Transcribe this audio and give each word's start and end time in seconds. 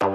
Hello 0.00 0.12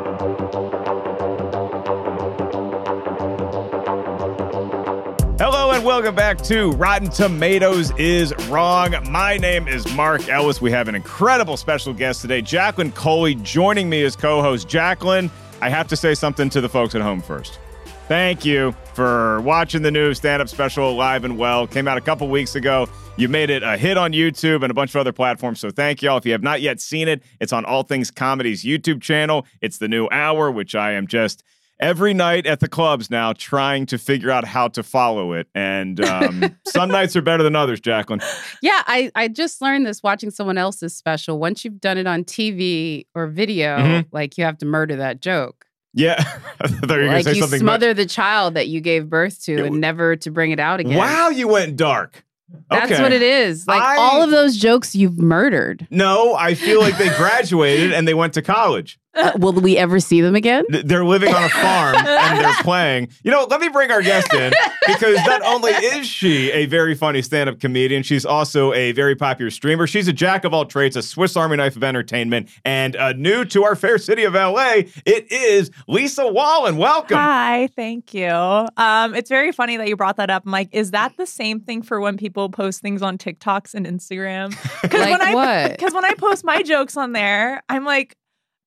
and 5.71 5.83
welcome 5.83 6.15
back 6.15 6.41
to 6.43 6.71
Rotten 6.71 7.09
Tomatoes 7.09 7.91
is 7.97 8.33
Wrong. 8.47 8.95
My 9.11 9.35
name 9.35 9.67
is 9.67 9.93
Mark 9.93 10.29
Ellis. 10.29 10.61
We 10.61 10.71
have 10.71 10.87
an 10.87 10.95
incredible 10.95 11.57
special 11.57 11.93
guest 11.93 12.21
today, 12.21 12.41
Jacqueline 12.41 12.93
Coley, 12.93 13.35
joining 13.35 13.89
me 13.89 14.05
as 14.05 14.15
co 14.15 14.41
host. 14.41 14.69
Jacqueline, 14.69 15.29
I 15.61 15.67
have 15.67 15.89
to 15.89 15.97
say 15.97 16.15
something 16.15 16.49
to 16.51 16.61
the 16.61 16.69
folks 16.69 16.95
at 16.95 17.01
home 17.01 17.21
first. 17.21 17.59
Thank 18.07 18.45
you 18.45 18.73
for 18.93 19.41
watching 19.41 19.81
the 19.81 19.91
new 19.91 20.13
stand 20.13 20.41
up 20.41 20.49
special 20.49 20.89
Alive 20.89 21.23
and 21.23 21.37
Well. 21.37 21.67
Came 21.67 21.87
out 21.87 21.97
a 21.97 22.01
couple 22.01 22.27
weeks 22.27 22.55
ago. 22.55 22.87
You 23.17 23.27
made 23.29 23.49
it 23.49 23.63
a 23.63 23.77
hit 23.77 23.97
on 23.97 24.11
YouTube 24.11 24.61
and 24.63 24.71
a 24.71 24.73
bunch 24.73 24.91
of 24.95 24.99
other 25.01 25.11
platforms. 25.11 25.59
So 25.59 25.69
thank 25.71 26.01
y'all. 26.01 26.17
If 26.17 26.25
you 26.25 26.31
have 26.31 26.43
not 26.43 26.61
yet 26.61 26.79
seen 26.79 27.07
it, 27.07 27.21
it's 27.39 27.53
on 27.53 27.65
All 27.65 27.83
Things 27.83 28.11
Comedy's 28.11 28.63
YouTube 28.63 29.01
channel. 29.01 29.45
It's 29.61 29.77
the 29.77 29.87
new 29.87 30.07
hour, 30.11 30.49
which 30.51 30.75
I 30.75 30.93
am 30.93 31.07
just 31.07 31.43
every 31.79 32.13
night 32.13 32.45
at 32.45 32.59
the 32.59 32.67
clubs 32.69 33.09
now 33.09 33.33
trying 33.33 33.85
to 33.87 33.97
figure 33.97 34.31
out 34.31 34.45
how 34.45 34.67
to 34.69 34.83
follow 34.83 35.33
it. 35.33 35.47
And 35.53 35.99
um, 36.05 36.55
some 36.67 36.89
nights 36.89 37.15
are 37.15 37.21
better 37.21 37.43
than 37.43 37.55
others, 37.55 37.79
Jacqueline. 37.81 38.21
Yeah, 38.61 38.81
I, 38.85 39.11
I 39.15 39.27
just 39.27 39.61
learned 39.61 39.85
this 39.85 40.01
watching 40.01 40.31
someone 40.31 40.57
else's 40.57 40.95
special. 40.95 41.39
Once 41.39 41.65
you've 41.65 41.81
done 41.81 41.97
it 41.97 42.07
on 42.07 42.23
TV 42.23 43.05
or 43.15 43.27
video, 43.27 43.77
Mhm. 43.77 44.05
like 44.11 44.37
you 44.37 44.43
have 44.45 44.57
to 44.59 44.65
murder 44.65 44.95
that 44.97 45.19
joke. 45.19 45.65
Yeah. 45.93 46.15
I 46.61 46.67
thought 46.67 46.89
you 46.89 47.01
were 47.03 47.05
Like 47.07 47.23
say 47.25 47.33
you 47.33 47.41
something. 47.41 47.59
smother 47.59 47.93
the 47.93 48.05
child 48.05 48.55
that 48.55 48.67
you 48.67 48.81
gave 48.81 49.09
birth 49.09 49.41
to 49.43 49.65
and 49.65 49.79
never 49.79 50.15
to 50.17 50.31
bring 50.31 50.51
it 50.51 50.59
out 50.59 50.79
again. 50.79 50.97
Wow, 50.97 51.29
you 51.29 51.47
went 51.47 51.75
dark. 51.75 52.23
That's 52.69 52.91
Okay. 52.91 53.01
what 53.01 53.11
it 53.11 53.21
is. 53.21 53.67
Like 53.67 53.81
I- 53.81 53.97
all 53.97 54.21
of 54.23 54.29
those 54.31 54.57
jokes 54.57 54.95
you've 54.95 55.17
murdered. 55.17 55.87
No, 55.89 56.35
I 56.35 56.53
feel 56.55 56.79
like 56.81 56.97
they 56.97 57.09
graduated 57.17 57.93
and 57.93 58.07
they 58.07 58.13
went 58.13 58.33
to 58.33 58.41
college. 58.41 58.99
Uh, 59.15 59.31
will 59.39 59.53
we 59.53 59.77
ever 59.77 59.99
see 59.99 60.21
them 60.21 60.35
again? 60.35 60.63
They're 60.69 61.05
living 61.05 61.33
on 61.33 61.43
a 61.43 61.49
farm 61.49 61.95
and 61.95 62.39
they're 62.43 62.53
playing. 62.63 63.09
You 63.23 63.31
know, 63.31 63.45
let 63.49 63.61
me 63.61 63.69
bring 63.69 63.91
our 63.91 64.01
guest 64.01 64.33
in 64.33 64.53
because 64.87 65.17
not 65.25 65.41
only 65.43 65.71
is 65.71 66.07
she 66.07 66.51
a 66.51 66.65
very 66.65 66.95
funny 66.95 67.21
stand 67.21 67.49
up 67.49 67.59
comedian, 67.59 68.03
she's 68.03 68.25
also 68.25 68.73
a 68.73 68.91
very 68.93 69.15
popular 69.15 69.51
streamer. 69.51 69.87
She's 69.87 70.07
a 70.07 70.13
jack 70.13 70.45
of 70.45 70.53
all 70.53 70.65
trades, 70.65 70.95
a 70.95 71.01
Swiss 71.01 71.37
Army 71.37 71.57
knife 71.57 71.75
of 71.75 71.83
entertainment, 71.83 72.49
and 72.65 72.95
uh, 72.95 73.13
new 73.13 73.45
to 73.45 73.63
our 73.63 73.75
fair 73.75 73.97
city 73.97 74.23
of 74.23 74.33
LA, 74.33 74.83
it 75.05 75.31
is 75.31 75.69
Lisa 75.87 76.27
Wallen. 76.27 76.77
Welcome. 76.77 77.17
Hi, 77.17 77.69
thank 77.75 78.13
you. 78.13 78.27
Um, 78.27 79.13
it's 79.13 79.29
very 79.29 79.51
funny 79.51 79.77
that 79.77 79.87
you 79.87 79.95
brought 79.95 80.17
that 80.17 80.29
up. 80.29 80.43
I'm 80.45 80.51
like, 80.51 80.69
is 80.71 80.91
that 80.91 81.15
the 81.17 81.25
same 81.25 81.59
thing 81.59 81.81
for 81.83 81.99
when 81.99 82.17
people 82.17 82.49
post 82.49 82.81
things 82.81 83.01
on 83.01 83.17
TikToks 83.17 83.73
and 83.75 83.85
Instagram? 83.85 84.49
Because 84.81 85.01
Like 85.03 85.19
when 85.19 85.21
I 85.21 85.69
because 85.69 85.93
when 85.93 86.05
I 86.05 86.13
post 86.13 86.43
my 86.43 86.63
jokes 86.63 86.97
on 86.97 87.11
there, 87.13 87.61
I'm 87.69 87.85
like, 87.85 88.17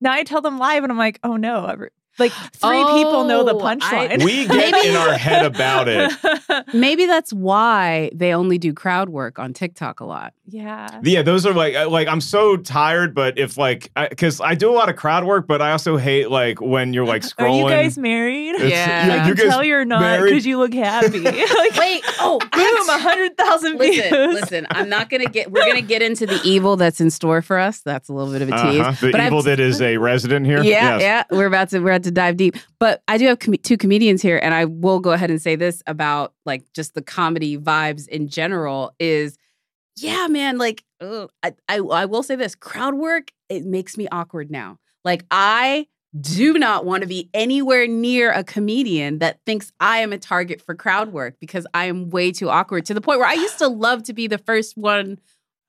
now 0.01 0.13
I 0.13 0.25
tell 0.25 0.41
them 0.41 0.59
live, 0.59 0.83
and 0.83 0.93
I'm 0.93 0.99
like, 0.99 1.19
oh 1.23 1.37
no, 1.37 1.67
like 2.19 2.33
three 2.33 2.85
people 2.85 3.25
know 3.25 3.45
the 3.45 3.55
Oh, 3.55 3.61
I- 3.65 3.77
punchline. 3.77 4.25
We 4.25 4.47
get 4.49 4.85
in 4.85 4.97
our 4.97 5.13
head 5.15 5.45
about 5.45 5.89
it. 5.89 6.13
Maybe 6.75 7.07
that's 7.07 7.33
why 7.33 8.11
they 8.15 8.33
only 8.35 8.59
do 8.59 8.73
crowd 8.73 9.09
work 9.09 9.39
on 9.39 9.53
TikTok 9.53 10.01
a 10.01 10.05
lot. 10.05 10.33
yeah. 10.47 11.01
Yeah, 11.03 11.23
those 11.23 11.47
are 11.47 11.53
like 11.55 11.75
like 11.91 12.09
I'm 12.09 12.21
so 12.21 12.57
tired, 12.57 13.15
but 13.15 13.39
if 13.39 13.57
like 13.57 13.91
because 14.11 14.41
I, 14.41 14.55
do 14.55 14.71
a 14.71 14.75
lot 14.75 14.89
of 14.89 14.97
crowd 14.97 15.25
work, 15.25 15.47
but 15.47 15.61
I 15.63 15.73
also 15.73 15.97
hate 15.97 16.31
like 16.31 16.61
when 16.61 16.93
you're 16.95 17.05
like 17.07 17.23
scrolling. 17.23 17.39
Are 17.39 17.45
scrolling. 17.45 17.59
you 17.65 17.69
guys 17.69 17.99
married? 17.99 18.55
It's- 18.57 18.71
Yeah. 18.71 19.23
I 19.25 19.29
you 19.29 19.35
can 19.35 19.45
guys 19.45 19.53
tell 19.55 19.65
you're 19.65 19.85
not 19.85 20.23
because 20.23 20.47
you 20.47 20.59
look 20.59 20.73
happy. 20.75 21.21
like, 21.21 21.35
Wait, 21.77 22.03
oh, 22.21 22.39
boom, 22.53 22.89
a 22.89 22.99
hundred 22.99 23.37
thousand 23.37 23.79
views. 23.79 23.97
Listen, 23.99 24.33
listen. 24.35 24.67
I'm 24.71 24.89
not 24.89 25.11
gonna 25.11 25.27
get. 25.27 25.51
We're 25.51 25.67
gonna 25.67 25.83
get 25.83 26.03
into 26.03 26.27
the 26.27 26.41
evil 26.45 26.77
that's 26.77 27.01
in 27.01 27.11
store 27.11 27.43
for 27.43 27.59
us. 27.59 27.81
That's 27.81 28.09
a 28.09 28.13
little 28.13 28.33
bit 28.33 28.43
of 28.43 28.49
a 28.49 28.53
tease. 28.53 28.81
Uh-huh. 28.81 28.91
The 29.01 29.13
But 29.13 29.21
I've- 29.21 29.27
evil 29.27 29.43
that 29.43 29.61
is 29.61 29.81
a 29.81 29.97
resident 29.99 30.47
here. 30.47 30.63
Yeah, 30.63 30.99
Yes. 30.99 31.03
yeah. 31.31 31.37
We're 31.37 31.47
about 31.47 31.69
to 31.71 31.81
we're 31.81 31.91
about 31.93 32.03
to 32.07 32.11
dive 32.11 32.37
deep. 32.37 32.57
But 32.79 33.03
I 33.09 33.19
do 33.19 33.27
have 33.27 33.39
com- 33.39 33.55
two 33.63 33.77
comedians 33.77 34.23
here, 34.23 34.41
and 34.43 34.55
I 34.55 34.65
will 34.65 35.01
go 35.01 35.13
ahead 35.13 35.31
and 35.31 35.41
say 35.41 35.57
this 35.57 35.83
about 35.87 36.33
like 36.45 36.65
just 36.73 36.95
the 36.95 37.03
comedy 37.03 37.59
vibes 37.59 38.09
in 38.09 38.29
general. 38.29 38.95
Is 38.99 39.37
yeah, 39.97 40.27
man. 40.29 40.59
Like 40.59 40.85
ugh, 41.01 41.31
I, 41.43 41.53
I 41.69 41.79
I 41.79 42.05
will 42.07 42.23
say 42.23 42.37
this: 42.37 42.55
crowd 42.55 42.95
work 42.95 43.31
it 43.49 43.65
makes 43.65 43.97
me 43.97 44.09
awkward 44.11 44.51
now. 44.51 44.79
Like 45.05 45.25
I 45.31 45.87
do 46.19 46.55
not 46.55 46.85
want 46.85 47.03
to 47.03 47.07
be 47.07 47.29
anywhere 47.35 47.87
near 47.87 48.33
a 48.33 48.43
comedian 48.43 49.19
that 49.19 49.41
thinks 49.45 49.73
I 49.81 49.99
am 49.99 50.13
a 50.13 50.19
target 50.19 50.63
for 50.63 50.75
crowd 50.75 51.13
work 51.13 51.37
because 51.41 51.67
I 51.75 51.87
am 51.87 52.11
way 52.11 52.33
too 52.33 52.49
awkward 52.49 52.87
to 52.87 52.95
the 52.95 53.01
point 53.01 53.19
where 53.19 53.29
I 53.29 53.35
used 53.35 53.59
to 53.59 53.69
love 53.69 54.05
to 54.05 54.13
be 54.13 54.27
the 54.27 54.39
first 54.39 54.77
one. 54.77 55.19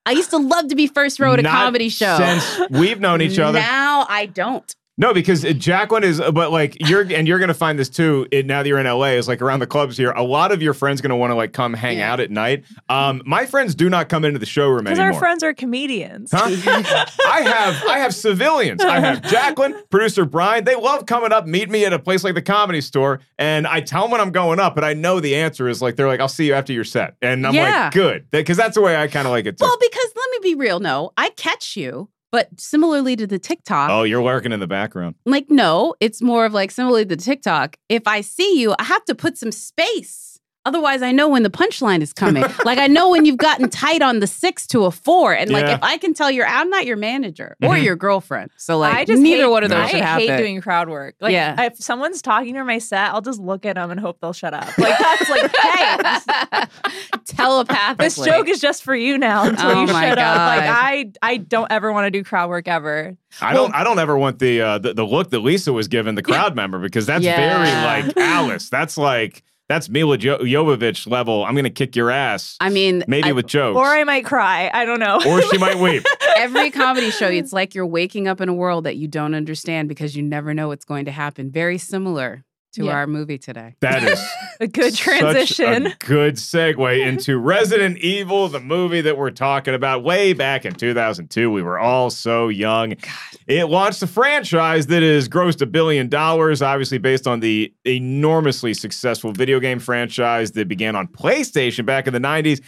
I 0.06 0.12
used 0.12 0.30
to 0.30 0.38
love 0.38 0.69
to 0.69 0.75
be 0.75 0.88
first 0.88 1.19
row 1.19 1.34
at 1.34 1.40
a 1.40 1.44
comedy 1.44 1.90
show. 1.90 2.18
Since 2.18 2.69
we've 2.72 3.00
known 3.00 3.22
each 3.22 3.40
other. 3.40 3.59
Now 3.59 4.06
I 4.08 4.25
don't. 4.25 4.74
No, 5.00 5.13
because 5.13 5.44
Jacqueline 5.44 6.03
is, 6.03 6.19
but 6.34 6.52
like 6.52 6.75
you're, 6.90 7.02
and 7.13 7.28
you're 7.28 7.38
gonna 7.38 7.53
find 7.53 7.78
this 7.78 7.88
too. 7.90 8.28
It, 8.31 8.46
now 8.47 8.63
that 8.63 8.68
you're 8.69 8.80
in 8.80 8.88
LA, 8.88 9.09
is 9.12 9.28
like 9.28 9.41
around 9.44 9.59
the 9.59 9.68
clubs 9.68 9.96
here. 9.96 10.12
A 10.12 10.24
lot 10.24 10.52
of 10.52 10.62
your 10.62 10.74
friends 10.74 11.02
gonna 11.02 11.16
want 11.16 11.30
to 11.31 11.35
like 11.35 11.53
come 11.53 11.74
hang 11.74 12.00
Yeah. 12.00 12.12
out 12.13 12.19
at 12.19 12.31
night. 12.31 12.63
Um, 12.90 13.22
my 13.25 13.46
friends 13.46 13.75
do 13.75 13.90
not 13.90 14.09
come 14.09 14.25
into 14.25 14.40
the 14.40 14.46
showroom 14.47 14.88
anymore. 14.88 15.06
Because 15.09 15.16
our 15.16 15.19
friends 15.19 15.44
are 15.44 15.53
comedians. 15.53 16.31
Huh? 16.34 16.46
I 17.28 17.41
have 17.41 17.84
I 17.88 18.00
have 18.00 18.16
civilians. 18.16 18.84
I 18.84 19.00
have 19.00 19.22
Jacqueline, 19.22 19.75
producer 19.91 20.25
Brian. 20.25 20.63
They 20.63 20.75
love 20.75 21.06
coming 21.06 21.31
up, 21.31 21.46
meet 21.46 21.69
me 21.69 21.86
at 21.86 21.94
a 21.94 22.00
place 22.00 22.24
like 22.24 22.34
the 22.34 22.41
comedy 22.41 22.81
store, 22.81 23.19
and 23.38 23.68
I 23.68 23.81
tell 23.81 24.02
them 24.03 24.12
when 24.12 24.22
I'm 24.22 24.31
going 24.31 24.59
up, 24.59 24.74
but 24.74 24.84
I 24.84 24.94
know 24.94 25.19
the 25.19 25.36
answer 25.36 25.68
is 25.68 25.81
like 25.81 25.96
they're 25.96 26.07
like, 26.07 26.19
I'll 26.19 26.28
see 26.28 26.47
you 26.47 26.53
after 26.53 26.74
your 26.74 26.84
set. 26.84 27.16
And 27.22 27.46
I'm 27.46 27.53
Yeah. 27.53 27.84
like, 27.84 27.94
good. 27.94 28.25
Because 28.31 28.57
that's 28.57 28.74
the 28.74 28.81
way 28.81 28.96
I 28.97 29.07
kind 29.07 29.28
of 29.28 29.31
like 29.31 29.46
it 29.46 29.57
too. 29.59 29.66
Well, 29.66 29.78
because 29.80 30.12
let 30.16 30.31
me 30.31 30.40
be 30.41 30.56
real. 30.56 30.80
No, 30.80 31.12
I 31.18 31.30
catch 31.31 31.78
you, 31.78 32.09
but 32.31 32.49
similarly 32.59 33.15
to 33.15 33.27
the 33.27 33.39
TikTok, 33.39 33.89
oh, 33.89 34.03
you're 34.03 34.21
working 34.21 34.51
in 34.51 34.59
the 34.59 34.67
background. 34.67 35.15
like, 35.25 35.49
no, 35.49 35.95
it's 35.99 36.21
more 36.21 36.45
of 36.45 36.53
like 36.53 36.71
similarly 36.71 37.05
to 37.05 37.15
the 37.15 37.21
TikTok. 37.21 37.77
If 37.89 38.07
I 38.07 38.21
see 38.21 38.59
you, 38.59 38.75
I 38.77 38.83
have 38.83 39.05
to 39.05 39.15
put 39.15 39.38
some 39.38 39.51
space. 39.51 40.26
Otherwise, 40.68 41.02
I 41.02 41.12
know 41.14 41.30
when 41.30 41.44
the 41.44 41.50
punchline 41.50 42.02
is 42.02 42.12
coming. 42.12 42.44
like, 42.66 42.78
I 42.78 42.88
know 42.88 43.10
when 43.10 43.24
you've 43.25 43.38
gotten 43.38 43.69
tight 43.69 44.02
on 44.02 44.19
the 44.19 44.28
six 44.28 44.68
to 44.68 44.84
a 44.84 44.92
four. 44.92 45.34
And 45.34 45.50
like, 45.50 45.66
Yeah. 45.66 45.75
if 45.75 45.80
I 45.84 45.98
can 45.98 46.14
tell 46.14 46.30
you're, 46.30 46.46
I'm 46.46 46.69
not 46.69 46.86
your 46.86 46.98
manager 46.98 47.56
or 47.64 47.69
Mhm. 47.75 47.84
your 47.84 47.96
girlfriend. 47.96 48.52
So, 48.58 48.78
like, 48.78 48.94
I 48.94 49.06
just 49.06 49.22
neither 49.22 49.44
hate, 49.44 49.50
one 49.50 49.64
of 49.64 49.69
those 49.69 49.80
I 49.80 49.88
should 49.88 50.02
happen. 50.02 50.30
I 50.30 50.31
hate 50.34 50.38
doing 50.44 50.60
crowd 50.62 50.90
work. 50.90 51.16
Like, 51.22 51.31
Yeah. 51.31 51.62
if 51.64 51.78
someone's 51.78 52.22
talking 52.22 52.54
to 52.56 52.64
my 52.66 52.80
set, 52.80 53.12
I'll 53.14 53.22
just 53.22 53.40
look 53.40 53.66
at 53.66 53.75
them 53.75 53.92
and 53.92 54.00
hope 54.00 54.19
they'll 54.19 54.34
shut 54.34 54.54
up. 54.54 54.78
Like 54.78 54.98
that's 55.00 55.30
like, 55.30 55.56
hey, 55.62 55.98
this, 56.04 56.68
Telepathically. 57.38 58.06
this 58.06 58.16
joke 58.25 58.48
is 58.50 58.60
just 58.60 58.84
for 58.84 58.96
you 58.96 59.18
now 59.18 59.44
until 59.48 59.69
Oh 59.72 59.81
you 59.81 59.88
my 59.94 60.10
shut 60.10 60.18
up. 60.18 60.38
Like 60.38 60.69
I, 60.69 61.12
I 61.22 61.38
don't 61.38 61.72
ever 61.72 61.92
want 61.94 62.06
to 62.08 62.12
do 62.12 62.24
crowd 62.24 62.50
work 62.50 62.68
ever. 62.68 63.16
I 63.42 63.54
don't. 63.54 63.74
I 63.75 63.84
don't 63.84 64.00
ever 64.00 64.18
want 64.18 64.40
the, 64.40 64.62
uh, 64.62 64.78
the 64.80 64.94
the 64.94 65.06
look 65.06 65.30
that 65.30 65.40
Lisa 65.40 65.72
was 65.72 65.88
given 65.88 66.16
the 66.16 66.24
crowd 66.24 66.56
member 66.56 66.80
because 66.80 67.06
that's 67.06 67.24
Yeah. 67.24 67.38
very 67.38 68.06
like 68.06 68.18
Alice. 68.18 68.69
That's 68.69 68.98
like 68.98 69.44
that's 69.69 69.90
Milla 69.90 70.18
jo- 70.18 70.40
Jovovich 70.40 71.10
level. 71.10 71.44
I'm 71.46 71.56
gonna 71.56 71.69
kick 71.69 71.96
your 71.96 72.10
ass. 72.12 72.56
I 72.60 72.69
mean, 72.69 73.04
Maybe 73.08 73.30
I- 73.30 73.34
with 73.34 73.48
jokes, 73.48 73.78
Or 73.78 73.86
I 73.86 74.04
might 74.04 74.25
cry. 74.25 74.69
I 74.74 74.86
don't 74.86 75.00
know. 75.00 75.18
or 75.28 75.42
she 75.42 75.58
might 75.58 75.78
weep. 75.78 76.04
every 76.38 76.72
comedy 76.72 77.12
show, 77.12 77.28
it's 77.28 77.52
like 77.54 77.75
you're 77.75 77.86
waking 77.86 78.28
up 78.28 78.42
in 78.42 78.50
a 78.50 78.54
world 78.54 78.86
that 78.86 78.96
you 78.98 79.08
don't 79.08 79.34
understand 79.36 79.90
because 79.90 80.16
you 80.16 80.24
never 80.24 80.54
know 80.54 80.68
what's 80.69 80.86
going 80.86 81.06
to 81.06 81.12
happen. 81.12 81.52
Very 81.52 81.78
similar 81.78 82.44
to 82.77 82.85
Yeah. 82.85 82.94
our 82.94 83.07
movie 83.07 83.38
today. 83.38 83.75
That 83.81 84.03
is 84.03 84.19
A 84.59 84.68
good 84.68 84.94
such 84.94 85.00
transition. 85.03 85.88
a 85.88 85.95
good 86.00 86.35
segue 86.35 87.06
into 87.07 87.38
Resident 87.38 87.97
Evil, 88.00 88.47
the 88.47 88.59
movie 88.59 89.01
that 89.01 89.18
we're 89.18 89.29
talking 89.29 89.74
about. 89.75 90.03
Way 90.03 90.33
back 90.33 90.65
in 90.65 90.74
2002, 90.74 91.51
we 91.51 91.62
were 91.62 91.77
all 91.77 92.09
so 92.09 92.47
young. 92.47 92.94
It 93.45 93.65
launched 93.65 94.01
a 94.01 94.07
franchise 94.07 94.88
that 94.88 95.03
has 95.03 95.29
grossed 95.29 95.62
a 95.62 95.65
billion 95.68 96.07
dollars, 96.09 96.62
obviously 96.62 96.97
based 96.97 97.27
on 97.27 97.39
the 97.41 97.71
enormously 97.85 98.74
successful 98.74 99.31
video 99.31 99.59
game 99.59 99.80
franchise 99.80 100.51
that 100.53 100.68
began 100.68 100.95
on 100.95 101.07
PlayStation 101.07 101.85
back 101.85 102.07
in 102.07 102.13
the 102.13 102.19
90s. 102.19 102.62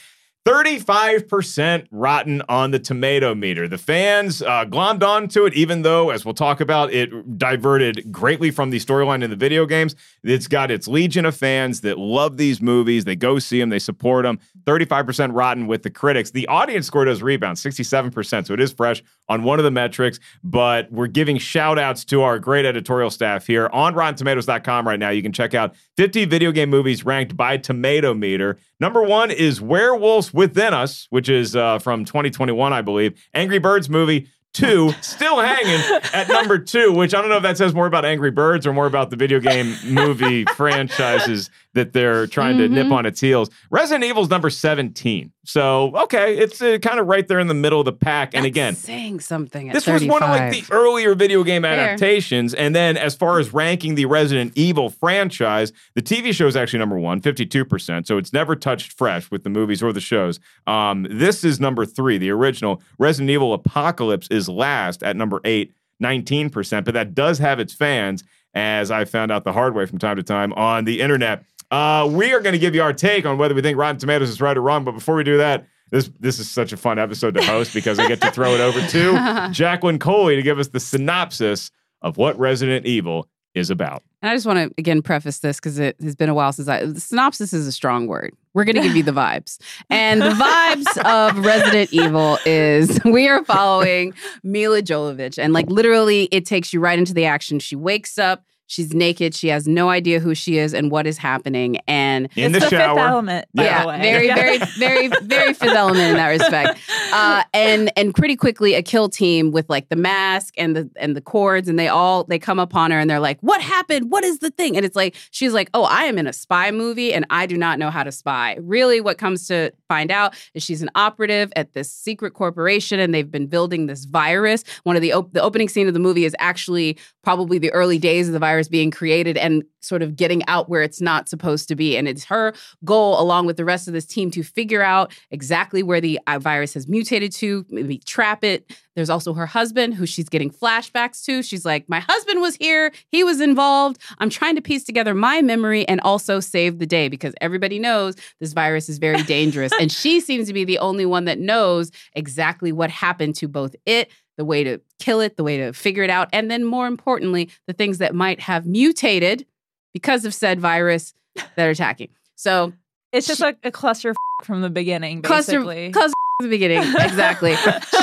35% 0.45 1.87
rotten 1.91 2.41
on 2.47 2.71
the 2.71 2.79
tomato 2.79 3.35
meter. 3.35 3.67
The 3.67 3.77
fans 3.77 4.41
uh, 4.41 4.65
glommed 4.65 5.03
onto 5.03 5.45
it, 5.45 5.53
even 5.53 5.81
though, 5.81 6.09
as 6.09 6.23
we'll 6.23 6.33
talk 6.33 6.61
about, 6.61 6.91
it 6.93 7.37
diverted 7.37 8.11
greatly 8.11 8.49
from 8.49 8.69
the 8.69 8.79
storyline 8.79 9.21
in 9.21 9.29
the 9.29 9.35
video 9.35 9.65
games. 9.65 9.95
It's 10.23 10.47
got 10.47 10.71
its 10.71 10.87
legion 10.87 11.25
of 11.25 11.35
fans 11.35 11.81
that 11.81 11.97
love 11.97 12.37
these 12.37 12.61
movies. 12.61 13.05
They 13.05 13.17
go 13.17 13.37
see 13.39 13.59
them, 13.59 13.69
they 13.69 13.79
support 13.79 14.23
them. 14.23 14.39
35% 14.63 15.31
rotten 15.33 15.67
with 15.67 15.83
the 15.83 15.89
critics. 15.89 16.31
The 16.31 16.47
audience 16.47 16.87
score 16.87 17.05
does 17.05 17.21
rebound, 17.21 17.57
67%. 17.57 18.47
So 18.47 18.53
it 18.53 18.59
is 18.59 18.71
fresh 18.71 19.03
on 19.29 19.43
one 19.43 19.59
of 19.59 19.63
the 19.63 19.71
metrics, 19.71 20.19
but 20.43 20.91
we're 20.91 21.07
giving 21.07 21.37
shout 21.37 21.79
outs 21.79 22.03
to 22.05 22.23
our 22.23 22.39
great 22.39 22.65
editorial 22.65 23.09
staff 23.09 23.47
here 23.47 23.69
on 23.71 23.93
RottenTomatoes.com 23.93 24.87
right 24.87 24.99
now. 24.99 25.09
You 25.09 25.21
can 25.21 25.31
check 25.31 25.53
out 25.53 25.75
50 25.97 26.25
video 26.25 26.51
game 26.51 26.69
movies 26.69 27.05
ranked 27.05 27.37
by 27.37 27.57
Tomato 27.57 28.13
Meter. 28.13 28.57
Number 28.79 29.03
one 29.03 29.31
is 29.31 29.61
Werewolves 29.61 30.33
Within 30.33 30.73
Us, 30.73 31.07
which 31.11 31.29
is 31.29 31.55
uh, 31.55 31.79
from 31.79 32.05
2021, 32.05 32.73
I 32.73 32.81
believe. 32.81 33.21
Angry 33.33 33.59
Birds 33.59 33.89
movie. 33.89 34.27
Two, 34.51 34.93
still 35.01 35.39
hanging 35.39 36.01
at 36.11 36.27
number 36.27 36.57
two, 36.57 36.91
which 36.91 37.13
I 37.13 37.21
don't 37.21 37.29
know 37.29 37.37
if 37.37 37.43
that 37.43 37.57
says 37.57 37.75
more 37.75 37.85
about 37.85 38.03
Angry 38.03 38.31
Birds 38.31 38.65
or 38.65 38.73
more 38.73 38.87
about 38.87 39.11
the 39.11 39.15
video 39.15 39.39
game 39.39 39.75
movie 39.85 40.43
franchises 40.55 41.51
that 41.73 41.93
they're 41.93 42.25
trying 42.25 42.57
to 42.57 42.67
nip 42.67 42.91
on 42.91 43.05
its 43.05 43.21
heels. 43.21 43.49
Resident 43.69 44.03
Evil's 44.03 44.29
number 44.29 44.49
17. 44.49 45.31
So, 45.45 45.95
okay, 45.95 46.37
it's 46.37 46.61
uh, 46.61 46.77
kind 46.79 46.99
of 46.99 47.07
right 47.07 47.27
there 47.27 47.39
in 47.39 47.47
the 47.47 47.55
middle 47.55 47.79
of 47.79 47.85
the 47.85 47.93
pack. 47.93 48.35
And 48.35 48.43
That's 48.43 48.51
again, 48.51 48.75
saying 48.75 49.19
something. 49.19 49.69
At 49.69 49.73
this 49.73 49.87
was 49.87 50.05
one 50.05 50.21
of 50.21 50.29
like 50.29 50.51
the 50.51 50.63
earlier 50.71 51.15
video 51.15 51.43
game 51.43 51.63
Fair. 51.63 51.73
adaptations. 51.73 52.53
And 52.53 52.75
then 52.75 52.97
as 52.97 53.15
far 53.15 53.39
as 53.39 53.51
ranking 53.51 53.95
the 53.95 54.05
Resident 54.05 54.53
Evil 54.55 54.89
franchise, 54.89 55.71
the 55.95 56.03
TV 56.03 56.33
show 56.33 56.45
is 56.45 56.55
actually 56.55 56.79
number 56.79 56.99
one, 56.99 57.19
52%. 57.19 58.05
So 58.05 58.17
it's 58.19 58.31
never 58.31 58.55
touched 58.55 58.93
fresh 58.93 59.31
with 59.31 59.43
the 59.43 59.49
movies 59.49 59.81
or 59.81 59.91
the 59.91 59.99
shows. 60.01 60.39
Um, 60.67 61.07
this 61.09 61.43
is 61.43 61.59
number 61.59 61.83
three, 61.83 62.19
the 62.19 62.29
original. 62.29 62.79
Resident 62.99 63.31
Evil 63.31 63.53
Apocalypse 63.53 64.27
is 64.29 64.38
last 64.47 65.03
at 65.03 65.15
number 65.15 65.41
eight, 65.43 65.73
19%. 66.01 66.85
But 66.85 66.93
that 66.93 67.13
does 67.13 67.39
have 67.39 67.59
its 67.59 67.73
fans, 67.73 68.23
as 68.53 68.91
I 68.91 69.05
found 69.05 69.31
out 69.31 69.43
the 69.43 69.53
hard 69.53 69.75
way 69.75 69.85
from 69.85 69.99
time 69.99 70.15
to 70.17 70.23
time 70.23 70.53
on 70.53 70.85
the 70.85 71.01
internet. 71.01 71.43
Uh, 71.71 72.07
we 72.11 72.33
are 72.33 72.39
going 72.39 72.53
to 72.53 72.59
give 72.59 72.73
you 72.73 72.81
our 72.81 72.93
take 72.93 73.25
on 73.25 73.37
whether 73.37 73.53
we 73.53 73.61
think 73.61 73.77
Rotten 73.77 73.99
Tomatoes 73.99 74.29
is 74.29 74.41
right 74.41 74.57
or 74.57 74.61
wrong. 74.61 74.83
But 74.83 74.93
before 74.93 75.15
we 75.15 75.23
do 75.23 75.37
that, 75.37 75.67
this 75.91 76.09
this 76.19 76.39
is 76.39 76.49
such 76.49 76.71
a 76.71 76.77
fun 76.77 76.99
episode 76.99 77.33
to 77.35 77.43
host 77.43 77.73
because 77.73 77.99
I 77.99 78.07
get 78.07 78.21
to 78.21 78.31
throw 78.31 78.53
it 78.53 78.61
over 78.61 78.79
to 78.79 79.49
Jacqueline 79.51 79.99
Coley 79.99 80.35
to 80.35 80.41
give 80.41 80.59
us 80.59 80.67
the 80.67 80.79
synopsis 80.79 81.71
of 82.01 82.17
what 82.17 82.37
Resident 82.39 82.85
Evil 82.85 83.27
is 83.55 83.69
about. 83.69 84.03
And 84.21 84.29
I 84.29 84.35
just 84.35 84.45
want 84.45 84.59
to 84.59 84.73
again 84.77 85.01
preface 85.01 85.39
this 85.39 85.57
because 85.57 85.79
it 85.79 85.95
has 86.01 86.15
been 86.15 86.29
a 86.29 86.33
while 86.33 86.51
since 86.51 86.67
I. 86.67 86.85
The 86.85 86.99
synopsis 86.99 87.53
is 87.53 87.67
a 87.67 87.71
strong 87.71 88.07
word. 88.07 88.33
We're 88.53 88.65
going 88.65 88.75
to 88.75 88.81
give 88.81 88.95
you 88.95 89.03
the 89.03 89.11
vibes, 89.11 89.59
and 89.89 90.21
the 90.21 90.29
vibes 90.29 90.97
of 91.05 91.45
Resident 91.45 91.93
Evil 91.93 92.37
is 92.45 92.99
we 93.05 93.27
are 93.27 93.43
following 93.45 94.13
Milla 94.43 94.81
Jovovich, 94.81 95.37
and 95.41 95.53
like 95.53 95.69
literally, 95.69 96.25
it 96.31 96.45
takes 96.45 96.73
you 96.73 96.79
right 96.79 96.99
into 96.99 97.13
the 97.13 97.25
action. 97.25 97.59
She 97.59 97.75
wakes 97.75 98.17
up. 98.17 98.43
She's 98.69 98.93
naked. 98.93 99.33
She 99.33 99.47
has 99.47 99.67
no 99.67 99.89
idea 99.89 100.19
who 100.19 100.35
she 100.35 100.59
is 100.59 100.75
and 100.75 100.91
what 100.91 101.07
is 101.07 101.17
happening. 101.17 101.77
And 101.87 102.29
In 102.35 102.53
it's 102.53 102.65
the, 102.65 102.69
the, 102.69 102.69
shower. 102.69 102.95
fifth 102.95 103.03
element, 103.07 103.47
by 103.55 103.63
yeah, 103.63 103.81
the 103.81 103.87
way. 103.87 103.99
very, 103.99 104.27
very, 104.27 104.57
very, 104.77 105.07
very 105.23 105.53
fifth 105.55 105.75
element 105.75 106.05
in 106.11 106.15
that 106.17 106.29
respect. 106.29 106.79
Uh, 107.11 107.41
and 107.55 107.91
and 107.97 108.13
pretty 108.13 108.35
quickly, 108.35 108.75
a 108.75 108.83
kill 108.83 109.09
team 109.09 109.49
with 109.49 109.67
like 109.67 109.89
the 109.89 109.95
mask 109.95 110.53
and 110.59 110.75
the 110.75 110.87
and 110.97 111.15
the 111.15 111.21
cords, 111.21 111.67
and 111.67 111.79
they 111.79 111.87
all 111.87 112.23
they 112.25 112.37
come 112.37 112.59
upon 112.59 112.91
her 112.91 112.99
and 112.99 113.09
they're 113.09 113.19
like, 113.19 113.39
"What 113.41 113.61
happened? 113.61 114.11
What 114.11 114.23
is 114.23 114.37
the 114.39 114.51
thing?" 114.51 114.77
And 114.77 114.85
it's 114.85 114.95
like 114.95 115.15
she's 115.31 115.51
like, 115.51 115.71
"Oh, 115.73 115.85
I 115.85 116.03
am 116.03 116.19
in 116.19 116.27
a 116.27 116.33
spy 116.33 116.69
movie, 116.69 117.11
and 117.11 117.25
I 117.31 117.47
do 117.47 117.57
not 117.57 117.79
know 117.79 117.89
how 117.89 118.03
to 118.03 118.11
spy." 118.11 118.57
Really, 118.61 119.01
what 119.01 119.17
comes 119.17 119.47
to 119.47 119.71
find 119.87 120.11
out 120.11 120.35
is 120.53 120.61
she's 120.61 120.83
an 120.83 120.91
operative 120.93 121.51
at 121.55 121.73
this 121.73 121.91
secret 121.91 122.35
corporation, 122.35 122.99
and 122.99 123.11
they've 123.11 123.31
been 123.31 123.47
building 123.47 123.87
this 123.87 124.05
virus. 124.05 124.63
One 124.83 124.95
of 124.95 125.01
the 125.01 125.13
op- 125.13 125.33
the 125.33 125.41
opening 125.41 125.67
scene 125.67 125.87
of 125.87 125.95
the 125.95 125.99
movie 125.99 126.25
is 126.25 126.35
actually 126.37 126.95
probably 127.23 127.57
the 127.57 127.71
early 127.73 127.97
days 127.97 128.27
of 128.27 128.33
the 128.33 128.39
virus 128.39 128.58
being 128.67 128.91
created 128.91 129.37
and 129.37 129.63
sort 129.81 130.01
of 130.01 130.15
getting 130.15 130.45
out 130.47 130.69
where 130.69 130.81
it's 130.81 130.99
not 130.99 131.29
supposed 131.29 131.67
to 131.69 131.75
be. 131.75 131.95
And 131.95 132.07
it's 132.07 132.25
her 132.25 132.53
goal, 132.83 133.19
along 133.19 133.45
with 133.45 133.57
the 133.57 133.65
rest 133.65 133.87
of 133.87 133.93
this 133.93 134.05
team, 134.05 134.29
to 134.31 134.43
figure 134.43 134.81
out 134.81 135.13
exactly 135.31 135.83
where 135.83 136.01
the 136.01 136.19
uh, 136.27 136.39
virus 136.39 136.73
has 136.73 136.87
mutated 136.87 137.31
to, 137.33 137.65
maybe 137.69 137.99
trap 137.99 138.43
it. 138.43 138.75
There's 138.95 139.09
also 139.09 139.33
her 139.33 139.45
husband, 139.45 139.93
who 139.93 140.05
she's 140.05 140.27
getting 140.27 140.49
flashbacks 140.49 141.23
to. 141.25 141.41
She's 141.41 141.63
like, 141.63 141.87
My 141.87 142.01
husband 142.01 142.41
was 142.41 142.55
here, 142.55 142.91
he 143.07 143.23
was 143.23 143.39
involved. 143.39 144.01
I'm 144.17 144.29
trying 144.29 144.55
to 144.55 144.61
piece 144.61 144.83
together 144.83 145.13
my 145.15 145.41
memory 145.41 145.87
and 145.87 146.01
also 146.01 146.39
save 146.39 146.79
the 146.79 146.85
day 146.85 147.07
because 147.07 147.33
everybody 147.39 147.79
knows 147.79 148.15
this 148.39 148.53
virus 148.53 148.89
is 148.89 148.97
very 148.97 149.23
dangerous. 149.23 149.71
and 149.79 149.91
she 149.91 150.19
seems 150.19 150.47
to 150.47 150.53
be 150.53 150.65
the 150.65 150.79
only 150.79 151.05
one 151.05 151.25
that 151.25 151.39
knows 151.39 151.91
exactly 152.13 152.71
what 152.71 152.89
happened 152.89 153.35
to 153.35 153.47
both 153.47 153.75
it 153.85 154.11
the 154.39 154.45
way 154.45 154.63
to 154.63 154.79
kill 154.99 155.19
it, 155.19 155.35
the 155.37 155.43
way 155.43 155.57
to 155.57 155.73
figure 155.73 156.01
it 156.01 156.09
out, 156.09 156.29
and 156.31 156.49
then 156.49 156.63
more 156.63 156.87
importantly, 156.87 157.49
the 157.67 157.73
things 157.73 157.97
that 157.97 158.15
might 158.15 158.39
have 158.39 158.65
mutated 158.65 159.45
because 159.93 160.23
of 160.23 160.33
said 160.33 160.59
virus 160.61 161.13
that 161.35 161.67
are 161.67 161.71
attacking. 161.71 162.09
So, 162.35 162.71
It's 163.11 163.27
just 163.27 163.41
like 163.41 163.57
a 163.63 163.71
cluster 163.71 164.13
from 164.45 164.61
the 164.61 164.69
beginning, 164.69 165.21
cluster, 165.21 165.59
basically. 165.59 165.91
cluster 165.91 166.13
at 166.39 166.43
the 166.43 166.49
beginning, 166.49 166.77
exactly. 166.99 167.53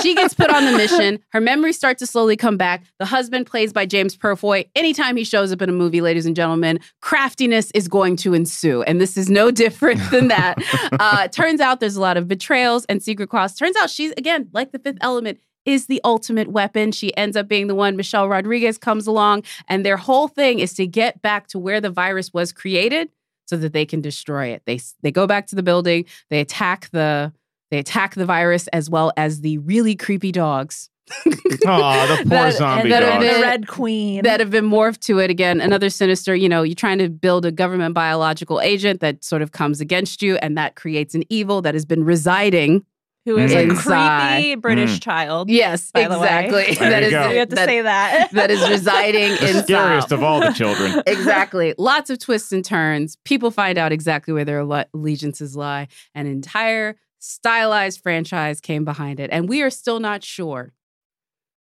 she 0.02 0.14
gets 0.14 0.34
put 0.34 0.50
on 0.50 0.66
the 0.66 0.72
mission. 0.72 1.20
Her 1.30 1.40
memories 1.40 1.76
start 1.78 1.96
to 1.98 2.06
slowly 2.06 2.36
come 2.36 2.58
back. 2.58 2.84
The 2.98 3.06
husband, 3.06 3.46
plays 3.46 3.72
by 3.72 3.86
James 3.86 4.14
Purefoy, 4.14 4.66
anytime 4.74 5.16
he 5.16 5.24
shows 5.24 5.52
up 5.52 5.62
in 5.62 5.70
a 5.70 5.72
movie, 5.72 6.02
ladies 6.02 6.26
and 6.26 6.36
gentlemen, 6.36 6.80
craftiness 7.00 7.70
is 7.70 7.88
going 7.88 8.16
to 8.16 8.34
ensue, 8.34 8.82
and 8.82 9.00
this 9.00 9.16
is 9.16 9.30
no 9.30 9.50
different 9.50 10.02
than 10.10 10.28
that. 10.36 10.58
uh, 11.00 11.28
turns 11.28 11.62
out 11.62 11.80
there's 11.80 11.96
a 11.96 12.00
lot 12.02 12.18
of 12.18 12.28
betrayals 12.28 12.84
and 12.90 13.02
secret 13.02 13.30
costs. 13.30 13.58
Turns 13.58 13.76
out 13.76 13.88
she's 13.88 14.12
again 14.18 14.50
like 14.52 14.72
the 14.72 14.78
Fifth 14.78 14.98
Element 15.00 15.38
is 15.66 15.86
the 15.86 16.00
ultimate 16.04 16.48
weapon. 16.48 16.92
She 16.92 17.14
ends 17.16 17.36
up 17.36 17.48
being 17.48 17.66
the 17.66 17.74
one. 17.74 17.96
Michelle 17.96 18.28
Rodriguez 18.28 18.78
comes 18.78 19.06
along, 19.06 19.42
and 19.68 19.84
their 19.84 19.96
whole 19.98 20.28
thing 20.28 20.60
is 20.60 20.72
to 20.74 20.86
get 20.86 21.20
back 21.20 21.48
to 21.48 21.58
where 21.58 21.80
the 21.80 21.90
virus 21.90 22.32
was 22.32 22.52
created 22.52 23.10
so 23.46 23.56
that 23.58 23.72
they 23.72 23.84
can 23.84 24.00
destroy 24.00 24.46
it. 24.46 24.62
They 24.64 24.80
they 25.02 25.10
go 25.12 25.26
back 25.26 25.46
to 25.48 25.56
the 25.56 25.62
building, 25.62 26.06
they 26.30 26.40
attack 26.40 26.88
the 26.92 27.32
they 27.70 27.78
attack 27.78 28.14
the 28.14 28.24
virus 28.24 28.68
as 28.68 28.88
well 28.88 29.12
as 29.16 29.40
the 29.40 29.58
really 29.58 29.96
creepy 29.96 30.30
dogs 30.32 30.88
Oh, 31.26 32.06
the 32.06 32.16
poor 32.22 32.28
That- 32.28 32.54
zombie 32.54 32.90
that 32.90 33.00
then 33.00 33.22
are 33.22 33.24
dog. 33.24 33.34
the 33.36 33.42
Red 33.42 33.68
Queen. 33.68 34.22
that 34.24 34.40
have 34.40 34.50
been 34.50 34.68
morphed 34.68 35.00
to 35.02 35.18
it 35.20 35.30
again. 35.30 35.60
Another 35.60 35.88
sinister, 35.90 36.34
you 36.34 36.48
know, 36.48 36.62
you're 36.62 36.74
trying 36.74 36.98
to 36.98 37.08
build 37.08 37.44
a 37.46 37.52
government 37.52 37.94
biological 37.94 38.60
agent 38.60 39.00
that 39.00 39.22
sort 39.24 39.42
of 39.42 39.52
comes 39.52 39.80
against 39.80 40.22
you, 40.22 40.36
and 40.38 40.56
that 40.58 40.74
creates 40.76 41.14
an 41.14 41.22
evil 41.28 41.62
that 41.62 41.74
has 41.74 41.84
been 41.84 42.04
residing. 42.04 42.84
Who 43.26 43.36
is 43.36 43.52
a 43.52 43.66
creepy 43.74 44.54
British 44.54 44.98
Mm. 44.98 45.02
child. 45.02 45.50
Yes, 45.50 45.90
By 45.90 46.08
the 46.08 46.18
way. 46.18 46.46
exactly. 46.46 46.74
There 46.76 46.90
That 47.10 47.24
you. 47.26 47.30
We 47.32 47.36
have 47.36 47.48
to 47.50 47.54
that- 47.56 47.68
say 47.68 47.82
that. 47.82 48.30
that 48.32 48.50
is 48.50 48.66
residing 48.70 49.32
in 49.32 49.36
The 49.38 49.48
inside. 49.48 49.62
scariest 49.64 50.12
of 50.12 50.22
all 50.22 50.40
the 50.40 50.52
children. 50.52 51.02
exactly. 51.06 51.74
Lots 51.76 52.08
of 52.08 52.18
twists 52.20 52.52
and 52.52 52.64
turns. 52.64 53.16
People 53.24 53.50
find 53.50 53.76
out 53.76 53.92
exactly 53.92 54.32
where 54.32 54.44
their 54.44 54.60
allegiances 54.94 55.54
lie. 55.56 55.88
An 56.14 56.26
entire 56.26 56.96
stylized 57.18 58.00
franchise 58.00 58.60
came 58.60 58.84
behind 58.84 59.18
it. 59.20 59.28
And 59.32 59.48
we 59.48 59.60
are 59.62 59.70
still 59.70 59.98
not 60.00 60.22
sure 60.22 60.72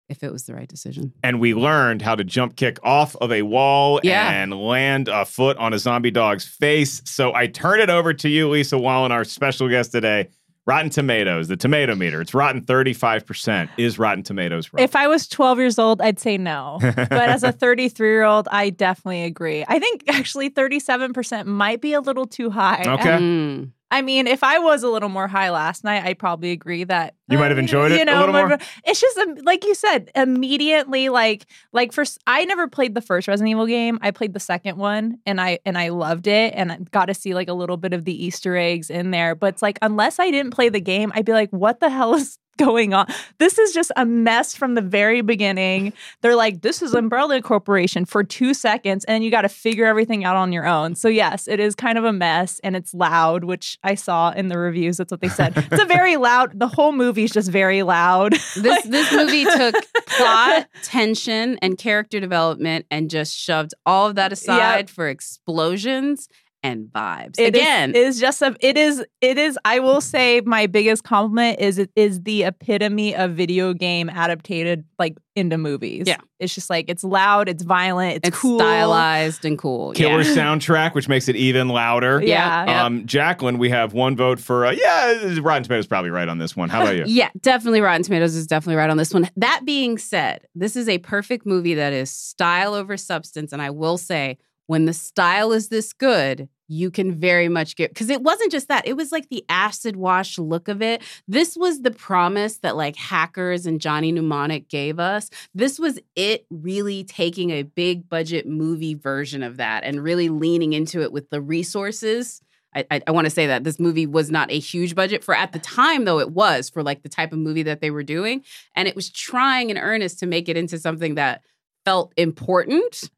if 0.10 0.22
it 0.24 0.32
was 0.32 0.44
the 0.46 0.54
right 0.54 0.68
decision. 0.68 1.14
and 1.24 1.40
we 1.40 1.54
learned 1.54 2.02
how 2.02 2.14
to 2.14 2.24
jump 2.24 2.56
kick 2.56 2.78
off 2.84 3.16
of 3.18 3.32
a 3.32 3.42
wall 3.44 4.00
Yeah. 4.04 4.30
and 4.30 4.54
land 4.54 5.08
a 5.08 5.24
foot 5.26 5.56
on 5.58 5.74
a 5.74 5.80
zombie 5.80 6.12
dog's 6.12 6.46
face. 6.46 7.02
So 7.06 7.34
I 7.34 7.48
turn 7.48 7.80
it 7.80 7.90
over 7.90 8.14
to 8.14 8.28
you, 8.30 8.50
Lisa 8.50 8.78
Wallen, 8.78 9.12
our 9.12 9.24
special 9.24 9.70
guest 9.70 9.92
today. 9.94 10.28
Rotten 10.66 10.90
Tomatoes, 10.90 11.50
the 11.50 11.58
tomato 11.58 11.94
meter. 11.94 12.22
It's 12.22 12.34
rotten 12.34 12.62
35%. 12.62 13.70
Is 13.78 14.00
Rotten 14.00 14.24
Tomatoes 14.24 14.72
wrong? 14.72 14.82
If 14.82 14.96
I 14.96 15.08
was 15.08 15.28
12 15.28 15.60
years 15.60 15.78
old, 15.78 16.02
I'd 16.02 16.20
say 16.20 16.38
no. 16.38 16.78
but 16.82 17.12
as 17.12 17.44
a 17.44 17.52
33 17.54 18.08
year 18.08 18.24
old, 18.24 18.48
I 18.50 18.70
definitely 18.70 19.24
agree. 19.24 19.66
I 19.68 19.80
think 19.80 20.06
actually 20.08 20.50
37% 20.50 21.46
might 21.48 21.82
be 21.82 21.94
a 21.94 22.00
little 22.00 22.26
too 22.26 22.50
high. 22.50 22.84
Okay. 22.88 23.10
Mm. 23.10 23.72
I 23.92 24.02
mean, 24.02 24.26
if 24.26 24.44
I 24.44 24.58
was 24.58 24.82
a 24.82 24.90
little 24.90 25.10
more 25.10 25.28
high 25.28 25.52
last 25.52 25.84
night, 25.84 26.04
I'd 26.04 26.18
probably 26.18 26.52
agree 26.52 26.84
that 26.86 27.14
You 27.30 27.38
might 27.38 27.52
have 27.52 27.58
enjoyed 27.58 27.94
it 27.94 28.00
you 28.00 28.06
know, 28.06 28.18
a 28.18 28.26
little 28.26 28.34
more. 28.34 28.58
It's 28.84 29.00
just 29.00 29.18
um, 29.18 29.36
like 29.44 29.64
you 29.64 29.76
said, 29.76 30.12
immediately 30.14 31.08
like 31.10 31.46
like 31.72 31.94
first. 31.94 32.20
I 32.28 32.44
never 32.46 32.68
played 32.68 32.96
the 32.96 33.02
first 33.02 33.28
Resident 33.28 33.50
Evil 33.50 33.66
game. 33.66 33.98
I 34.02 34.12
played 34.12 34.34
the 34.34 34.42
second 34.42 34.78
one, 34.78 35.20
and 35.26 35.40
I 35.40 35.60
and 35.66 35.78
I 35.78 35.90
loved 35.90 36.28
it, 36.28 36.54
and 36.56 36.72
I 36.72 36.78
got 36.92 37.06
to 37.06 37.14
see 37.14 37.34
like 37.34 37.48
a 37.48 37.54
little 37.54 37.78
bit 37.78 37.94
of 37.94 38.04
the 38.04 38.26
Easter 38.26 38.58
eggs 38.58 38.90
in 38.90 39.12
there. 39.12 39.36
But 39.36 39.54
it's 39.54 39.62
like 39.62 39.80
unless 39.82 40.20
I 40.20 40.32
didn't 40.32 40.52
play 40.52 40.70
the 40.70 40.82
game, 40.82 41.12
I'd 41.16 41.26
be 41.26 41.32
like, 41.34 41.50
what 41.52 41.80
the 41.80 41.90
hell 41.90 42.14
is 42.14 42.38
going 42.58 42.94
on? 42.94 43.08
This 43.40 43.58
is 43.58 43.74
just 43.74 43.92
a 43.96 44.06
mess 44.06 44.56
from 44.56 44.76
the 44.76 44.82
very 44.82 45.22
beginning. 45.22 45.94
They're 46.22 46.36
like, 46.36 46.62
this 46.62 46.82
is 46.82 46.94
Umbrella 46.94 47.42
Corporation 47.42 48.06
for 48.06 48.24
two 48.24 48.54
seconds, 48.54 49.06
and 49.06 49.24
you 49.24 49.32
got 49.32 49.42
to 49.42 49.50
figure 49.50 49.86
everything 49.86 50.24
out 50.24 50.36
on 50.36 50.52
your 50.52 50.68
own. 50.68 50.96
So 50.96 51.08
yes, 51.08 51.48
it 51.48 51.60
is 51.60 51.74
kind 51.74 51.98
of 51.98 52.04
a 52.04 52.14
mess, 52.14 52.60
and 52.64 52.76
it's 52.76 52.94
loud, 52.94 53.44
which 53.46 53.80
I 53.84 53.96
saw 53.96 54.32
in 54.32 54.50
the 54.50 54.58
reviews. 54.58 54.98
That's 54.98 55.12
what 55.12 55.22
they 55.22 55.30
said. 55.30 55.54
It's 55.72 55.82
a 55.82 55.86
very 55.86 56.18
loud. 56.18 56.60
The 56.60 56.68
whole 56.68 56.92
movie 56.92 57.23
is 57.24 57.32
just 57.32 57.52
very 57.52 57.84
loud. 57.84 58.34
This 58.56 58.84
this 58.84 59.12
movie 59.12 59.46
took 59.46 59.76
plot, 60.06 60.68
tension, 60.84 61.58
and 61.62 61.78
character 61.78 62.20
development 62.20 62.86
and 62.92 63.10
just 63.10 63.36
shoved 63.36 63.74
all 63.86 64.08
of 64.08 64.16
that 64.16 64.32
aside 64.38 64.90
for 64.90 65.08
explosions 65.08 66.28
and 66.64 66.88
vibes. 66.88 67.38
It 67.38 67.56
is- 67.56 67.62
Again, 67.62 67.90
it 67.92 67.98
is 67.98 68.20
just 68.20 68.42
a 68.42 68.56
it 68.62 68.78
is 68.78 69.04
it 69.22 69.38
is 69.38 69.60
I 69.66 69.80
will 69.80 70.02
say 70.02 70.42
my 70.46 70.66
biggest 70.66 71.04
compliment 71.04 71.60
is 71.60 71.78
it 71.78 71.92
is 71.96 72.22
the 72.22 72.46
epitome 72.46 73.16
of 73.16 73.32
video 73.32 73.74
game 73.74 74.10
adapted 74.10 74.86
like 74.98 75.18
into 75.36 75.58
movies. 75.58 76.08
Yeah. 76.08 76.18
It's 76.40 76.54
just 76.54 76.70
like 76.70 76.86
it's 76.88 77.04
loud, 77.04 77.50
it's 77.50 77.64
violent, 77.64 78.18
it's, 78.18 78.30
it's 78.30 78.40
cool. 78.40 78.60
stylized 78.60 79.46
and 79.46 79.58
cool. 79.58 79.92
Killer 79.94 80.22
yeah. 80.22 80.36
soundtrack, 80.36 80.94
which 80.94 81.08
makes 81.08 81.28
it 81.28 81.36
even 81.36 81.70
louder. 81.70 82.22
Yeah. 82.22 82.66
Yeah. 82.66 82.86
Um, 82.86 83.06
Jacqueline, 83.06 83.58
we 83.58 83.70
have 83.70 83.94
one 83.94 84.16
vote 84.16 84.40
for 84.40 84.66
uh, 84.66 84.72
yeah. 84.72 85.40
Rotten 85.40 85.64
Tomatoes 85.64 85.88
probably 85.88 86.12
right 86.12 86.28
on 86.28 86.38
this 86.38 86.56
one. 86.56 86.70
How 86.70 86.84
about 86.84 86.96
you? 86.96 87.04
Yeah, 87.08 87.30
definitely 87.42 87.82
Rotten 87.82 88.04
Tomatoes 88.04 88.36
is 88.36 88.48
definitely 88.48 88.78
right 88.78 88.90
on 88.90 88.98
this 88.98 89.14
one. 89.14 89.30
That 89.36 89.62
being 89.66 89.98
said, 89.98 90.48
this 90.56 90.76
is 90.76 90.88
a 90.88 91.00
perfect 91.00 91.46
movie 91.46 91.74
that 91.76 91.94
is 91.94 92.10
style 92.10 92.74
over 92.74 92.96
substance. 92.96 93.52
And 93.52 93.62
I 93.62 93.70
will 93.70 93.98
say, 93.98 94.38
when 94.68 94.86
the 94.86 94.94
style 94.94 95.52
is 95.52 95.70
this 95.70 95.94
good, 95.94 96.48
you 96.68 96.90
can 96.90 97.14
very 97.14 97.50
much 97.50 97.76
get 97.76 97.92
because 97.92 98.10
it 98.10 98.22
wasn't 98.22 98.52
just 98.52 98.68
that, 98.68 98.88
it 98.88 98.96
was 98.96 99.12
like 99.12 99.30
the 99.30 99.44
acid 99.50 99.96
wash 99.96 100.38
look 100.38 100.68
of 100.68 100.82
it. 100.82 101.02
This 101.28 101.56
was 101.56 101.82
the 101.82 101.92
promise 101.92 102.58
that 102.60 102.76
like 102.76 102.96
hackers 102.96 103.66
and 103.66 103.82
Johnny 103.82 104.12
Mnemonic 104.12 104.70
gave 104.70 105.00
us. 105.00 105.30
This 105.54 105.80
was 105.80 106.00
it 106.16 106.46
really 106.50 107.04
taking 107.04 107.52
a 107.52 107.64
big 107.64 108.08
budget 108.08 108.48
movie 108.48 108.96
version 108.96 109.44
of 109.44 109.58
that 109.58 109.84
and 109.84 110.04
really 110.04 110.30
leaning 110.30 110.74
into 110.74 111.02
it 111.02 111.12
with 111.12 111.30
the 111.30 111.42
resources. 111.42 112.42
I, 112.76 112.86
I, 112.90 113.02
I 113.08 113.12
want 113.12 113.26
to 113.26 113.32
say 113.32 113.48
that 113.48 113.64
this 113.64 113.80
movie 113.80 114.08
was 114.08 114.32
not 114.32 114.50
a 114.52 114.58
huge 114.58 114.96
budget 114.96 115.24
for 115.24 115.36
at 115.36 115.52
the 115.52 115.60
time, 115.60 116.06
though 116.06 116.20
it 116.20 116.32
was 116.32 116.70
for 116.70 116.82
like 116.82 117.04
the 117.04 117.10
type 117.10 117.32
of 117.34 117.40
movie 117.40 117.64
that 117.64 117.82
they 117.82 117.92
were 117.92 118.04
doing, 118.04 118.44
and 118.76 118.88
it 118.88 118.96
was 118.96 119.12
trying 119.12 119.70
in 119.70 119.78
earnest 119.78 120.20
to 120.20 120.26
make 120.26 120.50
it 120.50 120.58
into 120.58 120.80
something 120.80 121.16
that 121.16 121.42
felt 121.86 122.14
important. 122.18 123.10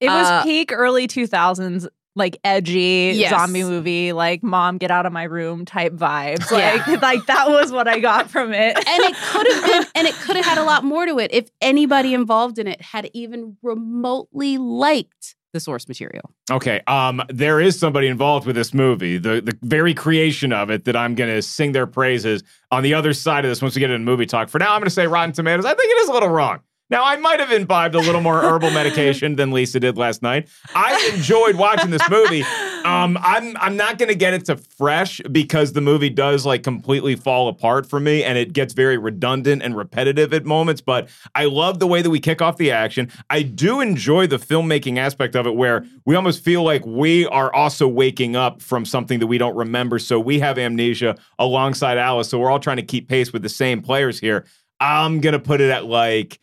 It 0.00 0.08
was 0.08 0.26
Uh, 0.26 0.42
peak 0.42 0.70
early 0.72 1.06
2000s 1.08 1.86
like 2.16 2.36
edgy 2.44 3.12
Yes. 3.16 3.30
zombie 3.30 3.64
movie 3.64 4.12
like 4.12 4.42
mom 4.44 4.78
get 4.78 4.90
out 4.92 5.04
of 5.04 5.12
my 5.12 5.24
room 5.24 5.64
type 5.64 5.92
vibes. 5.94 6.48
Yeah. 6.50 6.84
Like 6.86 7.02
like 7.02 7.26
that 7.26 7.48
was 7.48 7.72
what 7.72 7.88
I 7.88 7.98
got 7.98 8.30
from 8.30 8.52
it. 8.52 8.76
and 8.76 9.02
it 9.04 9.14
could 9.16 9.52
have 9.52 9.64
been 9.66 9.84
and 9.96 10.06
it 10.06 10.14
could 10.14 10.36
have 10.36 10.44
had 10.44 10.58
a 10.58 10.62
lot 10.64 10.84
more 10.84 11.06
to 11.06 11.18
it 11.18 11.32
if 11.32 11.50
anybody 11.60 12.14
involved 12.22 12.58
in 12.58 12.66
it 12.68 12.80
had 12.80 13.10
even 13.14 13.56
remotely 13.62 14.58
liked 14.58 15.34
the 15.52 15.60
source 15.60 15.86
material 15.88 16.30
Okay. 16.50 16.80
Um, 16.86 17.22
there 17.28 17.60
is 17.60 17.78
somebody 17.78 18.06
involved 18.08 18.46
with 18.46 18.54
this 18.54 18.74
movie, 18.74 19.16
the 19.18 19.40
the 19.40 19.56
very 19.62 19.94
creation 19.94 20.52
of 20.52 20.68
it, 20.68 20.84
that 20.84 20.94
I'm 20.96 21.14
gonna 21.14 21.40
sing 21.42 21.72
their 21.72 21.86
praises 21.86 22.42
on 22.70 22.82
the 22.82 22.92
other 22.94 23.12
side 23.14 23.44
of 23.46 23.50
this 23.50 23.62
once 23.62 23.74
we 23.74 23.80
get 23.80 23.90
into 23.90 24.04
movie 24.04 24.26
talk. 24.26 24.50
For 24.50 24.58
now, 24.58 24.74
I'm 24.74 24.80
gonna 24.80 24.90
say 24.90 25.06
Rotten 25.06 25.32
Tomatoes. 25.32 25.64
I 25.64 25.72
think 25.74 25.90
it 25.90 25.98
is 26.02 26.08
a 26.08 26.12
little 26.12 26.28
wrong. 26.28 26.60
Now, 26.94 27.02
I 27.04 27.16
might 27.16 27.40
have 27.40 27.50
imbibed 27.50 27.96
a 27.96 27.98
little 27.98 28.20
more 28.20 28.40
herbal 28.40 28.70
medication 28.70 29.34
than 29.34 29.50
Lisa 29.50 29.80
did 29.80 29.98
last 29.98 30.22
night. 30.22 30.48
I 30.76 31.10
enjoyed 31.12 31.56
watching 31.56 31.90
this 31.90 32.08
movie. 32.08 32.44
Um, 32.84 33.18
I'm 33.20 33.56
I'm 33.56 33.76
not 33.76 33.98
gonna 33.98 34.14
get 34.14 34.32
it 34.32 34.44
to 34.44 34.56
fresh 34.56 35.20
because 35.32 35.72
the 35.72 35.80
movie 35.80 36.10
does 36.10 36.46
like 36.46 36.62
completely 36.62 37.16
fall 37.16 37.48
apart 37.48 37.84
for 37.84 37.98
me 37.98 38.22
and 38.22 38.38
it 38.38 38.52
gets 38.52 38.74
very 38.74 38.96
redundant 38.96 39.62
and 39.62 39.76
repetitive 39.76 40.32
at 40.32 40.44
moments. 40.44 40.82
But 40.82 41.08
I 41.34 41.46
love 41.46 41.80
the 41.80 41.86
way 41.88 42.00
that 42.00 42.10
we 42.10 42.20
kick 42.20 42.40
off 42.40 42.58
the 42.58 42.70
action. 42.70 43.10
I 43.28 43.42
do 43.42 43.80
enjoy 43.80 44.28
the 44.28 44.36
filmmaking 44.36 44.96
aspect 44.96 45.34
of 45.34 45.48
it 45.48 45.56
where 45.56 45.84
we 46.04 46.14
almost 46.14 46.44
feel 46.44 46.62
like 46.62 46.86
we 46.86 47.26
are 47.26 47.52
also 47.52 47.88
waking 47.88 48.36
up 48.36 48.62
from 48.62 48.84
something 48.84 49.18
that 49.18 49.26
we 49.26 49.38
don't 49.38 49.56
remember. 49.56 49.98
So 49.98 50.20
we 50.20 50.38
have 50.38 50.58
amnesia 50.58 51.16
alongside 51.40 51.98
Alice. 51.98 52.28
So 52.28 52.38
we're 52.38 52.52
all 52.52 52.60
trying 52.60 52.76
to 52.76 52.84
keep 52.84 53.08
pace 53.08 53.32
with 53.32 53.42
the 53.42 53.48
same 53.48 53.82
players 53.82 54.20
here. 54.20 54.44
I'm 54.78 55.20
gonna 55.20 55.40
put 55.40 55.60
it 55.60 55.70
at 55.70 55.86
like 55.86 56.38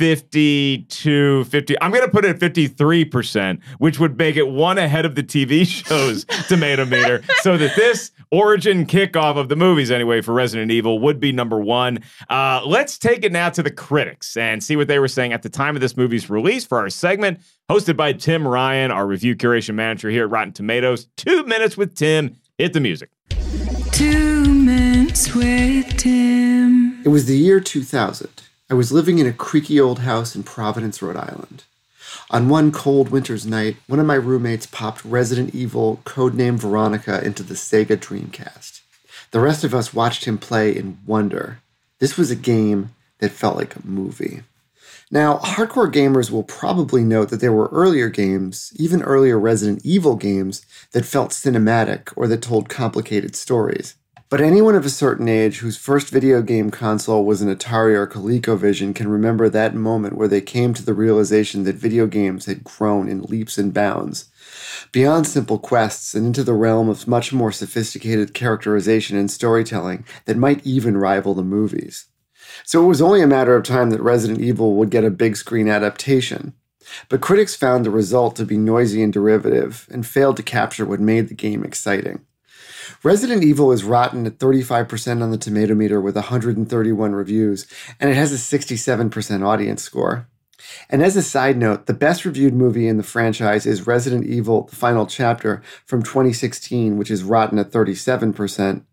52 0.00 1.44
50 1.44 1.82
i'm 1.82 1.90
going 1.90 2.02
to 2.02 2.10
put 2.10 2.24
it 2.24 2.30
at 2.30 2.38
53% 2.40 3.62
which 3.76 4.00
would 4.00 4.16
make 4.16 4.34
it 4.36 4.48
one 4.48 4.78
ahead 4.78 5.04
of 5.04 5.14
the 5.14 5.22
tv 5.22 5.66
show's 5.66 6.24
tomato 6.48 6.86
meter. 6.86 7.22
So 7.42 7.56
that 7.56 7.74
this 7.74 8.10
origin 8.30 8.84
kickoff 8.86 9.36
of 9.36 9.48
the 9.48 9.56
movies 9.56 9.90
anyway 9.90 10.20
for 10.20 10.32
resident 10.34 10.70
evil 10.70 10.98
would 10.98 11.20
be 11.20 11.32
number 11.32 11.58
one. 11.58 12.00
Uh, 12.28 12.60
let's 12.66 12.98
take 12.98 13.24
it 13.24 13.32
now 13.32 13.48
to 13.50 13.62
the 13.62 13.70
critics 13.70 14.36
and 14.36 14.62
see 14.62 14.76
what 14.76 14.88
they 14.88 14.98
were 14.98 15.08
saying 15.08 15.32
at 15.32 15.42
the 15.42 15.48
time 15.48 15.74
of 15.74 15.80
this 15.80 15.96
movie's 15.96 16.28
release 16.28 16.64
for 16.64 16.78
our 16.78 16.90
segment 16.90 17.40
hosted 17.70 17.96
by 17.96 18.12
tim 18.12 18.46
ryan 18.46 18.90
our 18.90 19.06
review 19.06 19.34
curation 19.34 19.74
manager 19.74 20.10
here 20.10 20.24
at 20.24 20.30
rotten 20.30 20.52
tomatoes. 20.52 21.08
Two 21.16 21.44
minutes 21.44 21.76
with 21.76 21.94
tim. 21.94 22.36
Hit 22.58 22.72
the 22.72 22.80
music. 22.80 23.10
Two 23.92 24.52
minutes 24.52 25.34
with 25.34 25.96
Tim. 25.96 27.02
It 27.04 27.08
was 27.08 27.26
the 27.26 27.36
year 27.36 27.60
2000. 27.60 28.49
I 28.70 28.74
was 28.74 28.92
living 28.92 29.18
in 29.18 29.26
a 29.26 29.32
creaky 29.32 29.80
old 29.80 29.98
house 29.98 30.36
in 30.36 30.44
Providence, 30.44 31.02
Rhode 31.02 31.16
Island. 31.16 31.64
On 32.30 32.48
one 32.48 32.70
cold 32.70 33.08
winter's 33.08 33.44
night, 33.44 33.76
one 33.88 33.98
of 33.98 34.06
my 34.06 34.14
roommates 34.14 34.66
popped 34.66 35.04
Resident 35.04 35.52
Evil, 35.52 36.00
codename 36.04 36.56
Veronica, 36.56 37.20
into 37.24 37.42
the 37.42 37.54
Sega 37.54 37.96
Dreamcast. 37.96 38.82
The 39.32 39.40
rest 39.40 39.64
of 39.64 39.74
us 39.74 39.92
watched 39.92 40.24
him 40.24 40.38
play 40.38 40.70
in 40.70 40.98
wonder. 41.04 41.58
This 41.98 42.16
was 42.16 42.30
a 42.30 42.36
game 42.36 42.94
that 43.18 43.32
felt 43.32 43.56
like 43.56 43.74
a 43.74 43.84
movie. 43.84 44.44
Now, 45.10 45.38
hardcore 45.38 45.92
gamers 45.92 46.30
will 46.30 46.44
probably 46.44 47.02
note 47.02 47.30
that 47.30 47.40
there 47.40 47.52
were 47.52 47.70
earlier 47.72 48.08
games, 48.08 48.72
even 48.76 49.02
earlier 49.02 49.36
Resident 49.36 49.84
Evil 49.84 50.14
games, 50.14 50.64
that 50.92 51.04
felt 51.04 51.30
cinematic 51.30 52.12
or 52.14 52.28
that 52.28 52.40
told 52.40 52.68
complicated 52.68 53.34
stories. 53.34 53.96
But 54.30 54.40
anyone 54.40 54.76
of 54.76 54.86
a 54.86 54.90
certain 54.90 55.28
age 55.28 55.58
whose 55.58 55.76
first 55.76 56.08
video 56.08 56.40
game 56.40 56.70
console 56.70 57.24
was 57.24 57.42
an 57.42 57.52
Atari 57.52 57.96
or 57.96 58.06
ColecoVision 58.06 58.94
can 58.94 59.08
remember 59.08 59.48
that 59.48 59.74
moment 59.74 60.16
where 60.16 60.28
they 60.28 60.40
came 60.40 60.72
to 60.72 60.84
the 60.84 60.94
realization 60.94 61.64
that 61.64 61.74
video 61.74 62.06
games 62.06 62.46
had 62.46 62.62
grown 62.62 63.08
in 63.08 63.22
leaps 63.22 63.58
and 63.58 63.74
bounds. 63.74 64.26
Beyond 64.92 65.26
simple 65.26 65.58
quests 65.58 66.14
and 66.14 66.26
into 66.26 66.44
the 66.44 66.52
realm 66.52 66.88
of 66.88 67.08
much 67.08 67.32
more 67.32 67.50
sophisticated 67.50 68.32
characterization 68.32 69.16
and 69.16 69.28
storytelling 69.28 70.04
that 70.26 70.36
might 70.36 70.64
even 70.64 70.96
rival 70.96 71.34
the 71.34 71.42
movies. 71.42 72.06
So 72.64 72.84
it 72.84 72.86
was 72.86 73.02
only 73.02 73.22
a 73.22 73.26
matter 73.26 73.56
of 73.56 73.64
time 73.64 73.90
that 73.90 74.00
Resident 74.00 74.40
Evil 74.40 74.76
would 74.76 74.90
get 74.90 75.02
a 75.02 75.10
big 75.10 75.36
screen 75.36 75.68
adaptation. 75.68 76.54
But 77.08 77.20
critics 77.20 77.56
found 77.56 77.84
the 77.84 77.90
result 77.90 78.36
to 78.36 78.44
be 78.44 78.58
noisy 78.58 79.02
and 79.02 79.12
derivative 79.12 79.88
and 79.90 80.06
failed 80.06 80.36
to 80.36 80.44
capture 80.44 80.86
what 80.86 81.00
made 81.00 81.26
the 81.26 81.34
game 81.34 81.64
exciting. 81.64 82.24
Resident 83.02 83.42
Evil 83.44 83.72
is 83.72 83.84
rotten 83.84 84.26
at 84.26 84.38
35% 84.38 85.22
on 85.22 85.30
the 85.30 85.38
tomato 85.38 85.74
meter 85.74 86.00
with 86.00 86.14
131 86.14 87.12
reviews, 87.12 87.66
and 87.98 88.10
it 88.10 88.14
has 88.14 88.32
a 88.32 88.58
67% 88.58 89.46
audience 89.46 89.82
score. 89.82 90.26
And 90.88 91.02
as 91.02 91.16
a 91.16 91.22
side 91.22 91.56
note, 91.56 91.86
the 91.86 91.94
best 91.94 92.24
reviewed 92.24 92.54
movie 92.54 92.88
in 92.88 92.96
the 92.96 93.02
franchise 93.02 93.66
is 93.66 93.86
Resident 93.86 94.26
Evil 94.26 94.64
The 94.64 94.76
Final 94.76 95.06
Chapter 95.06 95.62
from 95.86 96.02
2016, 96.02 96.96
which 96.96 97.10
is 97.10 97.22
rotten 97.22 97.58
at 97.58 97.70
37%. 97.70 98.84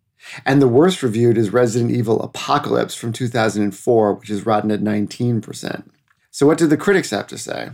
And 0.45 0.61
the 0.61 0.67
worst 0.67 1.03
reviewed 1.03 1.37
is 1.37 1.51
Resident 1.51 1.91
Evil 1.91 2.21
Apocalypse 2.21 2.95
from 2.95 3.13
2004, 3.13 4.13
which 4.13 4.29
is 4.29 4.45
rotten 4.45 4.71
at 4.71 4.81
19%. 4.81 5.89
So, 6.31 6.45
what 6.45 6.57
did 6.57 6.69
the 6.69 6.77
critics 6.77 7.11
have 7.11 7.27
to 7.27 7.37
say? 7.37 7.71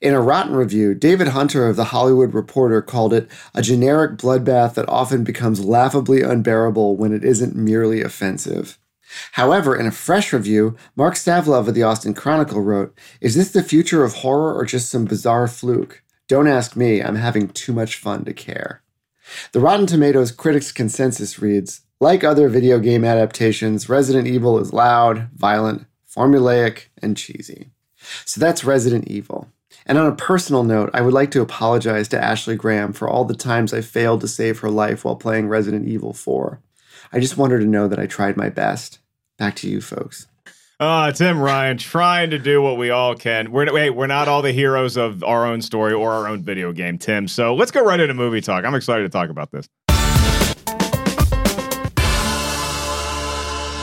In 0.00 0.14
a 0.14 0.20
rotten 0.20 0.54
review, 0.54 0.94
David 0.94 1.28
Hunter 1.28 1.68
of 1.68 1.76
The 1.76 1.86
Hollywood 1.86 2.34
Reporter 2.34 2.82
called 2.82 3.12
it 3.12 3.30
a 3.54 3.62
generic 3.62 4.18
bloodbath 4.18 4.74
that 4.74 4.88
often 4.88 5.24
becomes 5.24 5.64
laughably 5.64 6.22
unbearable 6.22 6.96
when 6.96 7.12
it 7.12 7.24
isn't 7.24 7.56
merely 7.56 8.02
offensive. 8.02 8.78
However, 9.32 9.76
in 9.76 9.86
a 9.86 9.92
fresh 9.92 10.32
review, 10.32 10.76
Marc 10.96 11.14
Savlov 11.14 11.68
of 11.68 11.74
the 11.74 11.82
Austin 11.82 12.14
Chronicle 12.14 12.60
wrote, 12.60 12.96
Is 13.20 13.34
this 13.34 13.52
the 13.52 13.62
future 13.62 14.04
of 14.04 14.14
horror 14.14 14.54
or 14.54 14.64
just 14.64 14.90
some 14.90 15.04
bizarre 15.04 15.48
fluke? 15.48 16.02
Don't 16.28 16.48
ask 16.48 16.76
me, 16.76 17.02
I'm 17.02 17.16
having 17.16 17.48
too 17.48 17.72
much 17.72 17.96
fun 17.96 18.24
to 18.24 18.32
care. 18.32 18.82
The 19.52 19.60
Rotten 19.60 19.86
Tomatoes 19.86 20.32
critics' 20.32 20.72
consensus 20.72 21.38
reads 21.40 21.82
Like 22.00 22.24
other 22.24 22.48
video 22.48 22.78
game 22.78 23.04
adaptations, 23.04 23.88
Resident 23.88 24.26
Evil 24.26 24.58
is 24.58 24.72
loud, 24.72 25.28
violent, 25.34 25.86
formulaic, 26.08 26.86
and 27.00 27.16
cheesy. 27.16 27.70
So 28.24 28.40
that's 28.40 28.64
Resident 28.64 29.08
Evil. 29.08 29.48
And 29.86 29.98
on 29.98 30.08
a 30.08 30.16
personal 30.16 30.64
note, 30.64 30.90
I 30.92 31.00
would 31.00 31.14
like 31.14 31.30
to 31.30 31.40
apologize 31.40 32.08
to 32.08 32.22
Ashley 32.22 32.56
Graham 32.56 32.92
for 32.92 33.08
all 33.08 33.24
the 33.24 33.36
times 33.36 33.72
I 33.72 33.80
failed 33.80 34.20
to 34.22 34.28
save 34.28 34.58
her 34.58 34.70
life 34.70 35.04
while 35.04 35.14
playing 35.14 35.48
Resident 35.48 35.86
Evil 35.86 36.12
4. 36.12 36.60
I 37.12 37.20
just 37.20 37.36
want 37.36 37.52
her 37.52 37.60
to 37.60 37.64
know 37.64 37.86
that 37.86 38.00
I 38.00 38.06
tried 38.06 38.36
my 38.36 38.48
best. 38.48 38.98
Back 39.38 39.54
to 39.56 39.70
you, 39.70 39.80
folks. 39.80 40.26
Uh, 40.80 41.12
Tim 41.12 41.38
Ryan 41.38 41.78
trying 41.78 42.30
to 42.30 42.38
do 42.38 42.60
what 42.60 42.76
we 42.76 42.90
all 42.90 43.14
can. 43.14 43.50
We're 43.52 43.72
wait, 43.72 43.90
we're 43.90 44.08
not 44.08 44.28
all 44.28 44.42
the 44.42 44.52
heroes 44.52 44.96
of 44.96 45.24
our 45.24 45.46
own 45.46 45.62
story 45.62 45.94
or 45.94 46.12
our 46.12 46.28
own 46.28 46.42
video 46.42 46.72
game, 46.72 46.98
Tim. 46.98 47.28
So 47.28 47.54
let's 47.54 47.70
go 47.70 47.82
right 47.82 47.98
into 47.98 48.12
movie 48.12 48.42
talk. 48.42 48.64
I'm 48.64 48.74
excited 48.74 49.04
to 49.04 49.08
talk 49.08 49.30
about 49.30 49.52
this. 49.52 49.68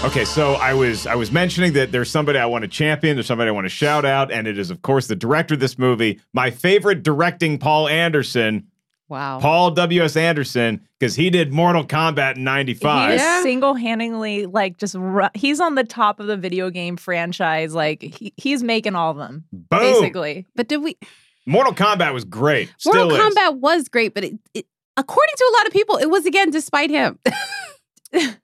Okay, 0.04 0.26
so 0.26 0.56
I 0.56 0.74
was 0.74 1.08
I 1.08 1.16
was 1.16 1.32
mentioning 1.32 1.74
that 1.74 1.94
there's 1.94 2.12
somebody 2.12 2.38
I 2.38 2.46
want 2.46 2.64
to 2.64 2.68
champion, 2.68 3.16
there's 3.16 3.26
somebody 3.26 3.48
I 3.48 3.52
want 3.52 3.66
to 3.66 3.70
shout 3.70 4.04
out, 4.04 4.32
and 4.34 4.48
it 4.48 4.60
is 4.60 4.70
of 4.70 4.82
course 4.82 5.08
the 5.08 5.16
director 5.16 5.54
of 5.54 5.62
this 5.62 5.80
movie, 5.80 6.20
my 6.34 6.52
favorite 6.52 7.04
directing 7.04 7.58
Paul 7.58 7.88
Anderson, 7.88 8.68
Wow. 9.08 9.40
Paul 9.40 9.72
W. 9.72 10.02
S. 10.04 10.18
Anderson, 10.18 10.82
because 11.00 11.16
he 11.16 11.30
did 11.30 11.54
Mortal 11.54 11.86
Kombat 11.86 12.36
in 12.36 12.44
'95. 12.44 13.12
He 13.12 13.16
Yeah. 13.18 13.42
single-handedly 13.44 14.46
like 14.48 14.78
just 14.78 14.96
ru- 14.96 15.30
he's 15.36 15.62
on 15.62 15.76
the 15.76 15.84
top 15.86 16.20
of 16.20 16.28
the 16.28 16.36
video 16.38 16.70
game 16.70 16.98
franchise. 16.98 17.74
Like 17.74 18.02
he, 18.02 18.34
he's 18.36 18.62
making 18.62 18.96
all 18.96 19.12
of 19.12 19.18
them 19.18 19.46
Boom! 19.54 19.80
basically. 19.80 20.46
But 20.56 20.68
did 20.68 20.78
we? 20.84 20.98
Mortal 21.46 21.74
Kombat 21.74 22.14
was 22.14 22.26
great. 22.26 22.74
Still 22.78 23.08
Mortal 23.08 23.16
is. 23.28 23.36
Kombat 23.36 23.60
was 23.62 23.88
great, 23.88 24.14
but 24.14 24.26
it, 24.26 24.34
it, 24.54 24.66
according 24.98 25.34
to 25.38 25.44
a 25.46 25.54
lot 25.60 25.68
of 25.68 25.72
people, 25.74 25.96
it 25.98 26.10
was 26.10 26.26
again 26.26 26.50
despite 26.50 26.90
him. 26.90 27.20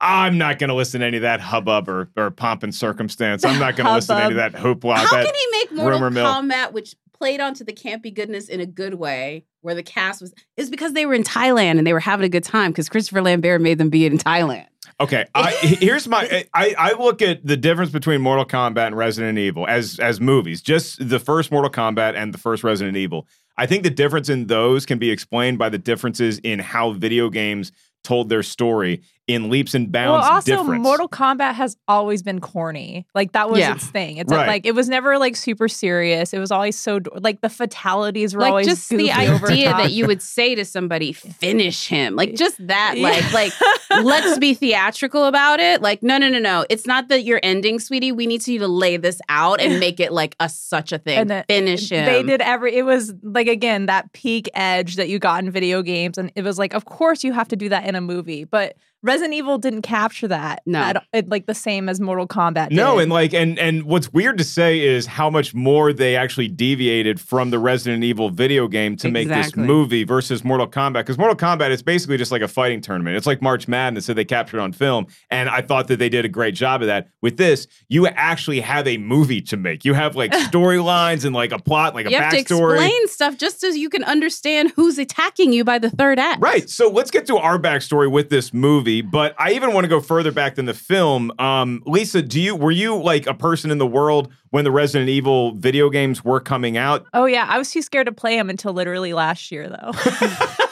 I'm 0.01 0.37
not 0.37 0.59
going 0.59 0.69
to 0.69 0.73
listen 0.73 1.01
to 1.01 1.07
any 1.07 1.17
of 1.17 1.23
that 1.23 1.41
hubbub 1.41 1.89
or, 1.89 2.09
or 2.17 2.31
pomp 2.31 2.63
and 2.63 2.73
circumstance. 2.73 3.45
I'm 3.45 3.59
not 3.59 3.75
going 3.75 3.87
to 3.87 3.93
listen 3.93 4.15
to 4.15 4.23
any 4.23 4.33
of 4.33 4.37
that 4.37 4.53
hoopla. 4.53 4.95
How 4.95 5.15
that, 5.15 5.25
can 5.25 5.35
he 5.35 5.47
make 5.51 5.71
Mortal 5.71 5.99
rumor 5.99 6.09
mill. 6.09 6.25
Kombat, 6.25 6.71
which 6.73 6.95
played 7.13 7.41
onto 7.41 7.63
the 7.63 7.73
campy 7.73 8.13
goodness 8.13 8.47
in 8.47 8.59
a 8.61 8.65
good 8.65 8.95
way, 8.95 9.45
where 9.61 9.75
the 9.75 9.83
cast 9.83 10.21
was 10.21 10.33
is 10.57 10.69
because 10.69 10.93
they 10.93 11.05
were 11.05 11.13
in 11.13 11.23
Thailand 11.23 11.77
and 11.77 11.85
they 11.85 11.93
were 11.93 11.99
having 11.99 12.25
a 12.25 12.29
good 12.29 12.43
time 12.43 12.71
because 12.71 12.89
Christopher 12.89 13.21
Lambert 13.21 13.61
made 13.61 13.77
them 13.77 13.89
be 13.89 14.05
in 14.05 14.17
Thailand. 14.17 14.65
Okay, 15.01 15.25
I, 15.33 15.51
here's 15.51 16.07
my. 16.07 16.45
I, 16.53 16.75
I 16.77 16.93
look 16.93 17.21
at 17.21 17.45
the 17.45 17.55
difference 17.55 17.91
between 17.91 18.21
Mortal 18.21 18.45
Kombat 18.45 18.87
and 18.87 18.97
Resident 18.97 19.37
Evil 19.37 19.67
as 19.67 19.99
as 19.99 20.19
movies. 20.19 20.61
Just 20.61 21.07
the 21.07 21.19
first 21.19 21.51
Mortal 21.51 21.71
Kombat 21.71 22.15
and 22.15 22.33
the 22.33 22.37
first 22.37 22.63
Resident 22.63 22.97
Evil. 22.97 23.27
I 23.57 23.65
think 23.65 23.83
the 23.83 23.89
difference 23.89 24.29
in 24.29 24.47
those 24.47 24.85
can 24.85 24.99
be 24.99 25.11
explained 25.11 25.57
by 25.57 25.69
the 25.69 25.77
differences 25.77 26.39
in 26.39 26.59
how 26.59 26.91
video 26.91 27.29
games 27.29 27.71
told 28.03 28.29
their 28.29 28.43
story 28.43 29.01
in 29.29 29.49
leaps 29.49 29.75
and 29.75 29.91
bounds. 29.91 30.11
Well, 30.23 30.31
bounds. 30.31 30.49
also 30.49 30.63
difference. 30.63 30.83
Mortal 30.83 31.07
Kombat 31.07 31.53
has 31.53 31.77
always 31.87 32.23
been 32.23 32.41
corny. 32.41 33.05
Like 33.13 33.31
that 33.33 33.49
was 33.49 33.59
Yeah. 33.59 33.75
its 33.75 33.85
thing. 33.85 34.17
It's 34.17 34.31
Right. 34.33 34.47
like 34.47 34.65
it 34.65 34.73
was 34.73 34.89
never 34.89 35.17
like 35.19 35.35
super 35.35 35.67
serious. 35.67 36.33
It 36.33 36.39
was 36.39 36.51
always 36.51 36.77
so 36.77 36.99
like 37.15 37.41
the 37.41 37.49
fatalities 37.49 38.33
were 38.33 38.41
like 38.41 38.49
always 38.49 38.67
just 38.67 38.89
the 38.89 38.97
goofy 38.97 39.11
over 39.27 39.51
idea 39.51 39.69
top. 39.71 39.81
that 39.83 39.91
you 39.91 40.07
would 40.07 40.21
say 40.21 40.55
to 40.55 40.65
somebody, 40.65 41.13
"Finish 41.13 41.87
him," 41.87 42.15
like 42.15 42.33
just 42.35 42.55
that, 42.67 42.95
like 42.97 43.31
like 43.31 43.53
let's 44.03 44.37
be 44.39 44.53
theatrical 44.53 45.25
about 45.25 45.59
it. 45.59 45.81
Like 45.81 46.01
no, 46.03 46.17
no, 46.17 46.27
no, 46.29 46.39
no. 46.39 46.65
It's 46.69 46.87
not 46.87 47.07
that 47.09 47.23
you're 47.23 47.39
ending, 47.43 47.79
sweetie. 47.79 48.11
We 48.11 48.25
need 48.27 48.47
you 48.47 48.59
to 48.59 48.67
lay 48.67 48.97
this 48.97 49.21
out 49.29 49.61
and 49.61 49.79
make 49.79 49.99
it 49.99 50.11
like 50.11 50.35
a 50.39 50.49
such 50.49 50.91
a 50.91 50.97
thing. 50.97 51.17
And 51.19 51.29
then 51.29 51.43
Finish 51.47 51.89
him. 51.91 52.05
They 52.05 52.23
did 52.23 52.41
every. 52.41 52.75
It 52.75 52.83
was 52.83 53.13
like 53.21 53.47
again 53.47 53.85
that 53.85 54.11
peak 54.13 54.49
edge 54.55 54.95
that 54.95 55.07
you 55.09 55.19
got 55.19 55.43
in 55.43 55.51
video 55.51 55.81
games, 55.81 56.17
and 56.17 56.31
it 56.35 56.43
was 56.43 56.57
like, 56.57 56.73
of 56.73 56.85
course 56.85 57.23
you 57.23 57.33
have 57.33 57.47
to 57.49 57.55
do 57.55 57.69
that 57.69 57.85
in 57.85 57.95
a 57.95 58.01
movie, 58.01 58.43
but 58.43 58.75
Resident 59.01 59.33
Evil 59.33 59.57
didn't 59.57 59.83
capture 59.83 60.27
that. 60.27 60.61
No. 60.65 60.79
at, 60.81 61.03
it, 61.13 61.29
like 61.29 61.45
the 61.45 61.53
same 61.53 61.87
as 61.87 62.01
Mortal 62.01 62.27
Kombat. 62.27 62.71
No, 62.71 62.95
did. 62.95 63.03
and 63.03 63.11
like 63.11 63.33
and 63.33 63.57
and 63.57 63.83
what's 63.83 64.11
weird 64.11 64.37
to 64.39 64.43
say 64.43 64.81
is 64.81 65.05
how 65.05 65.29
much 65.29 65.53
more 65.53 65.93
they 65.93 66.17
actually 66.17 66.49
deviated 66.49 67.19
from 67.19 67.49
the 67.49 67.59
Resident 67.59 68.03
Evil 68.03 68.29
video 68.29 68.67
game 68.67 68.97
to 68.97 69.09
make 69.09 69.29
this 69.29 69.55
movie 69.55 70.03
versus 70.03 70.43
Mortal 70.43 70.67
Kombat. 70.67 70.93
Because 70.93 71.17
Mortal 71.17 71.37
Kombat 71.37 71.71
is 71.71 71.81
basically 71.81 72.17
just 72.17 72.31
like 72.31 72.41
a 72.41 72.47
fighting 72.47 72.81
tournament. 72.81 73.15
It's 73.15 73.27
like 73.27 73.41
March 73.41 73.67
Madness 73.67 74.07
that 74.07 74.15
they 74.15 74.25
captured 74.25 74.59
on 74.59 74.73
film, 74.73 75.07
and 75.29 75.49
I 75.49 75.61
thought 75.61 75.87
that 75.87 75.97
they 75.97 76.09
did 76.09 76.25
a 76.25 76.29
great 76.29 76.55
job 76.55 76.81
of 76.81 76.87
that. 76.87 77.07
With 77.21 77.37
this, 77.37 77.67
you 77.87 78.05
actually 78.07 78.59
have 78.59 78.85
a 78.85 78.97
movie 78.97 79.41
to 79.43 79.55
make. 79.55 79.85
You 79.85 79.93
have 79.93 80.17
like 80.17 80.31
storylines 80.49 81.23
and 81.23 81.33
like 81.33 81.53
a 81.53 81.59
plot, 81.59 81.95
like 81.95 82.05
a 82.05 82.11
you 82.11 82.17
have 82.17 82.31
to 82.31 82.37
backstory. 82.37 82.73
explain 82.73 83.07
stuff 83.07 83.37
just 83.37 83.63
as 83.63 83.77
you 83.77 83.89
can 83.89 84.03
understand 84.03 84.71
who's 84.75 84.97
attacking 84.97 85.53
you 85.53 85.63
by 85.63 85.79
the 85.79 85.89
third 85.89 86.19
act. 86.19 86.41
Right. 86.41 86.69
So 86.69 86.89
let's 86.89 87.11
get 87.11 87.25
to 87.27 87.37
our 87.37 87.57
backstory 87.57 88.11
with 88.11 88.29
this 88.29 88.53
movie. 88.53 88.88
But 89.01 89.35
I 89.37 89.53
even 89.53 89.73
want 89.73 89.85
to 89.85 89.87
go 89.87 90.01
further 90.01 90.31
back 90.31 90.55
than 90.55 90.65
the 90.65 90.73
film. 90.73 91.31
Um, 91.39 91.83
Lisa, 91.85 92.21
do 92.21 92.39
you 92.39 92.55
were 92.55 92.71
you 92.71 92.95
like 93.01 93.27
a 93.27 93.33
person 93.33 93.71
in 93.71 93.77
the 93.77 93.87
world 93.87 94.31
when 94.49 94.63
the 94.63 94.71
Resident 94.71 95.09
Evil 95.09 95.55
video 95.55 95.89
games 95.89 96.23
were 96.23 96.39
coming 96.39 96.77
out? 96.77 97.05
Oh 97.13 97.25
yeah, 97.25 97.45
I 97.47 97.57
was 97.57 97.71
too 97.71 97.81
scared 97.81 98.07
to 98.07 98.11
play 98.11 98.35
them 98.35 98.49
until 98.49 98.73
literally 98.73 99.13
last 99.13 99.51
year 99.51 99.69
though. 99.69 99.91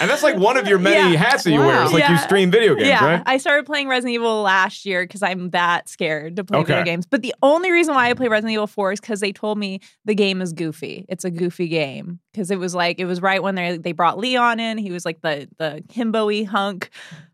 And 0.00 0.10
that's 0.10 0.22
like 0.22 0.36
one 0.36 0.56
of 0.56 0.66
your 0.68 0.78
many 0.78 1.12
Yeah. 1.14 1.18
hats 1.18 1.44
that 1.44 1.52
you 1.52 1.60
wear. 1.60 1.82
It's 1.84 1.92
like 1.92 2.08
you 2.08 2.16
stream 2.18 2.50
video 2.50 2.74
games, 2.74 2.88
yeah, 2.88 3.04
right? 3.04 3.22
I 3.26 3.38
started 3.38 3.66
playing 3.66 3.88
Resident 3.88 4.14
Evil 4.14 4.42
last 4.42 4.84
year 4.86 5.02
because 5.04 5.22
I'm 5.22 5.50
that 5.50 5.88
scared 5.88 6.36
to 6.36 6.44
play 6.44 6.58
Okay. 6.58 6.66
video 6.72 6.84
games. 6.84 7.06
But 7.06 7.22
the 7.22 7.34
only 7.42 7.70
reason 7.70 7.94
why 7.94 8.10
I 8.10 8.14
play 8.14 8.28
Resident 8.28 8.52
Evil 8.52 8.66
4 8.66 8.92
is 8.92 9.00
because 9.00 9.20
they 9.20 9.32
told 9.32 9.58
me 9.58 9.80
the 10.04 10.14
game 10.14 10.42
is 10.42 10.52
goofy. 10.52 11.04
It's 11.08 11.24
a 11.24 11.30
goofy 11.30 11.68
game 11.68 12.20
because 12.32 12.50
it 12.50 12.58
was 12.58 12.74
like 12.74 12.98
it 13.00 13.04
was 13.06 13.20
right 13.22 13.42
when 13.42 13.54
they 13.54 13.78
they 13.78 13.92
brought 13.92 14.18
Leon 14.18 14.60
in. 14.60 14.78
He 14.78 14.90
was 14.90 15.04
like 15.04 15.20
the 15.22 15.48
the 15.58 15.82
himbo-y 15.92 16.44
hunk. 16.44 16.90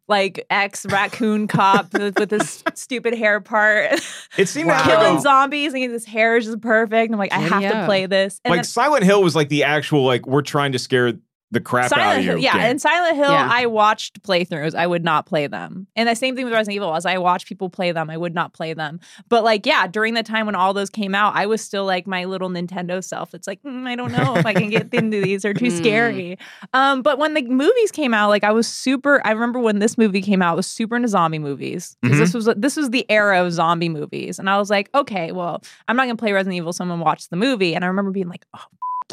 Like 0.08 0.44
ex 0.50 0.84
raccoon 0.86 1.46
cop 1.46 1.92
with, 1.94 2.18
with 2.18 2.28
this 2.28 2.62
stupid 2.74 3.14
hair 3.14 3.40
part, 3.40 3.92
It 4.36 4.46
seemed 4.48 4.68
to 4.68 4.72
Wow. 4.74 4.82
have 4.82 4.98
killing 5.00 5.16
a- 5.16 5.20
zombies, 5.20 5.72
and 5.72 5.82
his 5.90 6.04
hair 6.04 6.36
is 6.36 6.44
just 6.44 6.60
perfect. 6.60 7.12
I'm 7.12 7.18
like, 7.18 7.32
I 7.32 7.38
Giddy 7.38 7.50
have 7.64 7.72
to 7.72 7.84
play 7.86 8.04
this. 8.06 8.38
And 8.44 8.50
like 8.50 8.58
then- 8.58 8.64
Silent 8.64 9.04
Hill 9.04 9.22
was 9.22 9.34
like 9.34 9.48
the 9.48 9.64
actual 9.64 10.04
like 10.04 10.26
we're 10.26 10.42
trying 10.42 10.72
to 10.72 10.78
scare 10.78 11.14
the 11.52 11.60
crap 11.60 11.84
out 11.84 11.90
Silent 11.90 12.18
of 12.18 12.24
you. 12.24 12.30
Hill, 12.32 12.38
yeah, 12.40 12.52
game. 12.54 12.62
and 12.62 12.80
Silent 12.80 13.16
Hill, 13.16 13.30
Yeah. 13.30 13.48
I 13.50 13.66
watched 13.66 14.22
playthroughs. 14.24 14.74
I 14.74 14.86
would 14.86 15.04
not 15.04 15.26
play 15.26 15.46
them. 15.46 15.86
And 15.94 16.08
the 16.08 16.16
same 16.16 16.34
thing 16.34 16.44
with 16.46 16.52
Resident 16.54 16.74
Evil, 16.76 16.88
was 16.90 17.06
I 17.06 17.18
watched 17.18 17.46
people 17.46 17.70
play 17.70 17.92
them, 17.92 18.10
I 18.10 18.16
would 18.16 18.34
not 18.34 18.52
play 18.52 18.74
them. 18.74 18.98
But 19.28 19.44
like, 19.44 19.66
yeah, 19.66 19.86
during 19.86 20.14
the 20.14 20.22
time 20.22 20.46
when 20.46 20.54
all 20.54 20.72
those 20.74 20.90
came 20.90 21.14
out, 21.14 21.34
I 21.36 21.46
was 21.46 21.60
still 21.60 21.84
like 21.84 22.06
my 22.06 22.24
little 22.24 22.48
Nintendo 22.48 23.04
self. 23.04 23.34
It's 23.34 23.46
like 23.46 23.62
"Mm, 23.62 23.86
I 23.86 23.94
don't 23.94 24.10
know 24.12 24.34
if 24.36 24.44
I 24.46 24.54
can 24.54 24.70
get 24.70 24.92
into 24.94 25.20
these; 25.20 25.42
they're 25.42 25.54
too 25.54 25.66
Mm. 25.66 25.78
scary. 25.78 26.38
Um, 26.72 27.02
but 27.02 27.18
when 27.18 27.34
the 27.34 27.42
movies 27.42 27.92
came 27.92 28.14
out, 28.14 28.28
like 28.30 28.44
I 28.44 28.52
was 28.52 28.66
super. 28.66 29.20
I 29.24 29.30
remember 29.32 29.58
when 29.60 29.78
this 29.78 29.96
movie 29.98 30.22
came 30.22 30.42
out, 30.42 30.52
I 30.52 30.56
was 30.56 30.66
super 30.66 30.96
into 30.96 31.08
zombie 31.08 31.38
movies 31.38 31.96
because 32.02 32.18
this 32.18 32.34
was 32.34 32.48
this 32.56 32.76
was 32.76 32.90
the 32.90 33.04
era 33.10 33.44
of 33.44 33.52
zombie 33.52 33.88
movies, 33.90 34.38
and 34.38 34.48
I 34.48 34.58
was 34.58 34.70
like, 34.70 34.88
okay, 34.94 35.32
well, 35.32 35.62
I'm 35.88 35.96
not 35.96 36.04
gonna 36.04 36.16
play 36.16 36.32
Resident 36.32 36.56
Evil. 36.56 36.72
Someone 36.72 37.00
watch 37.00 37.28
the 37.28 37.36
movie, 37.36 37.74
and 37.74 37.84
I 37.84 37.88
remember 37.88 38.10
being 38.10 38.28
like, 38.28 38.46
oh 38.54 38.64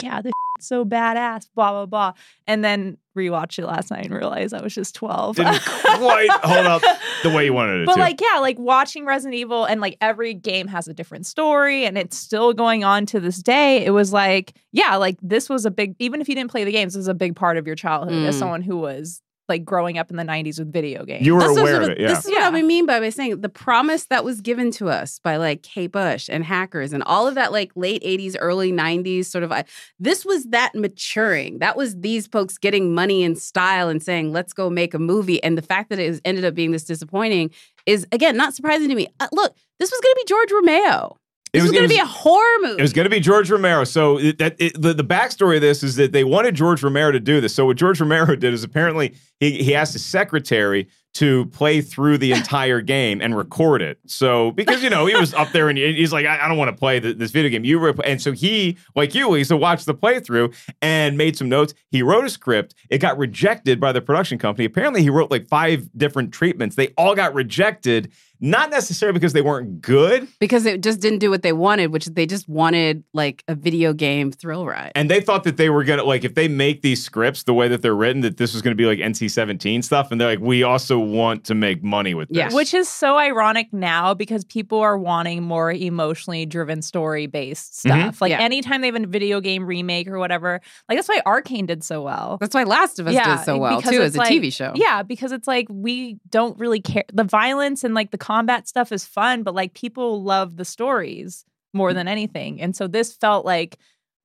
yeah, 0.02 0.21
this 0.21 0.32
so 0.62 0.84
badass, 0.84 1.47
blah 1.56 1.71
blah 1.71 1.86
blah, 1.86 2.13
and 2.45 2.63
then 2.65 2.97
rewatched 3.17 3.60
it 3.60 3.65
last 3.65 3.91
night 3.91 4.06
and 4.06 4.13
realized 4.13 4.54
I 4.54 4.62
was 4.62 4.73
just 4.75 4.93
twelve. 4.93 5.38
Didn't 5.38 5.62
quite 5.63 6.30
hold 6.43 6.65
up 6.65 6.82
the 7.23 7.30
way 7.30 7.45
you 7.45 7.54
wanted 7.54 7.82
it 7.82 7.86
But 7.86 7.95
to. 7.95 7.99
like, 8.02 8.19
yeah, 8.19 8.39
like 8.39 8.60
watching 8.60 9.06
Resident 9.06 9.36
Evil 9.36 9.63
and 9.65 9.80
like 9.80 9.97
every 10.02 10.34
game 10.34 10.67
has 10.67 10.88
a 10.89 10.93
different 10.93 11.25
story 11.25 11.86
and 11.86 11.97
it's 11.97 12.17
still 12.17 12.54
going 12.54 12.84
on 12.84 13.06
to 13.08 13.19
this 13.21 13.41
day. 13.41 13.86
It 13.86 13.91
was 13.91 14.12
like, 14.12 14.54
yeah, 14.73 14.97
like 14.97 15.17
this 15.21 15.47
was 15.49 15.65
a 15.65 15.71
big, 15.71 15.95
even 15.99 16.19
if 16.19 16.28
you 16.28 16.36
didn't 16.36 16.52
play 16.52 16.65
the 16.65 16.71
games, 16.73 16.93
this 16.93 16.99
was 16.99 17.08
a 17.08 17.13
big 17.13 17.36
part 17.38 17.56
of 17.58 17.65
your 17.65 17.75
childhood 17.78 18.25
as 18.25 18.36
Mm. 18.36 18.39
someone 18.39 18.62
who 18.62 18.78
was 18.78 19.21
like 19.49 19.65
growing 19.65 19.97
up 19.97 20.09
in 20.12 20.15
the 20.17 20.23
90s 20.23 20.59
with 20.59 20.71
video 20.71 21.03
games. 21.03 21.25
you 21.25 21.33
were 21.35 21.41
This 21.41 21.51
is 21.51 21.57
aware 21.57 21.73
what- 21.81 21.83
of 21.83 21.89
it, 21.89 21.99
yeah. 21.99 22.07
This 22.09 22.25
is 22.25 22.31
Yeah. 22.31 22.49
what 22.49 22.55
I 22.55 22.62
mean 22.62 22.85
by 22.85 22.99
by 22.99 23.09
saying 23.09 23.41
the 23.41 23.49
promise 23.49 24.05
that 24.05 24.23
was 24.23 24.39
given 24.41 24.71
to 24.71 24.89
us 24.89 25.19
by 25.19 25.38
like 25.38 25.63
Kate 25.63 25.91
Bush 25.91 26.29
and 26.31 26.43
hackers 26.45 26.93
and 26.93 27.03
all 27.03 27.27
of 27.27 27.35
that 27.35 27.51
like 27.51 27.71
late 27.75 28.01
80s, 28.03 28.35
early 28.39 28.71
90s 28.71 29.25
sort 29.25 29.43
of. 29.43 29.51
This 29.99 30.23
was 30.25 30.45
that 30.45 30.75
maturing. 30.75 31.59
That 31.59 31.75
was 31.75 31.95
these 31.99 32.27
folks 32.27 32.57
getting 32.57 32.93
money 32.93 33.23
and 33.23 33.38
style 33.38 33.89
and 33.89 34.01
saying, 34.01 34.31
let's 34.31 34.53
go 34.53 34.69
make 34.69 34.93
a 34.93 34.99
movie. 34.99 35.41
And 35.43 35.57
the 35.57 35.62
fact 35.62 35.89
that 35.89 35.99
it 35.99 36.09
was, 36.09 36.21
ended 36.23 36.45
up 36.45 36.53
being 36.53 36.71
this 36.71 36.83
disappointing 36.83 37.51
is, 37.85 38.05
again, 38.12 38.38
not 38.38 38.53
surprising 38.53 38.89
to 38.89 38.95
me. 38.95 39.07
Uh, 39.19 39.27
look, 39.31 39.55
this 39.79 39.89
was 39.91 39.99
going 40.01 40.13
to 40.13 40.21
be 40.23 40.27
George 40.27 40.51
Romero. 40.51 41.17
This 41.53 41.63
was, 41.63 41.71
it 41.71 41.75
going 41.75 41.89
to 41.89 41.93
be 41.93 41.99
a 41.99 42.05
horror 42.05 42.57
movie. 42.62 42.79
It 42.79 42.81
was 42.81 42.93
going 42.93 43.05
to 43.05 43.09
be 43.09 43.19
George 43.19 43.49
Romero. 43.49 43.83
So 43.83 44.19
it, 44.19 44.38
that 44.38 44.55
it, 44.59 44.79
the, 44.79 44.93
the 44.93 45.03
backstory 45.03 45.55
of 45.55 45.62
this 45.62 45.81
is 45.81 45.95
that 45.95 46.12
they 46.12 46.23
wanted 46.23 46.53
George 46.53 46.83
Romero 46.83 47.12
to 47.12 47.19
do 47.19 47.41
this. 47.41 47.55
So 47.55 47.65
what 47.65 47.77
George 47.77 47.99
Romero 48.01 48.35
did 48.35 48.53
is 48.53 48.63
apparently 48.63 49.15
he, 49.39 49.63
he 49.63 49.75
asked 49.75 49.93
his 49.93 50.05
secretary 50.05 50.88
to 51.12 51.47
play 51.47 51.81
through 51.81 52.19
the 52.19 52.31
entire 52.31 52.81
game 52.81 53.19
and 53.19 53.35
record 53.35 53.81
it. 53.81 53.97
So 54.05 54.51
because 54.51 54.83
you 54.83 54.91
know 54.91 55.07
he 55.07 55.15
was 55.15 55.33
up 55.33 55.51
there 55.51 55.67
and 55.67 55.77
he's 55.77 56.13
like, 56.13 56.25
I, 56.25 56.45
I 56.45 56.47
don't 56.47 56.57
want 56.57 56.69
to 56.69 56.77
play 56.77 56.99
th- 56.99 57.17
this 57.17 57.31
video 57.31 57.49
game. 57.49 57.63
You 57.63 57.83
and 58.03 58.21
so 58.21 58.31
he, 58.31 58.77
like 58.95 59.15
you, 59.15 59.27
Lisa, 59.27 59.57
watched 59.57 59.88
the 59.88 59.95
playthrough 59.95 60.55
and 60.81 61.17
made 61.17 61.35
some 61.35 61.49
notes. 61.49 61.73
He 61.89 62.03
wrote 62.03 62.25
a 62.25 62.29
script. 62.29 62.75
It 62.89 62.99
got 62.99 63.17
rejected 63.17 63.79
by 63.79 63.91
the 63.91 64.01
production 64.01 64.38
company. 64.38 64.65
Apparently, 64.65 65.01
he 65.01 65.09
wrote 65.09 65.31
like 65.31 65.47
five 65.47 65.89
different 65.97 66.31
treatments. 66.31 66.75
They 66.75 66.89
all 66.97 67.15
got 67.15 67.33
rejected. 67.33 68.12
Not 68.41 68.69
necessarily 68.69 69.13
because 69.13 69.34
they 69.34 69.41
weren't 69.41 69.82
good, 69.82 70.28
because 70.39 70.65
it 70.65 70.82
just 70.82 70.99
didn't 71.02 71.19
do 71.19 71.30
what 71.30 71.41
they 71.41 71.52
wanted, 71.54 71.91
which 71.91 72.06
they 72.06 72.25
just 72.25 72.47
wanted 72.47 73.04
like 73.13 73.43
a 73.47 73.56
video 73.56 73.91
game 73.93 74.32
thrill 74.32 74.65
ride. 74.65 74.91
And 74.95 75.10
they 75.10 75.19
thought 75.21 75.43
that 75.43 75.58
they 75.58 75.69
were 75.69 75.84
gonna 75.84 76.04
like 76.04 76.23
if 76.23 76.36
they 76.36 76.47
make 76.47 76.82
these 76.82 77.04
scripts 77.04 77.43
the 77.43 77.54
way 77.54 77.67
that 77.67 77.82
they're 77.82 77.95
written, 77.95 78.21
that 78.21 78.38
this 78.38 78.54
was 78.54 78.62
gonna 78.62 78.75
be 78.75 78.86
like 78.86 78.99
NC-17 78.99 79.84
stuff. 79.84 80.12
And 80.12 80.19
they're 80.21 80.28
like, 80.30 80.39
we 80.39 80.63
also 80.63 80.97
want 80.99 81.43
to 81.45 81.56
make 81.56 81.84
money 81.84 82.13
with 82.13 82.30
this. 82.30 82.38
Yeah. 82.38 82.54
Which 82.54 82.73
is 82.73 82.88
so 82.88 83.17
ironic 83.17 83.73
now 83.73 84.13
because 84.13 84.45
people 84.45 84.80
are 84.80 84.97
wanting 84.97 85.43
more 85.43 85.71
emotionally 85.71 86.45
driven 86.45 86.82
story 86.82 87.28
based 87.28 87.73
Mhm. 87.73 87.75
stuff. 87.89 88.21
Like 88.21 88.32
Yeah. 88.32 88.39
anytime 88.39 88.82
they 88.82 88.88
have 88.88 88.95
a 88.95 89.06
video 89.08 89.41
game 89.41 89.65
remake 89.65 90.08
or 90.08 90.17
whatever, 90.17 90.62
like 90.88 90.97
that's 90.97 91.10
why 91.10 91.21
Arcane 91.25 91.65
did 91.65 91.84
so 91.84 92.02
well. 92.04 92.38
That's 92.39 92.56
why 92.56 92.63
Last 92.63 92.99
of 92.99 93.08
Us 93.08 93.13
Yeah, 93.13 93.36
did 93.38 93.45
so 93.45 93.58
well 93.58 93.78
because 93.78 93.91
too 93.91 93.97
it's 94.02 94.06
as 94.08 94.15
a 94.15 94.19
like- 94.19 94.30
TV 94.32 94.49
show. 94.54 94.71
Yeah, 94.75 95.04
because 95.04 95.32
it's 95.32 95.47
like 95.47 95.67
we 95.69 96.17
don't 96.30 96.58
really 96.58 96.80
care. 96.80 97.04
The 97.13 97.23
violence 97.23 97.84
and 97.84 97.93
like 97.93 98.12
the 98.12 98.17
combat 98.30 98.68
stuff 98.68 98.92
is 98.92 99.06
fun, 99.06 99.42
but 99.42 99.56
like 99.56 99.74
people 99.74 100.22
love 100.22 100.56
the 100.56 100.65
stories 100.65 101.46
more 101.74 101.92
mm. 101.92 101.96
than 101.96 102.08
anything. 102.08 102.62
And 102.62 102.76
so 102.76 102.88
this 102.88 103.12
felt 103.12 103.44
like 103.44 103.80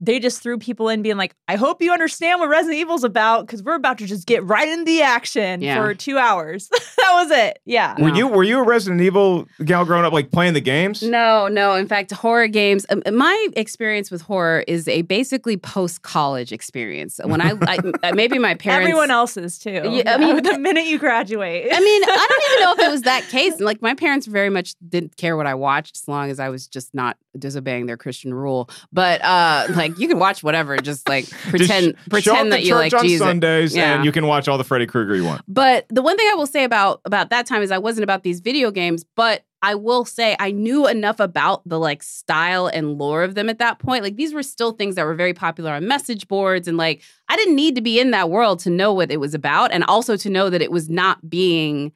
they 0.05 0.19
just 0.19 0.43
threw 0.43 0.59
people 0.59 0.89
in 0.89 1.03
being 1.03 1.17
like, 1.17 1.35
I 1.49 1.57
hope 1.57 1.81
you 1.81 1.93
understand 1.93 2.41
what 2.41 2.49
Resident 2.49 2.79
Evil's 2.81 3.05
about 3.05 3.47
because 3.47 3.63
we're 3.63 3.75
about 3.75 3.99
to 3.99 4.07
just 4.07 4.27
get 4.27 4.45
right 4.45 4.69
into 4.69 4.85
the 4.85 5.03
action 5.03 5.63
Yeah. 5.63 5.77
for 5.77 5.95
two 5.95 6.19
hours. 6.19 6.69
that 6.99 7.11
was 7.13 7.31
it. 7.31 7.59
Yeah. 7.65 7.95
Were 8.01 8.11
No. 8.11 8.15
you 8.17 8.27
were 8.29 8.45
you 8.45 8.59
a 8.59 8.63
Resident 8.63 9.01
Evil 9.01 9.47
gal 9.65 9.85
growing 9.85 10.05
up, 10.05 10.13
like 10.13 10.31
playing 10.31 10.55
the 10.55 10.61
games? 10.61 11.03
No, 11.03 11.49
no. 11.49 11.75
In 11.75 11.87
fact, 11.87 12.13
horror 12.13 12.49
games. 12.49 12.85
Um, 12.91 13.03
my 13.17 13.49
experience 13.57 14.11
with 14.11 14.23
horror 14.23 14.65
is 14.67 14.89
a 14.89 15.03
basically 15.03 15.57
post 15.57 16.03
college 16.03 16.53
experience. 16.53 17.21
When 17.25 17.41
I, 17.41 17.53
I 17.63 17.79
uh, 18.03 18.13
maybe 18.15 18.39
my 18.39 18.55
parents, 18.65 18.85
Everyone 18.87 19.11
else's 19.11 19.59
too. 19.59 19.71
Yeah, 19.71 20.15
I 20.15 20.17
mean, 20.19 20.43
the 20.43 20.59
minute 20.59 20.87
you 20.87 20.99
graduate. 20.99 21.69
I 21.73 21.81
mean, 21.81 22.03
I 22.05 22.27
don't 22.29 22.53
even 22.53 22.65
know 22.65 22.73
if 22.73 22.89
it 22.89 22.91
was 22.93 23.03
that 23.03 23.23
case. 23.29 23.61
Like 23.61 23.81
my 23.83 23.95
parents 23.95 24.27
very 24.27 24.51
much 24.51 24.75
didn't 24.89 25.17
care 25.17 25.37
what 25.37 25.47
I 25.47 25.55
watched 25.55 25.97
as 25.97 26.09
long 26.09 26.31
as 26.31 26.39
I 26.41 26.49
was 26.49 26.67
just 26.67 26.95
not 26.95 27.17
disobeying 27.39 27.87
their 27.87 27.97
Christian 27.97 28.33
rule. 28.35 28.69
But 28.93 29.23
uh 29.25 29.67
like 29.71 29.99
you 29.99 30.09
can 30.09 30.19
watch 30.19 30.43
whatever, 30.43 30.77
just 30.77 31.09
like 31.09 31.29
pretend 31.51 31.95
show 31.97 32.11
pretend 32.11 32.53
that 32.53 32.65
you 32.65 32.75
like 32.75 32.93
on 32.95 33.03
Jesus. 33.03 33.27
Sundays, 33.27 33.75
Yeah. 33.75 33.95
and 33.97 34.05
you 34.05 34.13
can 34.13 34.27
watch 34.27 34.49
all 34.49 34.59
the 34.59 34.65
Freddy 34.65 34.87
Krueger 34.87 35.17
you 35.17 35.25
want. 35.25 35.43
But 35.49 35.87
the 35.89 36.03
one 36.03 36.17
thing 36.17 36.29
I 36.31 36.35
will 36.35 36.47
say 36.47 36.65
about 36.65 37.01
about 37.05 37.31
that 37.31 37.47
time 37.47 37.63
is 37.63 37.71
I 37.71 37.79
wasn't 37.79 38.05
about 38.05 38.23
these 38.23 38.41
video 38.41 38.71
games, 38.71 39.05
but 39.17 39.43
I 39.63 39.75
will 39.77 40.05
say 40.05 40.37
I 40.39 40.51
knew 40.51 40.87
enough 40.87 41.21
about 41.21 41.67
the 41.67 41.79
like 41.79 42.03
style 42.03 42.67
and 42.67 42.99
lore 42.99 43.23
of 43.23 43.35
them 43.35 43.49
at 43.49 43.59
that 43.61 43.79
point. 43.79 44.03
Like 44.05 44.17
these 44.17 44.35
were 44.35 44.43
still 44.43 44.73
things 44.73 44.95
that 44.97 45.07
were 45.07 45.15
very 45.15 45.33
popular 45.33 45.73
on 45.73 45.89
message 45.89 46.29
boards 46.29 46.69
and 46.69 46.77
like 46.77 47.01
I 47.29 47.37
didn't 47.37 47.57
need 47.57 47.75
to 47.77 47.81
be 47.81 47.99
in 47.99 48.11
that 48.11 48.29
world 48.29 48.59
to 48.61 48.71
know 48.71 48.93
what 48.93 49.11
it 49.11 49.21
was 49.21 49.33
about 49.33 49.73
and 49.73 49.83
also 49.85 50.17
to 50.19 50.29
know 50.29 50.51
that 50.51 50.61
it 50.61 50.71
was 50.71 50.91
not 50.91 51.31
being 51.31 51.93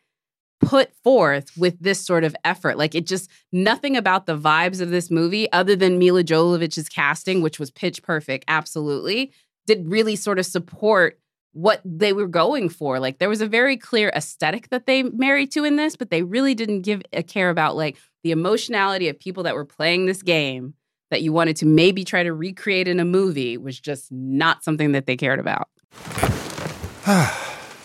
put 0.61 0.93
forth 1.03 1.57
with 1.57 1.79
this 1.81 2.05
sort 2.05 2.25
of 2.25 2.35
effort. 2.45 2.77
Like 2.77 2.95
it 2.95 3.07
just 3.07 3.31
nothing 3.53 3.97
about 3.97 4.27
the 4.27 4.37
vibes 4.37 4.81
of 4.81 4.91
this 4.91 5.11
movie 5.11 5.51
other 5.53 5.77
than 5.77 5.99
Milla 5.99 6.25
Jovovich's 6.25 6.89
casting 6.89 7.43
which 7.43 7.59
was 7.59 7.71
pitch 7.71 8.03
perfect 8.03 8.45
absolutely 8.49 9.33
did 9.67 9.89
really 9.89 10.17
sort 10.17 10.39
of 10.39 10.47
support 10.47 11.21
what 11.53 11.81
they 11.85 12.13
were 12.13 12.27
going 12.27 12.69
for. 12.69 12.99
Like 12.99 13.19
there 13.19 13.29
was 13.29 13.41
a 13.41 13.49
very 13.49 13.77
clear 13.77 14.11
aesthetic 14.15 14.69
that 14.71 14.87
they 14.87 15.03
married 15.03 15.51
to 15.53 15.65
in 15.65 15.77
this, 15.77 15.97
but 15.97 16.11
they 16.11 16.23
really 16.23 16.55
didn't 16.55 16.83
give 16.83 17.03
a 17.13 17.23
care 17.23 17.51
about 17.51 17.77
like 17.77 17.97
the 18.23 18.31
emotionality 18.31 19.09
of 19.09 19.19
people 19.19 19.43
that 19.45 19.55
were 19.55 19.65
playing 19.65 20.07
this 20.07 20.23
game 20.23 20.75
that 21.11 21.23
you 21.23 21.33
wanted 21.33 21.57
to 21.57 21.67
maybe 21.67 22.05
try 22.05 22.23
to 22.23 22.33
recreate 22.33 22.87
in 22.87 23.01
a 23.01 23.05
movie 23.05 23.57
was 23.57 23.81
just 23.81 24.13
not 24.13 24.63
something 24.63 24.93
that 24.93 25.07
they 25.07 25.17
cared 25.17 25.41
about. 25.41 25.69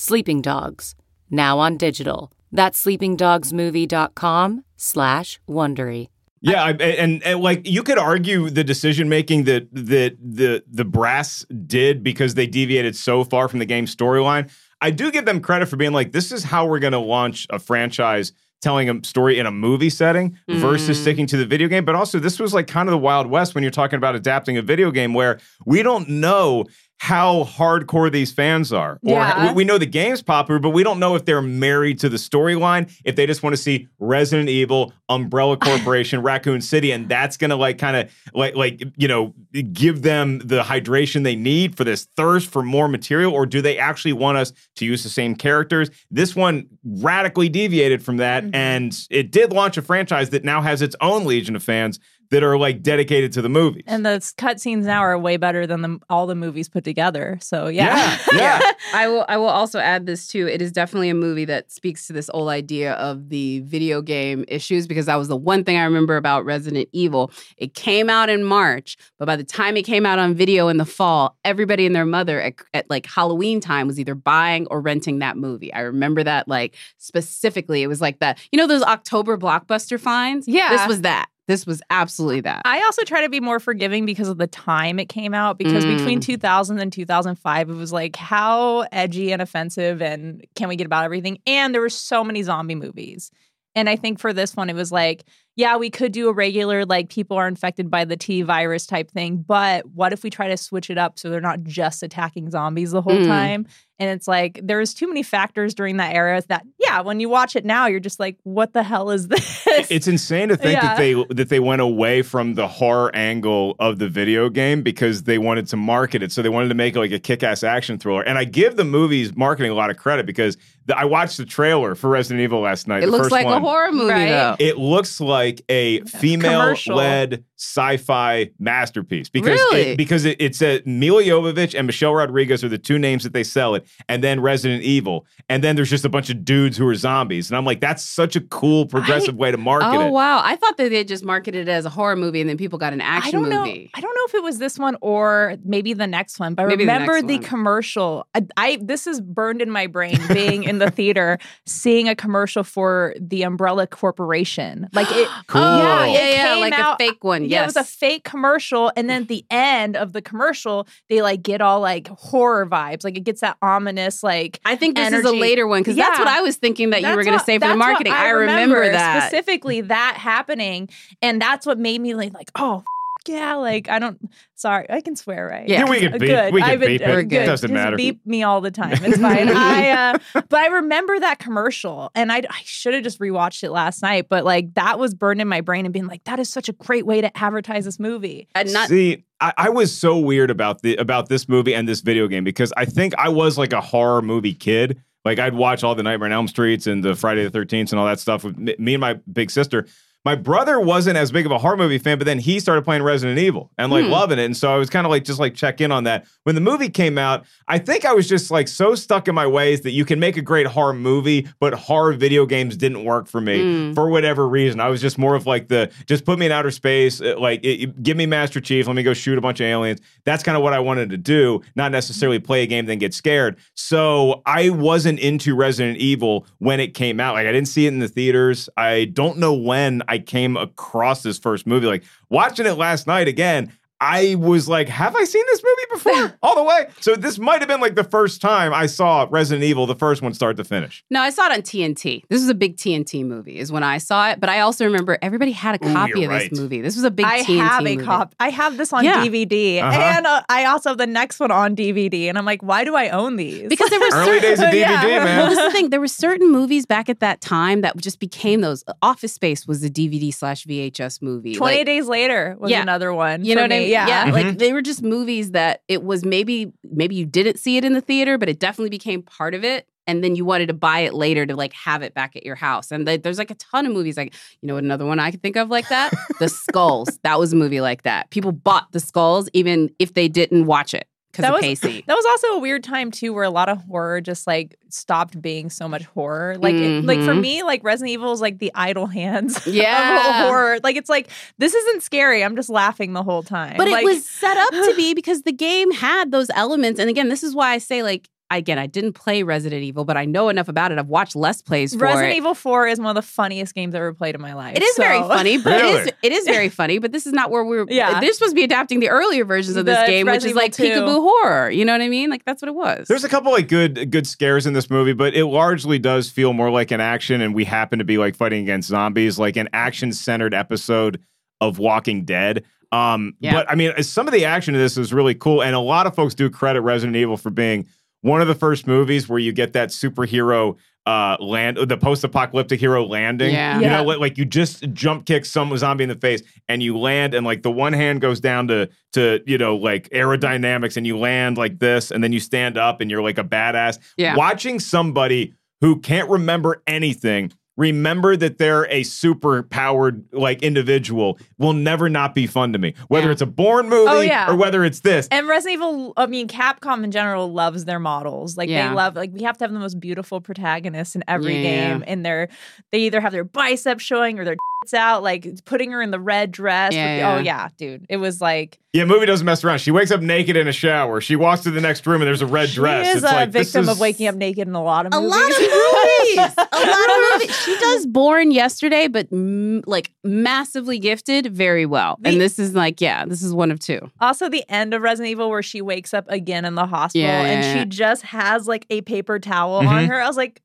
Sleeping 0.00 0.40
Dogs, 0.40 0.94
now 1.28 1.58
on 1.58 1.76
digital. 1.76 2.30
That's 2.52 2.84
sleepingdogsmovie.com 2.84 4.64
slash 4.76 5.40
Wondery. 5.48 6.06
Yeah, 6.40 6.62
I, 6.62 6.70
and, 6.70 7.20
and 7.24 7.40
like 7.40 7.66
you 7.66 7.82
could 7.82 7.98
argue 7.98 8.48
the 8.48 8.62
decision 8.62 9.08
making 9.08 9.42
that 9.44 9.66
that 9.72 10.16
the 10.22 10.62
the 10.70 10.84
brass 10.84 11.44
did 11.66 12.04
because 12.04 12.34
they 12.34 12.46
deviated 12.46 12.94
so 12.94 13.24
far 13.24 13.48
from 13.48 13.58
the 13.58 13.66
game 13.66 13.86
storyline. 13.86 14.48
I 14.80 14.92
do 14.92 15.10
give 15.10 15.24
them 15.24 15.40
credit 15.40 15.66
for 15.66 15.74
being 15.74 15.90
like, 15.92 16.12
this 16.12 16.30
is 16.30 16.44
how 16.44 16.66
we're 16.66 16.78
going 16.78 16.92
to 16.92 17.00
launch 17.00 17.48
a 17.50 17.58
franchise 17.58 18.30
telling 18.62 18.88
a 18.88 19.04
story 19.04 19.38
in 19.40 19.46
a 19.46 19.50
movie 19.50 19.90
setting 19.90 20.36
versus 20.48 20.96
Mm. 20.96 21.02
sticking 21.02 21.26
to 21.26 21.36
the 21.36 21.46
video 21.46 21.66
game. 21.66 21.84
But 21.84 21.96
also, 21.96 22.20
this 22.20 22.38
was 22.38 22.54
like 22.54 22.68
kind 22.68 22.88
of 22.88 22.92
the 22.92 22.98
Wild 22.98 23.26
West 23.26 23.56
when 23.56 23.62
you're 23.64 23.70
talking 23.72 23.96
about 23.96 24.14
adapting 24.14 24.56
a 24.58 24.62
video 24.62 24.92
game 24.92 25.12
where 25.12 25.40
we 25.66 25.82
don't 25.82 26.08
know 26.08 26.66
how 26.98 27.44
hardcore 27.44 28.10
these 28.10 28.32
fans 28.32 28.72
are. 28.72 28.98
Or 29.04 29.14
Yeah. 29.14 29.48
we, 29.48 29.58
we 29.58 29.64
know 29.64 29.78
the 29.78 29.86
game's 29.86 30.20
popular, 30.20 30.58
but 30.58 30.70
we 30.70 30.82
don't 30.82 30.98
know 30.98 31.14
if 31.14 31.24
they're 31.24 31.40
married 31.40 32.00
to 32.00 32.08
the 32.08 32.16
storyline, 32.16 32.92
if 33.04 33.14
they 33.14 33.24
just 33.24 33.42
want 33.42 33.54
to 33.54 33.62
see 33.62 33.86
Resident 34.00 34.48
Evil, 34.48 34.92
Umbrella 35.08 35.56
Corporation, 35.68 36.22
Raccoon 36.22 36.60
City, 36.60 36.90
and 36.90 37.08
that's 37.08 37.36
gonna 37.36 37.56
like 37.56 37.78
kind 37.78 37.96
of 37.96 38.10
like 38.34 38.56
like 38.56 38.82
you 38.96 39.08
know 39.08 39.32
give 39.72 40.02
them 40.02 40.40
the 40.40 40.62
hydration 40.62 41.22
they 41.22 41.36
need 41.36 41.76
for 41.76 41.84
this 41.84 42.04
thirst 42.16 42.50
for 42.50 42.62
more 42.62 42.88
material, 42.88 43.32
or 43.32 43.46
do 43.46 43.62
they 43.62 43.78
actually 43.78 44.12
want 44.12 44.36
us 44.38 44.52
to 44.76 44.84
use 44.84 45.02
the 45.04 45.08
same 45.08 45.36
characters? 45.36 45.90
This 46.10 46.34
one 46.34 46.66
radically 46.84 47.48
deviated 47.48 48.02
from 48.02 48.16
that, 48.16 48.42
mm-hmm. 48.42 48.54
and 48.54 49.06
it 49.08 49.30
did 49.30 49.52
launch 49.52 49.76
a 49.76 49.82
franchise 49.82 50.30
that 50.30 50.44
now 50.44 50.60
has 50.62 50.82
its 50.82 50.96
own 51.00 51.24
legion 51.24 51.54
of 51.54 51.62
fans 51.62 52.00
that 52.30 52.42
are 52.42 52.58
like 52.58 52.82
dedicated 52.82 53.32
to 53.32 53.42
the 53.42 53.48
movies. 53.48 53.84
and 53.86 54.04
the 54.04 54.18
cutscenes 54.36 54.84
now 54.84 55.00
are 55.00 55.18
way 55.18 55.36
better 55.36 55.66
than 55.66 55.82
the, 55.82 55.98
all 56.10 56.26
the 56.26 56.34
movies 56.34 56.68
put 56.68 56.84
together. 56.84 57.38
So 57.40 57.68
yeah. 57.68 58.18
yeah. 58.32 58.60
yeah. 58.60 58.72
I 58.94 59.08
will 59.08 59.24
I 59.28 59.36
will 59.36 59.48
also 59.48 59.78
add 59.78 60.06
this 60.06 60.26
too. 60.26 60.46
It 60.46 60.60
is 60.60 60.72
definitely 60.72 61.08
a 61.08 61.14
movie 61.14 61.44
that 61.46 61.70
speaks 61.70 62.06
to 62.06 62.12
this 62.12 62.30
old 62.34 62.48
idea 62.48 62.92
of 62.94 63.28
the 63.28 63.60
video 63.60 64.02
game 64.02 64.44
issues 64.48 64.86
because 64.86 65.06
that 65.06 65.16
was 65.16 65.28
the 65.28 65.36
one 65.36 65.64
thing 65.64 65.76
I 65.76 65.84
remember 65.84 66.16
about 66.16 66.44
Resident 66.44 66.88
Evil. 66.92 67.30
It 67.56 67.74
came 67.74 68.10
out 68.10 68.28
in 68.28 68.44
March, 68.44 68.96
but 69.18 69.26
by 69.26 69.36
the 69.36 69.44
time 69.44 69.76
it 69.76 69.82
came 69.82 70.04
out 70.04 70.18
on 70.18 70.34
video 70.34 70.68
in 70.68 70.76
the 70.76 70.84
fall, 70.84 71.36
everybody 71.44 71.86
and 71.86 71.94
their 71.94 72.06
mother 72.06 72.40
at, 72.40 72.54
at 72.74 72.90
like 72.90 73.06
Halloween 73.06 73.60
time 73.60 73.86
was 73.86 73.98
either 73.98 74.14
buying 74.14 74.66
or 74.70 74.80
renting 74.80 75.18
that 75.20 75.36
movie. 75.36 75.72
I 75.72 75.80
remember 75.80 76.22
that 76.24 76.48
like 76.48 76.76
specifically. 76.98 77.82
It 77.82 77.86
was 77.86 78.00
like 78.00 78.18
that. 78.20 78.38
You 78.52 78.58
know 78.58 78.66
those 78.66 78.82
October 78.82 79.36
blockbuster 79.38 79.98
finds? 79.98 80.46
Yeah. 80.46 80.70
This 80.70 80.86
was 80.86 81.00
that. 81.02 81.28
This 81.48 81.66
was 81.66 81.82
absolutely 81.90 82.42
that. 82.42 82.62
I 82.64 82.82
also 82.82 83.02
try 83.02 83.22
to 83.22 83.28
be 83.28 83.40
more 83.40 83.58
forgiving 83.58 84.06
because 84.06 84.28
of 84.28 84.38
the 84.38 84.46
time 84.46 85.00
it 85.00 85.08
came 85.08 85.34
out. 85.34 85.58
Because 85.58 85.84
Mm. 85.84 85.96
between 85.96 86.20
2000 86.20 86.78
and 86.78 86.92
2005, 86.92 87.70
it 87.70 87.74
was 87.74 87.92
like 87.92 88.14
how 88.16 88.86
edgy 88.92 89.32
and 89.32 89.42
offensive 89.42 90.00
and 90.00 90.46
can 90.54 90.68
we 90.68 90.76
get 90.76 90.86
about 90.86 91.04
everything? 91.04 91.38
And 91.46 91.74
there 91.74 91.80
were 91.80 91.88
so 91.88 92.22
many 92.22 92.42
zombie 92.42 92.74
movies. 92.76 93.30
And 93.74 93.88
I 93.88 93.96
think 93.96 94.20
for 94.20 94.32
this 94.32 94.54
one, 94.56 94.70
it 94.70 94.76
was 94.76 94.92
like, 94.92 95.24
yeah, 95.58 95.76
we 95.76 95.90
could 95.90 96.12
do 96.12 96.28
a 96.28 96.32
regular, 96.32 96.84
like 96.86 97.08
people 97.10 97.36
are 97.36 97.48
infected 97.48 97.90
by 97.90 98.04
the 98.04 98.16
T 98.16 98.42
virus 98.42 98.86
type 98.86 99.10
thing. 99.10 99.38
But 99.46 99.84
what 99.90 100.12
if 100.12 100.22
we 100.22 100.30
try 100.30 100.46
to 100.48 100.56
switch 100.56 100.88
it 100.88 100.98
up 100.98 101.18
so 101.18 101.28
they're 101.30 101.40
not 101.40 101.64
just 101.64 102.04
attacking 102.04 102.48
zombies 102.50 102.92
the 102.92 103.02
whole 103.02 103.12
Mm. 103.18 103.26
time? 103.26 103.66
And 104.00 104.08
it's 104.10 104.28
like, 104.28 104.60
there's 104.62 104.94
too 104.94 105.08
many 105.08 105.24
factors 105.24 105.74
during 105.74 105.96
that 105.96 106.14
era 106.14 106.40
that, 106.46 106.64
yeah, 106.78 107.00
when 107.00 107.18
you 107.18 107.28
watch 107.28 107.56
it 107.56 107.64
now, 107.64 107.86
you're 107.88 107.98
just 107.98 108.20
like, 108.20 108.36
what 108.44 108.72
the 108.72 108.84
hell 108.84 109.10
is 109.10 109.26
this? 109.26 109.66
It's 109.90 110.06
insane 110.06 110.50
to 110.50 110.56
think 110.64 110.80
that 110.80 110.96
they 110.96 111.14
that 111.30 111.48
they 111.48 111.58
went 111.58 111.82
away 111.82 112.22
from 112.22 112.54
the 112.54 112.68
horror 112.68 113.10
angle 113.12 113.74
of 113.80 113.98
the 113.98 114.08
video 114.08 114.50
game 114.50 114.82
because 114.82 115.24
they 115.24 115.38
wanted 115.38 115.66
to 115.68 115.76
market 115.76 116.22
it. 116.22 116.30
So 116.30 116.42
they 116.42 116.48
wanted 116.48 116.68
to 116.68 116.76
make 116.76 116.94
it 116.94 117.00
like 117.00 117.10
a 117.10 117.18
kick-ass 117.18 117.64
action 117.64 117.98
thriller. 117.98 118.22
And 118.22 118.38
I 118.38 118.44
give 118.44 118.76
the 118.76 118.84
movie's 118.84 119.34
marketing 119.34 119.72
a 119.72 119.74
lot 119.74 119.90
of 119.90 119.96
credit 119.96 120.26
because 120.26 120.56
the, 120.86 120.96
I 120.96 121.04
watched 121.04 121.36
the 121.36 121.44
trailer 121.44 121.96
for 121.96 122.08
Resident 122.08 122.40
Evil 122.44 122.60
last 122.60 122.86
night. 122.86 123.02
It 123.02 123.06
the 123.06 123.10
looks 123.12 123.24
first 123.24 123.32
like 123.32 123.46
a 123.46 123.50
one. 123.50 123.62
horror 123.62 123.90
movie 123.90 124.12
Right. 124.12 124.28
though. 124.28 124.54
It 124.60 124.78
looks 124.78 125.20
like 125.20 125.47
a 125.68 126.00
female-led 126.02 127.44
sci-fi 127.58 128.50
masterpiece 128.58 129.28
because 129.28 129.58
Really? 129.72 129.80
it, 129.92 129.96
because 129.96 130.24
it, 130.24 130.36
it's 130.40 130.62
a 130.62 130.82
Milla 130.86 131.22
Jovovich 131.22 131.76
and 131.76 131.86
Michelle 131.86 132.14
Rodriguez 132.14 132.62
are 132.64 132.68
the 132.68 132.78
two 132.78 132.98
names 132.98 133.24
that 133.24 133.32
they 133.32 133.44
sell 133.44 133.74
it, 133.74 133.86
and 134.08 134.22
then 134.22 134.40
Resident 134.40 134.82
Evil, 134.82 135.26
and 135.48 135.62
then 135.62 135.76
there's 135.76 135.90
just 135.90 136.04
a 136.04 136.08
bunch 136.08 136.30
of 136.30 136.44
dudes 136.44 136.76
who 136.76 136.86
are 136.88 136.94
zombies, 136.94 137.50
and 137.50 137.56
I'm 137.56 137.64
like, 137.64 137.80
that's 137.80 138.02
such 138.02 138.36
a 138.36 138.40
cool 138.40 138.86
progressive 138.86 139.36
way 139.36 139.50
to 139.50 139.56
market 139.56 139.86
oh 139.88 140.00
it. 140.00 140.04
Oh 140.06 140.10
wow! 140.10 140.40
I 140.44 140.56
thought 140.56 140.76
that 140.78 140.90
they 140.90 141.04
just 141.04 141.24
marketed 141.24 141.68
it 141.68 141.70
as 141.70 141.84
a 141.84 141.90
horror 141.90 142.16
movie, 142.16 142.40
and 142.40 142.48
then 142.48 142.56
people 142.56 142.78
got 142.78 142.92
an 142.92 143.00
action 143.00 143.28
I 143.36 143.40
don't 143.40 143.48
know. 143.50 143.64
movie. 143.64 143.90
I 143.94 144.00
don't 144.00 144.14
know 144.14 144.24
if 144.26 144.34
it 144.34 144.42
was 144.42 144.58
this 144.58 144.78
one 144.78 144.96
or 145.00 145.56
maybe 145.64 145.92
the 145.94 146.06
next 146.06 146.38
one, 146.38 146.54
but 146.54 146.64
I 146.64 146.68
Maybe 146.68 146.84
remember 146.84 147.20
next 147.20 147.26
the, 147.26 147.38
commercial. 147.40 148.26
I, 148.34 148.46
I 148.56 148.78
this 148.80 149.06
is 149.06 149.20
burned 149.20 149.60
in 149.62 149.70
my 149.70 149.86
brain 149.86 150.18
being 150.32 150.64
in 150.64 150.78
the 150.78 150.90
theater, 150.98 151.38
seeing 151.66 152.08
a 152.08 152.14
commercial 152.14 152.62
for 152.64 153.14
the 153.20 153.42
Umbrella 153.42 153.86
Corporation. 153.86 154.88
Like 154.92 155.08
it, 155.10 155.28
Cool. 155.48 155.62
Oh, 155.62 156.02
it 156.04 156.12
yeah, 156.12 156.54
yeah, 156.54 156.60
like 156.60 156.72
out- 156.72 156.94
a 157.00 157.04
fake 157.04 157.24
one. 157.24 157.44
Yeah, 157.48 157.62
Yes, 157.62 157.76
it 157.76 157.78
was 157.78 157.86
a 157.86 157.90
fake 157.90 158.24
commercial, 158.24 158.92
and 158.96 159.08
then 159.08 159.22
at 159.22 159.28
the 159.28 159.44
end 159.50 159.96
of 159.96 160.12
the 160.12 160.22
commercial, 160.22 160.86
they 161.08 161.22
like 161.22 161.42
get 161.42 161.60
all 161.60 161.80
like 161.80 162.08
horror 162.08 162.66
vibes. 162.66 163.04
Like 163.04 163.16
it 163.16 163.24
gets 163.24 163.40
that 163.40 163.56
ominous 163.62 164.22
like. 164.22 164.60
I 164.64 164.76
think 164.76 164.96
this 164.96 165.12
is 165.12 165.24
a 165.24 165.32
later 165.32 165.66
one 165.66 165.80
because 165.80 165.96
that's 165.96 166.18
what 166.18 166.28
I 166.28 166.40
was 166.40 166.56
thinking 166.56 166.90
that 166.90 167.02
you 167.02 167.08
were 167.08 167.24
going 167.24 167.26
to 167.26 167.32
what- 167.32 167.46
say 167.46 167.56
for 167.56 167.60
the 167.60 167.66
that's 167.68 167.78
marketing. 167.78 168.12
I, 168.12 168.30
remember, 168.30 168.90
that. 168.90 169.28
specifically 169.28 169.80
that 169.82 170.16
happening, 170.16 170.88
and 171.22 171.40
that's 171.40 171.66
what 171.66 171.78
made 171.78 172.00
me 172.00 172.14
like, 172.14 172.34
like 172.34 172.50
oh. 172.54 172.84
F- 173.28 173.34
Yeah, 173.34 173.54
like 173.56 173.88
I 173.88 173.98
don't. 173.98 174.18
Sorry, 174.54 174.86
I 174.90 175.00
can 175.00 175.14
swear, 175.16 175.46
right? 175.46 175.68
Yeah. 175.68 175.80
Yeah, 175.84 175.90
we 175.90 175.98
can 176.00 176.14
Uh, 176.14 176.18
beep- 176.18 176.28
Good. 176.28 176.54
we 176.54 176.60
can 176.60 176.70
I've 176.70 176.80
been- 176.80 176.88
beep 176.88 177.00
it. 177.02 177.08
uh, 177.10 177.18
It 177.18 177.28
doesn't 177.28 177.68
Just 177.68 177.72
matter. 177.72 177.96
Beep 177.96 178.24
me 178.26 178.42
all 178.42 178.60
the 178.60 178.70
time. 178.70 178.92
It's 179.02 179.18
fine. 179.20 179.48
I, 179.48 179.90
uh, 179.90 180.18
but 180.48 180.54
I 180.60 180.66
remember 180.66 181.18
that 181.20 181.38
commercial, 181.38 182.10
and 182.14 182.32
I, 182.32 182.38
I 182.38 182.60
should 182.64 182.94
have 182.94 183.02
just 183.04 183.20
rewatched 183.20 183.62
it 183.62 183.70
last 183.70 184.02
night. 184.02 184.28
But 184.28 184.44
like 184.44 184.74
that 184.74 184.98
was 184.98 185.14
burned 185.14 185.40
in 185.40 185.48
my 185.48 185.60
brain, 185.60 185.84
and 185.86 185.92
being 185.92 186.06
like, 186.06 186.24
that 186.24 186.38
is 186.38 186.48
such 186.48 186.68
a 186.68 186.72
great 186.72 187.06
way 187.06 187.20
to 187.20 187.36
advertise 187.36 187.84
this 187.84 187.98
movie. 188.00 188.48
And 188.54 188.72
not 188.72 188.88
See, 188.88 189.24
I, 189.40 189.52
I 189.56 189.68
was 189.70 189.96
so 189.96 190.18
weird 190.18 190.50
about 190.50 190.82
the 190.82 190.96
about 190.96 191.28
this 191.28 191.48
movie 191.48 191.74
and 191.74 191.88
this 191.88 192.00
video 192.00 192.26
game 192.28 192.44
because 192.44 192.72
I 192.76 192.84
think 192.84 193.14
I 193.18 193.28
was 193.28 193.58
like 193.58 193.72
a 193.72 193.80
horror 193.80 194.22
movie 194.22 194.54
kid. 194.54 195.00
Like 195.24 195.38
I'd 195.38 195.54
watch 195.54 195.84
all 195.84 195.94
the 195.94 196.02
Nightmare 196.02 196.26
on 196.26 196.32
Elm 196.32 196.48
Streets 196.48 196.86
and 196.86 197.04
the 197.04 197.14
Friday 197.14 197.44
the 197.44 197.50
Thirteenth 197.50 197.92
and 197.92 198.00
all 198.00 198.06
that 198.06 198.18
stuff 198.20 198.44
with 198.44 198.56
me 198.56 198.74
me 198.78 198.94
and 198.94 199.00
my 199.00 199.14
big 199.30 199.50
sister. 199.50 199.86
My 200.28 200.34
brother 200.34 200.78
wasn't 200.78 201.16
as 201.16 201.32
big 201.32 201.46
of 201.46 201.52
a 201.52 201.56
horror 201.56 201.78
movie 201.78 201.96
fan, 201.96 202.18
but 202.18 202.26
then 202.26 202.38
he 202.38 202.60
started 202.60 202.82
playing 202.84 203.02
Resident 203.02 203.38
Evil 203.38 203.70
and 203.78 203.90
like 203.90 204.04
Hmm. 204.04 204.10
loving 204.10 204.38
it. 204.38 204.44
And 204.44 204.54
so 204.54 204.70
I 204.70 204.76
was 204.76 204.90
kind 204.90 205.06
of 205.06 205.10
like 205.10 205.24
just 205.24 205.40
like 205.40 205.54
check 205.54 205.80
in 205.80 205.90
on 205.90 206.04
that. 206.04 206.26
When 206.42 206.54
the 206.54 206.60
movie 206.60 206.90
came 206.90 207.16
out, 207.16 207.46
I 207.66 207.78
think 207.78 208.04
I 208.04 208.12
was 208.12 208.28
just 208.28 208.50
like 208.50 208.68
so 208.68 208.94
stuck 208.94 209.26
in 209.26 209.34
my 209.34 209.46
ways 209.46 209.80
that 209.82 209.92
you 209.92 210.04
can 210.04 210.20
make 210.20 210.36
a 210.36 210.42
great 210.42 210.66
horror 210.66 210.92
movie, 210.92 211.48
but 211.60 211.72
horror 211.72 212.12
video 212.12 212.44
games 212.44 212.76
didn't 212.76 213.04
work 213.04 213.26
for 213.26 213.40
me 213.40 213.58
Mm. 213.58 213.94
for 213.94 214.10
whatever 214.10 214.46
reason. 214.46 214.80
I 214.80 214.88
was 214.88 215.00
just 215.00 215.16
more 215.16 215.34
of 215.34 215.46
like 215.46 215.68
the 215.68 215.90
just 216.06 216.26
put 216.26 216.38
me 216.38 216.44
in 216.44 216.52
outer 216.52 216.70
space, 216.70 217.22
uh, 217.22 217.36
like 217.38 217.64
it, 217.64 217.84
it- 217.84 218.02
give 218.02 218.18
me 218.18 218.26
Master 218.26 218.60
Chief, 218.60 218.86
let 218.86 218.96
me 218.96 219.02
go 219.02 219.14
shoot 219.14 219.38
a 219.38 219.40
bunch 219.40 219.60
of 219.60 219.64
aliens. 219.64 219.98
That's 220.26 220.42
kind 220.42 220.58
of 220.58 220.62
what 220.62 220.74
I 220.74 220.78
wanted 220.78 221.08
to 221.08 221.16
do, 221.16 221.62
not 221.74 221.90
necessarily 221.90 222.38
play 222.38 222.62
a 222.64 222.66
game 222.66 222.84
then 222.84 222.98
get 222.98 223.14
scared. 223.14 223.56
So 223.74 224.42
I 224.44 224.68
wasn't 224.68 225.20
into 225.20 225.54
Resident 225.54 225.96
Evil 225.96 226.44
when 226.58 226.80
it 226.80 226.92
came 226.92 227.18
out. 227.18 227.32
Like 227.32 227.46
I 227.46 227.52
didn't 227.52 227.68
see 227.68 227.86
it 227.86 227.94
in 227.94 228.00
the 228.00 228.08
theaters. 228.08 228.68
I 228.76 229.06
don't 229.06 229.38
know 229.38 229.54
when 229.54 230.02
I 230.06 230.17
came 230.26 230.56
across 230.56 231.22
this 231.22 231.38
first 231.38 231.66
movie. 231.66 231.86
Like 231.86 232.04
watching 232.28 232.66
it 232.66 232.74
last 232.74 233.06
night 233.06 233.28
again. 233.28 233.72
I 234.00 234.36
was 234.36 234.68
like, 234.68 234.88
have 234.88 235.16
I 235.16 235.24
seen 235.24 235.42
this 235.46 235.62
movie 235.62 235.86
before? 235.92 236.38
All 236.42 236.54
the 236.54 236.62
way. 236.62 236.86
So 237.00 237.16
this 237.16 237.38
might 237.38 237.60
have 237.60 237.68
been 237.68 237.80
like 237.80 237.96
the 237.96 238.04
first 238.04 238.40
time 238.40 238.72
I 238.72 238.86
saw 238.86 239.26
Resident 239.28 239.64
Evil, 239.64 239.86
the 239.86 239.96
first 239.96 240.22
one, 240.22 240.32
start 240.34 240.56
to 240.58 240.64
finish. 240.64 241.04
No, 241.10 241.20
I 241.20 241.30
saw 241.30 241.46
it 241.46 241.52
on 241.52 241.62
TNT. 241.62 242.22
This 242.28 242.40
was 242.40 242.48
a 242.48 242.54
big 242.54 242.76
TNT 242.76 243.24
movie, 243.26 243.58
is 243.58 243.72
when 243.72 243.82
I 243.82 243.98
saw 243.98 244.30
it. 244.30 244.40
But 244.40 244.50
I 244.50 244.60
also 244.60 244.84
remember 244.84 245.18
everybody 245.20 245.50
had 245.52 245.74
a 245.74 245.78
copy 245.78 246.20
you're 246.20 246.32
of 246.32 246.38
this 246.50 246.58
movie. 246.58 246.80
This 246.80 246.94
was 246.94 247.04
a 247.04 247.10
big 247.10 247.26
I 247.26 247.40
TNT 247.42 247.58
have 247.58 247.80
a 247.80 247.94
movie. 247.96 248.04
cop. 248.04 248.34
I 248.38 248.50
have 248.50 248.76
this 248.76 248.92
on 248.92 249.04
Yeah. 249.04 249.24
DVD, 249.24 249.82
Uh-huh. 249.82 250.00
and 250.00 250.26
uh, 250.26 250.42
I 250.48 250.66
also 250.66 250.90
have 250.90 250.98
the 250.98 251.06
next 251.06 251.40
one 251.40 251.50
on 251.50 251.74
DVD. 251.74 252.28
And 252.28 252.38
I'm 252.38 252.44
like, 252.44 252.62
why 252.62 252.84
do 252.84 252.94
I 252.94 253.08
own 253.08 253.36
these? 253.36 253.68
Because 253.68 253.90
there 253.90 253.98
were 253.98 254.06
Early 254.12 254.26
certain, 254.26 254.42
days 254.42 254.58
of 254.60 254.66
DVD, 254.66 254.74
Yeah. 254.80 255.24
man. 255.24 255.38
Well, 255.38 255.48
this 255.50 255.58
is 255.58 255.64
the 255.64 255.70
thing. 255.72 255.90
There 255.90 256.00
were 256.00 256.06
certain 256.08 256.50
movies 256.52 256.86
back 256.86 257.08
at 257.08 257.20
that 257.20 257.40
time 257.40 257.80
that 257.80 257.96
just 257.96 258.20
became 258.20 258.60
those. 258.60 258.84
Office 259.02 259.32
Space 259.32 259.66
was 259.66 259.82
a 259.82 259.90
DVD 259.90 260.32
slash 260.32 260.64
VHS 260.66 261.20
movie. 261.20 261.54
20 261.56 261.76
Like, 261.78 261.86
days 261.86 262.06
later 262.06 262.56
was 262.60 262.70
Yeah. 262.70 262.82
another 262.82 263.12
one. 263.12 263.44
You 263.44 263.54
know 263.56 263.62
for 263.62 263.64
what 263.64 263.72
I 263.72 263.78
mean? 263.80 263.87
Yeah. 263.90 264.26
Mhm. 264.26 264.32
Like 264.32 264.58
they 264.58 264.72
were 264.72 264.82
just 264.82 265.02
movies 265.02 265.52
that 265.52 265.82
it 265.88 266.02
was 266.02 266.24
maybe 266.24 266.72
maybe 266.84 267.14
you 267.14 267.26
didn't 267.26 267.58
see 267.58 267.76
it 267.76 267.84
in 267.84 267.92
the 267.94 268.00
theater, 268.00 268.38
but 268.38 268.48
it 268.48 268.58
definitely 268.58 268.90
became 268.90 269.22
part 269.22 269.54
of 269.54 269.64
it. 269.64 269.86
And 270.06 270.24
then 270.24 270.34
you 270.36 270.44
wanted 270.46 270.68
to 270.68 270.74
buy 270.74 271.00
it 271.00 271.12
later 271.12 271.44
to 271.44 271.54
like 271.54 271.72
have 271.74 272.02
it 272.02 272.14
back 272.14 272.34
at 272.36 272.44
your 272.46 272.54
house. 272.54 272.90
And 272.92 273.06
th- 273.06 273.22
there's 273.22 273.36
like 273.38 273.50
a 273.50 273.54
ton 273.56 273.84
of 273.86 273.92
movies 273.92 274.16
like 274.16 274.32
you 274.62 274.66
know 274.66 274.74
what 274.74 274.84
another 274.84 275.04
one 275.04 275.18
I 275.18 275.30
could 275.30 275.42
think 275.42 275.56
of 275.56 275.68
like 275.68 275.88
that? 275.88 276.12
the 276.38 276.48
Skulls. 276.48 277.18
That 277.24 277.38
was 277.38 277.52
a 277.52 277.56
movie 277.56 277.80
like 277.80 278.02
that. 278.02 278.30
People 278.30 278.52
bought 278.52 278.92
the 278.92 279.00
Skulls 279.00 279.48
even 279.52 279.90
if 279.98 280.14
they 280.14 280.28
didn't 280.28 280.66
watch 280.66 280.94
it 280.94 281.07
because 281.07 281.07
That 281.34 281.48
of 281.50 281.54
was- 281.54 281.62
Pacey. 281.62 282.04
That 282.06 282.14
was 282.14 282.24
also 282.26 282.48
a 282.56 282.58
weird 282.58 282.82
time 282.82 283.10
too, 283.10 283.32
where 283.32 283.44
a 283.44 283.50
lot 283.50 283.68
of 283.68 283.82
horror 283.84 284.20
just 284.20 284.46
like 284.46 284.76
stopped 284.88 285.40
being 285.40 285.70
so 285.70 285.86
much 285.88 286.04
horror. 286.06 286.56
Like, 286.58 286.74
it- 286.74 287.04
like 287.04 287.20
for 287.20 287.34
Mhm. 287.34 287.40
me, 287.40 287.62
like 287.62 287.84
Resident 287.84 288.10
Evil 288.12 288.32
is 288.32 288.40
like 288.40 288.58
the 288.58 288.72
idle 288.74 289.06
hands 289.06 289.60
Yeah. 289.66 290.42
of 290.44 290.48
horror. 290.48 290.78
Like 290.82 290.96
it's 290.96 291.08
like 291.10 291.28
this 291.58 291.74
isn't 291.74 292.02
scary. 292.02 292.42
I'm 292.42 292.56
just 292.56 292.70
laughing 292.70 293.12
the 293.12 293.22
whole 293.22 293.42
time. 293.42 293.76
But 293.76 293.88
Like, 293.88 294.02
it 294.02 294.06
was 294.06 294.26
set 294.26 294.56
up 294.56 294.70
to 294.70 294.94
be 294.96 295.14
because 295.14 295.42
the 295.42 295.52
game 295.52 295.92
had 295.92 296.30
those 296.32 296.48
elements. 296.54 296.98
And 296.98 297.08
again, 297.10 297.28
this 297.28 297.42
is 297.42 297.54
why 297.54 297.72
I 297.72 297.78
say 297.78 298.02
like 298.02 298.28
again, 298.50 298.78
I 298.78 298.86
didn't 298.86 299.12
play 299.12 299.42
Resident 299.42 299.82
Evil, 299.82 300.04
but 300.04 300.16
I 300.16 300.24
know 300.24 300.48
enough 300.48 300.68
about 300.68 300.90
it. 300.92 300.98
I've 300.98 301.08
watched 301.08 301.36
Let's 301.36 301.60
Plays 301.62 301.92
for 301.94 302.00
Resident 302.00 302.32
it. 302.32 302.36
Evil 302.36 302.54
4 302.54 302.86
is 302.88 302.98
one 302.98 303.08
of 303.08 303.14
the 303.14 303.22
funniest 303.22 303.74
games 303.74 303.94
I've 303.94 304.00
ever 304.00 304.14
played 304.14 304.34
in 304.34 304.40
my 304.40 304.54
life. 304.54 304.76
It 304.76 304.82
is 304.82 304.96
very 304.96 305.18
funny, 305.20 305.58
but 305.58 305.80
Really? 305.80 306.00
is 306.02 306.12
it 306.22 306.32
is 306.32 306.44
very 306.46 306.68
funny. 306.68 306.98
But 306.98 307.12
this 307.12 307.26
is 307.26 307.32
not 307.32 307.50
where 307.50 307.64
we're. 307.64 307.84
Yeah. 307.88 308.20
they're 308.20 308.32
supposed 308.32 308.52
to 308.52 308.54
be 308.56 308.64
adapting 308.64 309.00
the 309.00 309.08
earlier 309.10 309.44
versions 309.44 309.76
of 309.76 309.84
this 309.86 309.98
The 310.00 310.06
game, 310.06 310.26
which 310.26 310.44
is 310.44 310.54
Resident 310.54 310.56
like 310.56 310.72
2. 310.72 310.82
peekaboo 310.84 311.20
horror. 311.20 311.70
You 311.70 311.84
know 311.84 311.92
what 311.92 312.00
I 312.00 312.08
mean? 312.08 312.30
Like 312.30 312.44
that's 312.44 312.62
what 312.62 312.68
it 312.68 312.74
was. 312.74 313.06
There's 313.08 313.24
a 313.24 313.28
couple 313.28 313.52
like 313.52 313.68
good 313.68 314.10
good 314.10 314.26
scares 314.26 314.66
in 314.66 314.72
this 314.72 314.88
movie, 314.90 315.12
but 315.12 315.34
it 315.34 315.44
largely 315.46 315.98
does 315.98 316.30
feel 316.30 316.52
more 316.52 316.70
like 316.70 316.90
an 316.90 317.00
action, 317.00 317.40
and 317.40 317.54
we 317.54 317.64
happen 317.64 317.98
to 317.98 318.04
be 318.04 318.18
like 318.18 318.34
fighting 318.36 318.62
against 318.62 318.88
zombies, 318.88 319.38
like 319.38 319.56
an 319.56 319.68
action 319.72 320.12
centered 320.12 320.54
episode 320.54 321.20
of 321.60 321.78
Walking 321.78 322.24
Dead. 322.24 322.64
Um, 322.92 323.34
Yeah. 323.40 323.52
but 323.52 323.70
I 323.70 323.74
mean, 323.74 323.92
some 324.02 324.26
of 324.26 324.32
the 324.32 324.46
action 324.46 324.74
of 324.74 324.80
this 324.80 324.96
is 324.96 325.12
really 325.12 325.34
cool, 325.34 325.62
and 325.62 325.74
a 325.74 325.80
lot 325.80 326.06
of 326.06 326.14
folks 326.14 326.34
do 326.34 326.48
credit 326.48 326.80
Resident 326.80 327.16
Evil 327.16 327.36
for 327.36 327.50
being 327.50 327.86
one 328.22 328.40
of 328.40 328.48
the 328.48 328.54
first 328.54 328.86
movies 328.86 329.28
where 329.28 329.38
you 329.38 329.52
get 329.52 329.72
that 329.74 329.90
superhero 329.90 330.76
uh 331.06 331.36
land 331.40 331.78
the 331.78 331.96
post-apocalyptic 331.96 332.78
hero 332.80 333.04
landing 333.06 333.54
Yeah. 333.54 333.80
you 333.80 333.86
know 333.86 334.02
like, 334.04 334.18
like 334.18 334.38
you 334.38 334.44
just 334.44 334.92
jump 334.92 335.24
kick 335.24 335.44
some 335.46 335.74
zombie 335.78 336.02
in 336.04 336.08
the 336.10 336.16
face 336.16 336.42
and 336.68 336.82
you 336.82 336.98
land 336.98 337.32
and 337.32 337.46
like 337.46 337.62
the 337.62 337.70
one 337.70 337.92
hand 337.94 338.20
goes 338.20 338.40
down 338.40 338.68
to 338.68 338.90
to 339.12 339.40
you 339.46 339.56
know 339.56 339.76
like 339.76 340.08
aerodynamics 340.10 340.96
and 340.96 341.06
you 341.06 341.16
land 341.16 341.56
like 341.56 341.78
this 341.78 342.10
and 342.10 342.22
then 342.22 342.32
you 342.32 342.40
stand 342.40 342.76
up 342.76 343.00
and 343.00 343.10
you're 343.10 343.22
like 343.22 343.38
a 343.38 343.44
badass 343.44 343.98
Yeah. 344.18 344.36
watching 344.36 344.78
somebody 344.80 345.54
who 345.80 346.00
can't 346.00 346.28
remember 346.28 346.82
anything 346.86 347.52
remember 347.78 348.36
that 348.36 348.58
they're 348.58 348.86
a 348.90 349.02
super 349.04 349.62
powered 349.62 350.22
like 350.32 350.62
individual 350.62 351.38
will 351.56 351.72
never 351.72 352.10
not 352.10 352.34
be 352.34 352.46
fun 352.46 352.72
to 352.74 352.78
me 352.78 352.92
whether 353.08 353.26
Yeah. 353.28 353.32
it's 353.32 353.40
a 353.42 353.46
Bourne 353.46 353.88
movie 353.88 354.10
Oh, 354.10 354.20
yeah. 354.20 354.50
or 354.50 354.56
whether 354.56 354.84
it's 354.84 355.00
this 355.00 355.28
And 355.30 355.48
Resident 355.48 355.74
Evil, 355.80 356.12
I 356.16 356.26
mean, 356.26 356.48
Capcom 356.48 357.04
in 357.04 357.10
general 357.10 357.50
loves 357.52 357.84
their 357.86 357.98
models. 358.00 358.56
Like 358.56 358.68
Yeah. 358.68 358.88
they 358.88 358.94
love, 358.94 359.16
like 359.16 359.30
we 359.32 359.42
have 359.44 359.56
to 359.58 359.64
have 359.64 359.72
the 359.72 359.78
most 359.78 359.98
beautiful 360.00 360.40
protagonists 360.40 361.14
in 361.16 361.22
every 361.28 361.54
Yeah, 361.54 361.60
yeah. 361.70 361.88
game. 361.94 362.04
And 362.06 362.26
they're 362.26 362.48
they 362.92 362.98
either 363.00 363.20
have 363.20 363.32
their 363.32 363.44
biceps 363.44 364.02
showing 364.04 364.38
or 364.38 364.44
their 364.44 364.56
tits 364.82 364.94
out, 364.94 365.22
like 365.22 365.46
putting 365.64 365.92
her 365.92 366.02
in 366.02 366.10
the 366.10 366.20
red 366.20 366.50
dress. 366.50 366.92
Yeah, 366.94 367.12
with- 367.12 367.18
yeah. 367.20 367.34
Oh 367.36 367.38
yeah, 367.62 367.68
dude, 367.78 368.06
it 368.08 368.16
was 368.16 368.40
like 368.40 368.78
yeah 368.94 369.04
movie 369.04 369.26
doesn't 369.26 369.44
mess 369.44 369.62
around 369.62 369.78
she 369.78 369.90
wakes 369.90 370.10
up 370.10 370.22
naked 370.22 370.56
in 370.56 370.66
a 370.66 370.72
shower 370.72 371.20
she 371.20 371.36
walks 371.36 371.60
to 371.62 371.70
the 371.70 371.80
next 371.80 372.06
room 372.06 372.22
and 372.22 372.26
there's 372.26 372.40
a 372.40 372.46
red 372.46 372.70
dress 372.70 373.04
she 373.04 373.10
is 373.10 373.22
it's 373.22 373.30
a 373.30 373.34
like 373.36 373.52
this 373.52 373.66
victim 373.68 373.82
is- 373.82 373.88
of 373.90 374.00
waking 374.00 374.26
up 374.26 374.34
naked 374.34 374.66
in 374.66 374.74
a 374.74 374.82
lot 374.82 375.04
of 375.04 375.12
a 375.12 375.18
lot 375.18 375.38
of 375.42 375.48
movies. 375.48 375.68
a 376.36 376.46
lot 376.56 377.10
of 377.10 377.40
movies. 377.40 377.56
She 377.64 377.76
does 377.80 378.06
Born 378.06 378.50
yesterday, 378.50 379.08
but 379.08 379.30
mm, 379.30 379.82
like 379.86 380.12
massively 380.24 380.98
gifted 380.98 381.46
very 381.46 381.86
well. 381.86 382.18
The- 382.20 382.30
and 382.30 382.40
this 382.40 382.58
is 382.58 382.74
like, 382.74 383.00
yeah, 383.00 383.24
this 383.24 383.42
is 383.42 383.52
one 383.54 383.70
of 383.70 383.78
two. 383.80 384.10
Also, 384.20 384.48
the 384.48 384.64
end 384.68 384.94
of 384.94 385.02
Resident 385.02 385.30
Evil 385.30 385.48
where 385.50 385.62
she 385.62 385.80
wakes 385.80 386.12
up 386.12 386.26
again 386.28 386.64
in 386.64 386.74
the 386.74 386.86
hospital 386.86 387.22
Yeah, 387.28 387.42
and 387.44 387.64
yeah, 387.64 387.72
she 387.82 387.84
just 387.86 388.22
has 388.22 388.66
like 388.66 388.86
a 388.90 389.00
paper 389.02 389.38
towel 389.38 389.82
Mhm. 389.82 389.88
on 389.88 390.04
her. 390.06 390.20
I 390.20 390.26
was 390.26 390.36
like, 390.36 390.60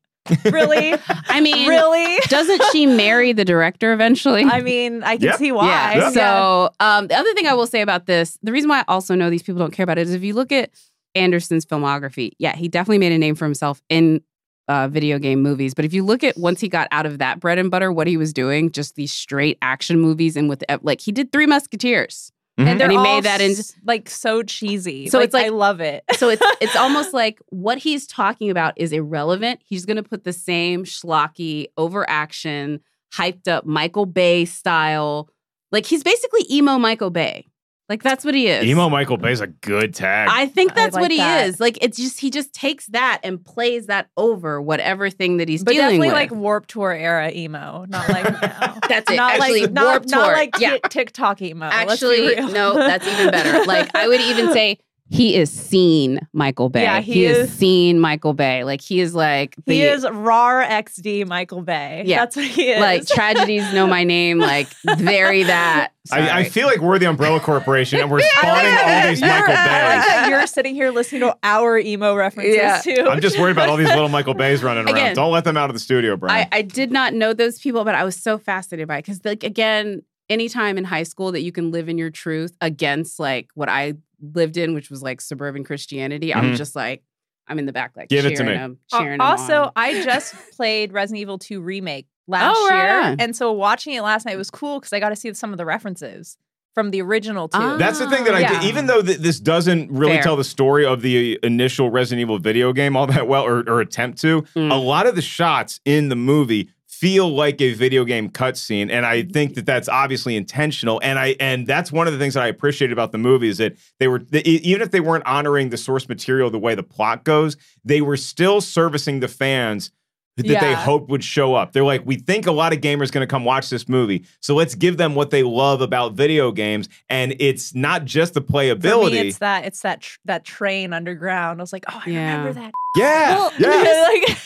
really? 0.46 0.94
I 1.28 1.40
mean, 1.40 1.68
really? 1.68 2.18
doesn't 2.28 2.62
she 2.72 2.86
marry 2.86 3.32
the 3.32 3.44
director 3.44 3.92
eventually? 3.92 4.42
I 4.44 4.60
mean, 4.62 5.02
I 5.02 5.16
can 5.16 5.26
Yep. 5.26 5.36
see 5.38 5.52
why. 5.52 5.66
Yeah. 5.68 5.98
Yeah. 5.98 6.10
So 6.10 6.70
um, 6.80 7.08
the 7.08 7.16
other 7.16 7.32
thing 7.34 7.46
I 7.46 7.54
will 7.54 7.66
say 7.66 7.82
about 7.82 8.06
this, 8.06 8.38
the 8.42 8.50
reason 8.52 8.68
why 8.70 8.80
I 8.80 8.84
also 8.88 9.14
know 9.14 9.28
these 9.30 9.42
people 9.42 9.58
don't 9.60 9.72
care 9.72 9.84
about 9.84 9.98
it 9.98 10.06
is 10.06 10.14
if 10.14 10.22
you 10.24 10.34
look 10.34 10.50
at 10.50 10.70
Anderson's 11.14 11.64
filmography, 11.66 12.32
yeah, 12.38 12.56
he 12.56 12.68
definitely 12.68 12.98
made 12.98 13.12
a 13.12 13.18
name 13.18 13.34
for 13.34 13.44
himself 13.44 13.82
in 13.88 14.20
uh, 14.68 14.88
video 14.88 15.18
game 15.18 15.42
movies. 15.42 15.74
But 15.74 15.84
if 15.84 15.92
you 15.92 16.04
look 16.04 16.24
at 16.24 16.36
once 16.36 16.60
he 16.60 16.68
got 16.68 16.88
out 16.90 17.06
of 17.06 17.18
that 17.18 17.40
bread 17.40 17.58
and 17.58 17.70
butter, 17.70 17.92
what 17.92 18.06
he 18.06 18.16
was 18.16 18.32
doing, 18.32 18.70
just 18.72 18.94
these 18.96 19.12
straight 19.12 19.58
action 19.62 20.00
movies, 20.00 20.36
and 20.36 20.48
with 20.48 20.64
like 20.82 21.00
he 21.00 21.12
did 21.12 21.32
Three 21.32 21.46
Musketeers. 21.46 22.30
Mhm. 22.58 22.66
And 22.68 22.80
they're 22.80 22.84
And 22.86 22.92
he 22.92 22.96
all 22.98 23.02
made 23.16 23.24
that 23.24 23.40
into- 23.40 23.58
s- 23.58 23.74
like 23.84 24.08
so 24.08 24.42
cheesy. 24.44 25.08
So 25.08 25.18
Like, 25.18 25.24
it's 25.24 25.34
like- 25.34 25.46
I 25.46 25.48
love 25.48 25.80
it. 25.80 26.04
so 26.16 26.28
it's 26.28 26.40
it's 26.60 26.76
almost 26.76 27.12
like 27.12 27.40
what 27.50 27.78
he's 27.78 28.06
talking 28.06 28.48
about 28.48 28.74
is 28.76 28.92
irrelevant. 28.92 29.60
He's 29.64 29.84
going 29.84 29.96
to 29.96 30.04
put 30.04 30.22
the 30.22 30.32
same 30.32 30.84
schlocky, 30.84 31.66
overaction, 31.76 32.80
hyped 33.12 33.48
up 33.48 33.66
Michael 33.66 34.06
Bay 34.06 34.44
style. 34.44 35.28
Like 35.72 35.84
he's 35.86 36.04
basically 36.04 36.46
emo 36.50 36.78
Michael 36.78 37.10
Bay. 37.10 37.46
Like 37.88 38.02
that's 38.02 38.24
what 38.24 38.34
he 38.34 38.46
is. 38.48 38.64
Emo 38.64 38.88
Michael 38.88 39.18
Bay's 39.18 39.40
a 39.42 39.46
good 39.46 39.94
tag. 39.94 40.28
I 40.32 40.46
think 40.46 40.72
I 40.72 40.74
that's 40.74 40.94
like 40.94 41.02
what 41.02 41.10
he 41.10 41.18
that. 41.18 41.48
is. 41.48 41.60
Like 41.60 41.76
it's 41.82 41.98
just 41.98 42.18
he 42.18 42.30
just 42.30 42.54
takes 42.54 42.86
that 42.88 43.20
and 43.22 43.44
plays 43.44 43.86
that 43.88 44.08
over 44.16 44.60
whatever 44.62 45.10
thing 45.10 45.36
that 45.36 45.48
he's 45.50 45.62
but 45.62 45.72
dealing 45.72 46.00
definitely 46.00 46.08
with. 46.08 46.14
like 46.14 46.30
Warp 46.32 46.66
Tour 46.66 46.92
era 46.92 47.30
emo, 47.30 47.84
not 47.88 48.08
like 48.08 48.24
now. 48.42 48.78
That's 48.88 49.10
it. 49.10 49.16
Not 49.16 49.34
Actually, 49.34 49.60
like 49.62 49.72
not, 49.72 49.84
Warped 49.84 50.10
not 50.10 50.24
Tour. 50.24 50.32
like 50.34 50.58
Yeah. 50.58 50.78
TikTok 50.88 51.42
emo. 51.42 51.66
Actually, 51.66 52.36
no, 52.36 52.72
that's 52.74 53.06
even 53.06 53.30
better. 53.30 53.64
Like 53.66 53.94
I 53.94 54.08
would 54.08 54.20
even 54.22 54.52
say 54.54 54.78
he 55.10 55.36
is 55.36 55.50
scene 55.50 56.18
Michael 56.32 56.70
Bay. 56.70 56.82
Yeah, 56.82 57.00
he 57.00 57.26
is 57.26 57.36
is- 57.36 57.52
scene 57.52 58.00
Michael 58.00 58.32
Bay. 58.32 58.64
Like 58.64 58.80
he 58.80 59.00
is 59.00 59.14
like 59.14 59.54
the 59.66 59.74
he 59.74 59.82
is 59.82 60.06
RAR 60.10 60.64
XD 60.64 61.26
Michael 61.26 61.60
Bay. 61.62 62.02
Yeah. 62.06 62.20
that's 62.20 62.36
what 62.36 62.46
he 62.46 62.70
is. 62.70 62.80
like 62.80 63.06
tragedies 63.06 63.70
know 63.74 63.86
my 63.86 64.02
name. 64.04 64.38
Like 64.38 64.68
very 64.98 65.42
that. 65.44 65.90
I, 66.12 66.40
I 66.40 66.44
feel 66.44 66.66
like 66.66 66.80
we're 66.80 66.98
the 66.98 67.06
Umbrella 67.06 67.38
Corporation 67.40 68.00
and 68.00 68.10
we're 68.10 68.18
I 68.22 68.22
spawning 68.22 68.74
all 69.04 69.10
these 69.10 69.20
Michael 69.20 69.54
I 69.56 69.96
like 69.96 70.06
Bays. 70.22 70.28
you're 70.30 70.46
sitting 70.46 70.74
here 70.74 70.90
listening 70.90 71.20
to 71.22 71.36
our 71.42 71.78
emo 71.78 72.14
references 72.14 72.56
Yeah. 72.56 72.80
too. 72.80 73.06
I'm 73.08 73.20
just 73.20 73.38
worried 73.38 73.52
about 73.52 73.68
all 73.68 73.76
these 73.76 73.88
little 73.88 74.08
Michael 74.08 74.34
Bays 74.34 74.62
running 74.62 74.84
around. 74.86 74.96
Again, 74.96 75.14
Don't 75.14 75.32
let 75.32 75.44
them 75.44 75.56
out 75.56 75.70
of 75.70 75.74
the 75.74 75.80
studio, 75.80 76.14
I, 76.14 76.16
Brian. 76.16 76.48
I 76.52 76.62
did 76.62 76.90
not 76.90 77.14
know 77.14 77.32
those 77.34 77.58
people, 77.58 77.84
but 77.84 77.94
I 77.94 78.04
was 78.04 78.16
so 78.16 78.36
fascinated 78.38 78.88
by 78.88 78.98
it 78.98 79.02
because, 79.06 79.24
like, 79.24 79.44
again, 79.44 80.02
anytime 80.28 80.78
in 80.78 80.84
high 80.84 81.02
school 81.02 81.32
that 81.32 81.42
you 81.42 81.52
can 81.52 81.70
live 81.70 81.88
in 81.88 81.98
your 81.98 82.10
truth 82.10 82.56
against 82.62 83.20
like 83.20 83.48
what 83.54 83.68
I 83.68 83.92
lived 84.20 84.56
in, 84.56 84.74
which 84.74 84.90
was 84.90 85.02
like 85.02 85.20
suburban 85.20 85.64
Christianity, 85.64 86.32
I 86.34 86.40
Mhm. 86.40 86.50
was 86.50 86.58
just 86.58 86.74
like, 86.76 87.02
I'm 87.46 87.58
in 87.58 87.66
the 87.66 87.72
back, 87.72 87.92
like 87.96 88.08
Give 88.08 88.24
it 88.24 88.36
to 88.36 88.44
me. 88.44 88.52
them, 88.52 88.78
Al- 88.92 89.00
cheering 89.00 89.18
them 89.18 89.26
also, 89.26 89.62
on. 89.64 89.72
I 89.76 90.02
just 90.02 90.34
played 90.56 90.92
Resident 90.92 91.20
Evil 91.20 91.38
2 91.38 91.60
remake 91.60 92.06
last 92.26 92.54
Oh, 92.56 92.70
year, 92.74 93.00
on. 93.02 93.16
and 93.20 93.36
so 93.36 93.52
watching 93.52 93.92
it 93.94 94.02
last 94.02 94.24
night 94.24 94.38
was 94.38 94.50
cool 94.50 94.80
because 94.80 94.92
I 94.92 95.00
got 95.00 95.10
to 95.10 95.16
see 95.16 95.32
some 95.34 95.52
of 95.52 95.58
the 95.58 95.66
references 95.66 96.38
from 96.74 96.90
the 96.90 97.00
original 97.02 97.46
two. 97.48 97.58
Ah. 97.60 97.76
That's 97.76 97.98
the 98.00 98.08
thing 98.10 98.24
that 98.24 98.34
I 98.34 98.40
Yeah. 98.40 98.60
did. 98.60 98.68
Even 98.68 98.86
though 98.86 99.00
th- 99.02 99.18
this 99.18 99.38
doesn't 99.38 99.92
really 99.92 100.14
Fair. 100.14 100.22
tell 100.22 100.36
the 100.36 100.42
story 100.42 100.84
of 100.84 101.02
the 101.02 101.38
initial 101.44 101.88
Resident 101.90 102.22
Evil 102.22 102.38
video 102.40 102.72
game 102.72 102.96
all 102.96 103.06
that 103.06 103.28
well, 103.28 103.44
or, 103.44 103.60
or 103.68 103.80
attempt 103.80 104.20
to, 104.22 104.42
Mm. 104.56 104.72
a 104.72 104.74
lot 104.74 105.06
of 105.06 105.14
the 105.14 105.22
shots 105.22 105.78
in 105.84 106.08
the 106.08 106.16
movie 106.16 106.70
feel 107.04 107.28
like 107.28 107.60
a 107.60 107.74
video 107.74 108.02
game 108.02 108.30
cutscene, 108.30 108.90
and 108.90 109.04
I 109.04 109.24
think 109.24 109.50
mm-hmm. 109.50 109.56
that 109.56 109.66
that's 109.66 109.90
obviously 109.90 110.36
intentional. 110.36 111.02
And 111.02 111.18
I 111.18 111.36
and 111.38 111.66
that's 111.66 111.92
one 111.92 112.06
of 112.06 112.14
the 112.14 112.18
things 112.18 112.32
that 112.32 112.42
I 112.42 112.46
appreciated 112.46 112.94
about 112.94 113.12
the 113.12 113.18
movie 113.18 113.48
is 113.48 113.58
that 113.58 113.76
they 114.00 114.08
were 114.08 114.22
e- 114.32 114.60
even 114.64 114.80
if 114.80 114.90
they 114.90 115.00
weren't 115.00 115.26
honoring 115.26 115.68
the 115.68 115.76
source 115.76 116.08
material 116.08 116.48
the 116.48 116.58
way 116.58 116.74
the 116.74 116.82
plot 116.82 117.22
goes, 117.24 117.58
they 117.84 118.00
were 118.00 118.16
still 118.16 118.62
servicing 118.62 119.20
the 119.20 119.28
fans. 119.28 119.90
That 120.36 120.48
they 120.48 120.52
Yeah. 120.52 120.74
hoped 120.74 121.08
would 121.10 121.22
show 121.22 121.54
up. 121.54 121.72
They're 121.72 121.84
like, 121.84 122.04
we 122.04 122.16
think 122.16 122.48
a 122.48 122.52
lot 122.52 122.72
of 122.72 122.80
gamers 122.80 123.12
going 123.12 123.22
to 123.22 123.30
come 123.30 123.44
watch 123.44 123.70
this 123.70 123.88
movie. 123.88 124.24
So 124.40 124.56
let's 124.56 124.74
give 124.74 124.96
them 124.96 125.14
what 125.14 125.30
they 125.30 125.44
love 125.44 125.80
about 125.80 126.14
video 126.14 126.50
games. 126.50 126.88
And 127.08 127.36
it's 127.38 127.72
not 127.72 128.04
just 128.04 128.34
the 128.34 128.40
For 128.40 128.46
playability. 128.48 129.12
me, 129.12 129.28
it's 129.28 129.38
that 129.38 129.64
it's 129.64 129.82
that 129.82 130.00
tr- 130.00 130.18
that 130.24 130.44
train 130.44 130.92
underground. 130.92 131.60
I 131.60 131.62
was 131.62 131.72
like, 131.72 131.84
oh, 131.88 132.02
I 132.04 132.10
Yeah. 132.10 132.36
remember 132.38 132.52
that. 132.60 132.72
Yeah. 132.96 133.34
Well, 133.36 133.52
yeah. 133.58 133.68
like, 134.08 134.38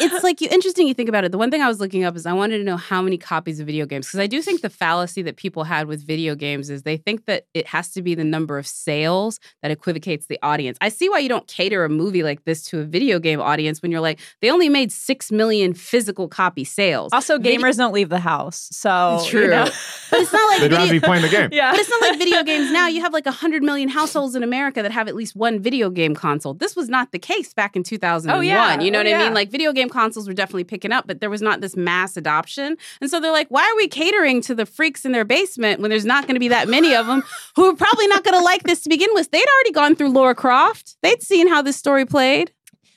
it's 0.00 0.24
like 0.24 0.40
you 0.40 0.48
interesting 0.50 0.86
you 0.88 0.94
think 0.94 1.08
about 1.08 1.24
it. 1.24 1.32
The 1.32 1.38
one 1.38 1.50
thing 1.50 1.62
I 1.62 1.68
was 1.68 1.80
looking 1.80 2.04
up 2.04 2.16
is 2.16 2.26
I 2.26 2.32
wanted 2.32 2.58
to 2.58 2.64
know 2.64 2.76
how 2.76 3.00
many 3.02 3.16
copies 3.18 3.60
of 3.60 3.66
video 3.66 3.84
games 3.86 4.06
because 4.06 4.20
I 4.20 4.26
do 4.26 4.40
think 4.42 4.60
the 4.62 4.70
fallacy 4.70 5.22
that 5.22 5.36
people 5.36 5.64
had 5.64 5.86
with 5.86 6.06
video 6.06 6.34
games 6.34 6.70
is 6.70 6.82
they 6.82 6.96
think 6.96 7.26
that 7.26 7.46
it 7.54 7.66
has 7.68 7.90
to 7.92 8.02
be 8.02 8.14
the 8.14 8.24
number 8.24 8.58
of 8.58 8.66
sales 8.66 9.38
that 9.62 9.70
equivocates 9.70 10.26
the 10.26 10.38
audience. 10.42 10.78
I 10.80 10.88
see 10.88 11.08
why 11.08 11.18
you 11.18 11.28
don't 11.28 11.46
cater 11.46 11.84
a 11.84 11.88
movie 11.88 12.22
like 12.22 12.44
this 12.44 12.62
to 12.66 12.80
a 12.80 12.84
video 12.84 13.18
game 13.18 13.40
audience 13.40 13.82
when 13.82 13.90
you're 13.90 14.00
like 14.00 14.18
they 14.40 14.50
only 14.50 14.68
made 14.68 14.90
6 15.14 15.30
million 15.30 15.74
physical 15.74 16.26
copy 16.26 16.64
sales. 16.64 17.12
also, 17.12 17.38
Vidi- 17.38 17.62
gamers 17.62 17.76
don't 17.76 17.92
leave 17.94 18.08
the 18.08 18.18
house, 18.18 18.68
so 18.72 19.16
It's 19.20 19.26
true. 19.28 19.42
you 19.42 19.48
know. 19.48 19.64
But 20.10 20.20
it's 20.22 20.32
not 20.32 20.44
like 20.48 20.60
They'd 20.60 20.72
rather 20.72 20.86
video- 20.86 21.00
be 21.00 21.06
playing 21.06 21.22
the 21.22 21.28
game. 21.28 21.50
yeah, 21.52 21.70
But 21.70 21.78
it's 21.78 21.88
not 21.90 22.00
like 22.00 22.18
video 22.18 22.42
games 22.52 22.72
now. 22.72 22.88
You 22.88 23.00
have 23.02 23.12
like 23.12 23.26
100 23.26 23.62
million 23.62 23.88
households 23.88 24.34
in 24.34 24.42
America 24.42 24.82
that 24.82 24.90
have 24.90 25.06
at 25.06 25.14
least 25.14 25.36
one 25.36 25.60
video 25.60 25.88
game 25.88 26.16
console. 26.16 26.52
This 26.54 26.74
was 26.74 26.88
not 26.88 27.12
the 27.12 27.20
case 27.20 27.54
back 27.54 27.76
in 27.76 27.84
2001. 27.84 28.36
Oh, 28.36 28.40
yeah. 28.40 28.80
You 28.80 28.90
know 28.90 28.98
Oh, 28.98 29.02
what 29.02 29.06
I 29.06 29.10
yeah. 29.10 29.24
mean? 29.24 29.34
Like 29.34 29.50
video 29.50 29.72
game 29.72 29.88
consoles 29.88 30.26
were 30.26 30.34
definitely 30.34 30.64
picking 30.64 30.90
up, 30.90 31.06
but 31.06 31.20
there 31.20 31.30
was 31.30 31.42
not 31.42 31.60
this 31.60 31.76
mass 31.76 32.16
adoption. 32.16 32.76
And 33.00 33.08
so 33.08 33.20
they're 33.20 33.30
like, 33.30 33.48
why 33.50 33.62
are 33.62 33.76
we 33.76 33.86
catering 33.86 34.40
to 34.42 34.54
the 34.54 34.66
freaks 34.66 35.04
in 35.04 35.12
their 35.12 35.24
basement 35.24 35.80
when 35.80 35.90
there's 35.90 36.04
not 36.04 36.24
going 36.26 36.34
to 36.34 36.40
be 36.40 36.48
that 36.48 36.66
many 36.68 36.92
of 36.94 37.06
them 37.06 37.22
who 37.54 37.66
are 37.70 37.76
probably 37.76 38.08
not 38.08 38.24
going 38.24 38.36
to 38.36 38.42
like 38.44 38.64
this 38.64 38.82
to 38.82 38.88
begin 38.88 39.10
with? 39.14 39.30
They'd 39.30 39.44
already 39.56 39.70
gone 39.72 39.94
through 39.94 40.10
Lara 40.10 40.34
Croft, 40.34 40.96
they'd 41.02 41.22
seen 41.22 41.46
how 41.48 41.62
this 41.62 41.76
story 41.76 42.04
played. 42.04 42.50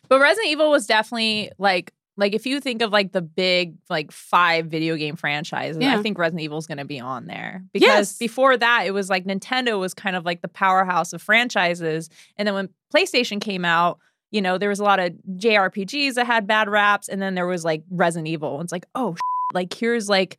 But 0.10 0.22
Resident 0.22 0.52
Evil 0.54 0.72
was 0.72 0.88
definitely 0.88 1.52
like 1.58 1.92
like 2.18 2.34
if 2.34 2.46
you 2.46 2.60
think 2.60 2.82
of 2.82 2.92
like 2.92 3.12
the 3.12 3.22
big 3.22 3.76
like 3.90 4.12
five 4.12 4.66
video 4.66 4.96
game 4.96 5.16
franchises, 5.16 5.78
Yeah. 5.80 5.98
I 5.98 6.02
think 6.02 6.18
Resident 6.18 6.42
Evil 6.42 6.58
is 6.58 6.68
going 6.68 6.80
to 6.80 6.86
be 6.86 7.00
on 7.00 7.28
there 7.28 7.64
because 7.74 7.88
Yes. 7.88 8.18
before 8.18 8.58
that 8.58 8.84
it 8.86 8.92
was 8.92 9.10
like 9.10 9.26
Nintendo 9.26 9.80
was 9.80 9.94
kind 9.94 10.16
of 10.16 10.26
like 10.26 10.42
the 10.42 10.48
powerhouse 10.48 11.14
of 11.14 11.22
franchises, 11.22 12.10
and 12.38 12.48
then 12.48 12.54
when 12.56 12.70
PlayStation 12.94 13.40
came 13.40 13.64
out. 13.66 14.00
You 14.30 14.42
know, 14.42 14.58
there 14.58 14.68
was 14.68 14.80
a 14.80 14.84
lot 14.84 15.00
of 15.00 15.14
JRPGs 15.38 16.16
that 16.16 16.26
had 16.26 16.48
bad 16.48 16.68
raps, 16.68 17.08
and 17.08 17.22
then 17.22 17.34
there 17.34 17.48
was 17.48 17.64
like 17.64 17.84
Resident 17.90 18.28
Evil. 18.28 18.60
It's 18.60 18.74
like, 18.74 18.86
oh, 18.94 19.16
like 19.54 19.74
here's 19.74 20.10
like, 20.10 20.38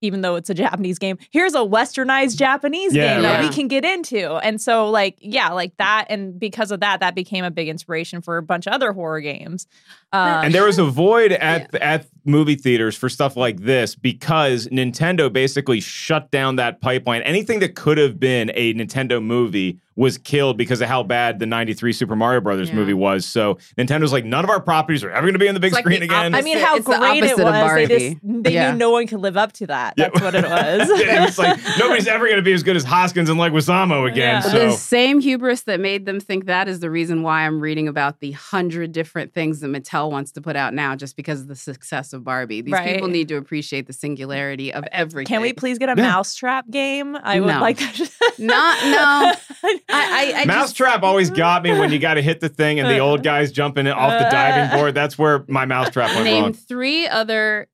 even 0.00 0.20
though 0.22 0.36
it's 0.36 0.50
a 0.50 0.54
Japanese 0.54 0.98
game, 0.98 1.18
here's 1.30 1.54
a 1.54 1.58
westernized 1.58 2.36
Japanese 2.36 2.94
Yeah, 2.94 3.14
game 3.14 3.22
that 3.22 3.42
we 3.42 3.48
can 3.54 3.68
get 3.68 3.84
into. 3.84 4.34
And 4.36 4.60
so, 4.60 4.88
like, 4.90 5.16
yeah, 5.20 5.50
like 5.50 5.76
that, 5.78 6.06
and 6.08 6.38
because 6.38 6.70
of 6.70 6.80
that, 6.80 7.00
that 7.00 7.14
became 7.14 7.44
a 7.44 7.50
big 7.50 7.68
inspiration 7.68 8.20
for 8.22 8.36
a 8.36 8.42
bunch 8.42 8.66
of 8.66 8.72
other 8.72 8.92
horror 8.92 9.20
games. 9.20 9.66
Um, 10.12 10.44
And 10.46 10.54
there 10.54 10.64
was 10.64 10.78
a 10.78 10.84
void 10.84 11.32
at 11.32 11.72
at 11.76 12.06
movie 12.24 12.54
theaters 12.56 12.96
for 12.96 13.08
stuff 13.08 13.36
like 13.36 13.60
this 13.60 13.94
because 13.94 14.66
Nintendo 14.68 15.32
basically 15.32 15.80
shut 15.80 16.30
down 16.30 16.56
that 16.56 16.80
pipeline. 16.80 17.22
Anything 17.22 17.60
that 17.60 17.74
could 17.74 17.96
have 17.96 18.18
been 18.20 18.50
a 18.54 18.74
Nintendo 18.74 19.22
movie 19.22 19.78
was 19.96 20.18
killed 20.18 20.56
because 20.56 20.80
of 20.80 20.88
how 20.88 21.02
bad 21.02 21.38
the 21.38 21.46
93 21.46 21.92
Super 21.92 22.16
Mario 22.16 22.40
Brothers 22.40 22.68
Yeah. 22.70 22.74
movie 22.76 22.94
was. 22.94 23.24
So 23.24 23.58
Nintendo's 23.78 24.12
like 24.12 24.24
none 24.24 24.44
of 24.44 24.50
our 24.50 24.60
properties 24.60 25.04
are 25.04 25.10
ever 25.10 25.22
going 25.22 25.32
to 25.34 25.38
be 25.38 25.48
on 25.48 25.54
the 25.54 25.60
big 25.60 25.68
It's 25.68 25.74
like 25.76 25.84
screen 25.84 26.00
the 26.00 26.06
again. 26.06 26.34
I 26.34 26.42
mean, 26.42 26.58
how 26.58 26.76
It's 26.76 26.86
great 26.86 27.22
it 27.24 27.36
was. 27.38 27.38
They 27.38 27.86
just 27.86 28.20
Barbie. 28.22 28.42
they 28.42 28.52
Yeah. 28.54 28.72
knew 28.72 28.78
no 28.78 28.90
one 28.90 29.06
could 29.06 29.20
live 29.20 29.36
up 29.36 29.52
to 29.54 29.66
that. 29.68 29.89
Yeah. 29.96 30.08
That's 30.10 30.20
what 30.20 30.34
it 30.34 30.44
was. 30.44 30.88
it 31.00 31.20
was 31.20 31.38
like 31.38 31.58
nobody's 31.78 32.06
ever 32.06 32.26
going 32.26 32.36
to 32.36 32.42
be 32.42 32.52
as 32.52 32.62
good 32.62 32.76
as 32.76 32.84
Hoskins 32.84 33.28
and 33.30 33.38
Leguizamo 33.38 34.08
again. 34.08 34.16
Yeah. 34.34 34.40
So 34.40 34.58
The 34.66 34.72
same 34.72 35.20
hubris 35.20 35.62
that 35.62 35.80
made 35.80 36.06
them 36.06 36.20
think 36.20 36.46
that 36.46 36.68
is 36.68 36.80
the 36.80 36.90
reason 36.90 37.22
why 37.22 37.46
I'm 37.46 37.60
reading 37.60 37.88
about 37.88 38.20
the 38.20 38.32
hundred 38.32 38.92
different 38.92 39.32
things 39.34 39.60
that 39.60 39.68
Mattel 39.68 40.10
wants 40.10 40.32
to 40.32 40.40
put 40.40 40.56
out 40.56 40.74
now, 40.74 40.96
just 40.96 41.16
because 41.16 41.42
of 41.42 41.48
the 41.48 41.56
success 41.56 42.12
of 42.12 42.24
Barbie. 42.24 42.60
These 42.62 42.72
Right. 42.72 42.94
people 42.94 43.08
need 43.08 43.28
to 43.28 43.36
appreciate 43.36 43.86
the 43.86 43.92
singularity 43.92 44.72
of 44.72 44.84
everything. 44.92 45.26
Can 45.26 45.42
we 45.42 45.52
please 45.52 45.78
get 45.78 45.88
a 45.88 45.94
Yeah. 45.96 46.08
mousetrap 46.08 46.68
game? 46.70 47.16
I 47.16 47.40
would 47.40 47.46
No. 47.48 47.60
like 47.60 47.78
that. 47.78 48.10
Not- 48.38 48.84
no. 48.84 49.32
I, 49.62 49.78
I, 49.88 50.26
I 50.26 50.32
just, 50.32 50.46
Mousetrap 50.46 51.02
always 51.02 51.30
got 51.30 51.62
me 51.62 51.72
when 51.78 51.92
you 51.92 51.98
got 51.98 52.14
to 52.14 52.22
hit 52.22 52.40
the 52.40 52.48
thing 52.48 52.80
and 52.80 52.88
the 52.88 52.98
old 52.98 53.22
guys 53.22 53.52
jumping 53.52 53.86
off 53.86 54.12
the 54.12 54.28
diving 54.30 54.70
uh. 54.72 54.76
board. 54.76 54.94
That's 54.94 55.18
where 55.18 55.44
my 55.48 55.64
mousetrap 55.66 56.10
went 56.10 56.24
name 56.24 56.42
wrong. 56.44 56.52
three 56.52 57.06
other 57.06 57.68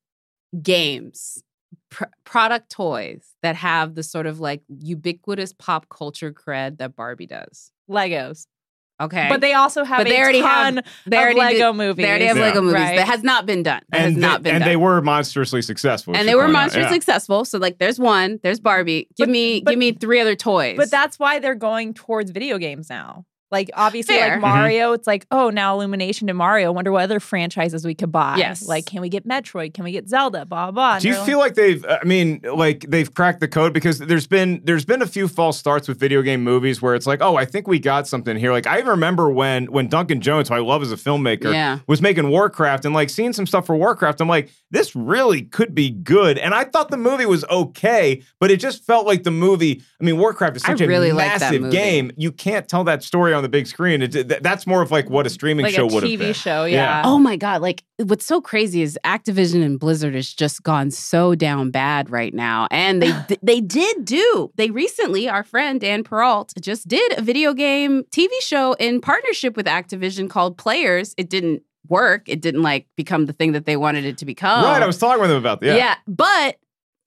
games, 0.61 1.43
pr- 1.97 2.03
product 2.23 2.69
toys 2.71 3.23
that 3.41 3.55
have 3.55 3.95
the 3.95 4.03
sort 4.03 4.27
of 4.27 4.39
like 4.39 4.61
ubiquitous 4.69 5.53
pop 5.53 5.89
culture 5.89 6.31
cred 6.31 6.77
that 6.77 6.95
Barbie 6.95 7.25
does. 7.25 7.71
Legos. 7.89 8.45
Okay, 8.99 9.27
But 9.29 9.41
they 9.41 9.53
also 9.53 9.83
have 9.83 9.99
But 9.99 10.07
they 10.09 10.19
already 10.19 10.41
ton 10.41 10.77
have- 10.77 10.85
they 11.05 11.17
of 11.17 11.21
already 11.23 11.39
Lego 11.39 11.71
did- 11.71 11.77
movies. 11.77 12.03
They 12.03 12.09
already 12.09 12.25
have 12.25 12.37
Yeah. 12.37 12.43
Lego 12.45 12.61
movies. 12.61 12.73
Right. 12.81 12.97
That 12.97 13.07
has 13.07 13.21
not 13.23 13.45
been 13.45 13.61
done. 13.61 13.81
That 13.89 14.01
has 14.01 14.13
And, 14.13 14.17
not 14.21 14.41
they, 14.41 14.49
been 14.49 14.55
and 14.55 14.61
done. 14.63 14.69
they 14.69 14.75
were 14.75 15.01
monstrously 15.03 15.61
successful. 15.61 16.15
and 16.15 16.27
they 16.27 16.33
were 16.33 16.47
monstrously 16.47 16.89
Yeah. 16.89 16.93
successful. 16.93 17.45
So 17.45 17.59
like, 17.59 17.77
there's 17.77 17.99
one, 17.99 18.39
there's 18.41 18.59
Barbie. 18.59 19.07
Give 19.15 19.27
But- 19.27 19.29
me, 19.31 19.61
but- 19.61 19.71
give 19.71 19.79
me 19.79 19.91
three 19.91 20.19
other 20.19 20.35
toys. 20.35 20.77
But 20.77 20.89
that's 20.89 21.19
why 21.19 21.37
they're 21.37 21.53
going 21.53 21.93
towards 21.93 22.31
video 22.31 22.57
games 22.57 22.89
now. 22.89 23.25
Like 23.51 23.69
obviously, 23.73 24.15
Fair. 24.15 24.31
like 24.35 24.41
Mario, 24.41 24.91
it's 24.93 25.07
like, 25.07 25.25
oh, 25.31 25.49
now 25.49 25.75
Illumination 25.75 26.27
to 26.27 26.33
Mario. 26.33 26.71
Wonder 26.71 26.91
what 26.91 27.03
other 27.03 27.19
franchises 27.19 27.85
we 27.85 27.95
could 27.95 28.11
buy. 28.11 28.35
Yes. 28.37 28.67
Like, 28.67 28.85
can 28.85 29.01
we 29.01 29.09
get 29.09 29.25
Metroid? 29.27 29.73
Can 29.73 29.83
we 29.85 29.91
get 29.93 30.09
Zelda? 30.09 30.45
Blah 30.45 30.65
blah. 30.65 30.71
blah. 30.71 30.93
And 30.95 31.01
Do 31.01 31.07
you 31.07 31.13
they're 31.15 31.25
feel 31.25 31.39
like 31.39 31.55
they've? 31.55 31.83
Uh, 31.85 31.99
I 32.01 32.05
mean, 32.05 32.41
like 32.43 32.81
they've 32.89 33.13
cracked 33.13 33.39
the 33.39 33.47
code 33.47 33.73
because 33.73 33.99
there's 33.99 34.27
been 34.27 34.61
there's 34.65 34.83
been 34.85 35.01
a 35.01 35.07
few 35.07 35.27
false 35.27 35.57
starts 35.57 35.87
with 35.87 35.99
video 35.99 36.21
game 36.21 36.43
movies 36.43 36.81
where 36.81 36.93
it's 36.95 37.07
like, 37.07 37.21
oh, 37.21 37.35
I 37.37 37.45
think 37.45 37.67
we 37.67 37.79
got 37.79 38.07
something 38.07 38.35
here. 38.35 38.51
Like 38.51 38.67
I 38.67 38.79
remember 38.79 39.29
when 39.29 39.65
when 39.71 39.87
Duncan 39.87 40.19
Jones, 40.19 40.49
who 40.49 40.55
I 40.55 40.59
love 40.59 40.81
as 40.81 40.91
a 40.91 40.97
filmmaker, 40.97 41.53
Yeah. 41.53 41.79
was 41.87 42.01
making 42.01 42.29
Warcraft 42.29 42.83
and 42.85 42.93
like 42.93 43.09
seeing 43.09 43.31
some 43.33 43.45
stuff 43.47 43.65
for 43.65 43.75
Warcraft. 43.77 44.19
I'm 44.19 44.27
like, 44.27 44.49
this 44.71 44.95
really 44.95 45.43
could 45.43 45.73
be 45.73 45.89
good. 45.89 46.37
And 46.37 46.53
I 46.53 46.65
thought 46.65 46.89
the 46.89 46.97
movie 46.97 47.25
was 47.25 47.45
okay, 47.49 48.21
but 48.41 48.51
it 48.51 48.57
just 48.59 48.83
felt 48.85 49.05
like 49.05 49.23
the 49.23 49.31
movie. 49.31 49.81
I 50.01 50.03
mean, 50.03 50.17
Warcraft 50.17 50.57
is 50.57 50.63
I 50.65 50.69
such 50.75 50.81
really 50.81 51.09
a 51.09 51.15
like 51.15 51.27
that 51.39 51.41
massive 51.41 51.61
movie. 51.61 51.75
game. 51.77 52.11
You 52.17 52.31
can't 52.31 52.67
tell 52.67 52.83
that 52.83 53.03
story 53.03 53.33
on 53.37 53.43
the 53.43 53.49
big 53.49 53.67
screen. 53.67 54.01
It, 54.01 54.11
th- 54.11 54.41
that's 54.41 54.67
more 54.67 54.81
of 54.81 54.91
like 54.91 55.09
what 55.09 55.25
a 55.25 55.29
streaming 55.29 55.65
Like 55.65 55.75
show 55.75 55.85
would 55.85 56.03
have 56.03 56.11
TV 56.11 56.35
show, 56.35 56.65
yeah. 56.65 57.03
Oh 57.05 57.17
my 57.17 57.37
god! 57.37 57.61
Like 57.61 57.83
what's 58.03 58.25
so 58.25 58.41
crazy 58.41 58.81
is 58.81 58.99
Activision 59.05 59.63
and 59.63 59.79
Blizzard 59.79 60.15
has 60.15 60.33
just 60.33 60.63
gone 60.63 60.91
so 60.91 61.35
down 61.35 61.71
bad 61.71 62.09
right 62.09 62.33
now, 62.33 62.67
and 62.71 63.01
they 63.01 63.13
they 63.41 63.61
did 63.61 64.03
do 64.05 64.51
they 64.55 64.69
recently. 64.69 65.29
Our 65.29 65.43
friend 65.43 65.79
Dan 65.79 66.03
Perrault 66.03 66.53
just 66.59 66.87
did 66.87 67.17
a 67.17 67.21
video 67.21 67.53
game 67.53 68.03
TV 68.11 68.29
show 68.41 68.73
in 68.73 68.99
partnership 68.99 69.55
with 69.55 69.65
Activision 69.65 70.29
called 70.29 70.57
Players. 70.57 71.13
It 71.17 71.29
didn't 71.29 71.63
work. 71.89 72.27
It 72.27 72.41
didn't 72.41 72.63
like 72.63 72.87
become 72.95 73.25
the 73.25 73.33
thing 73.33 73.53
that 73.53 73.65
they 73.65 73.77
wanted 73.77 74.05
it 74.05 74.17
to 74.17 74.25
become. 74.25 74.63
Right, 74.63 74.81
I 74.81 74.87
was 74.87 74.97
talking 74.97 75.21
with 75.21 75.31
him 75.31 75.37
about 75.37 75.61
that. 75.61 75.77
yeah. 75.77 75.95
but 76.07 76.57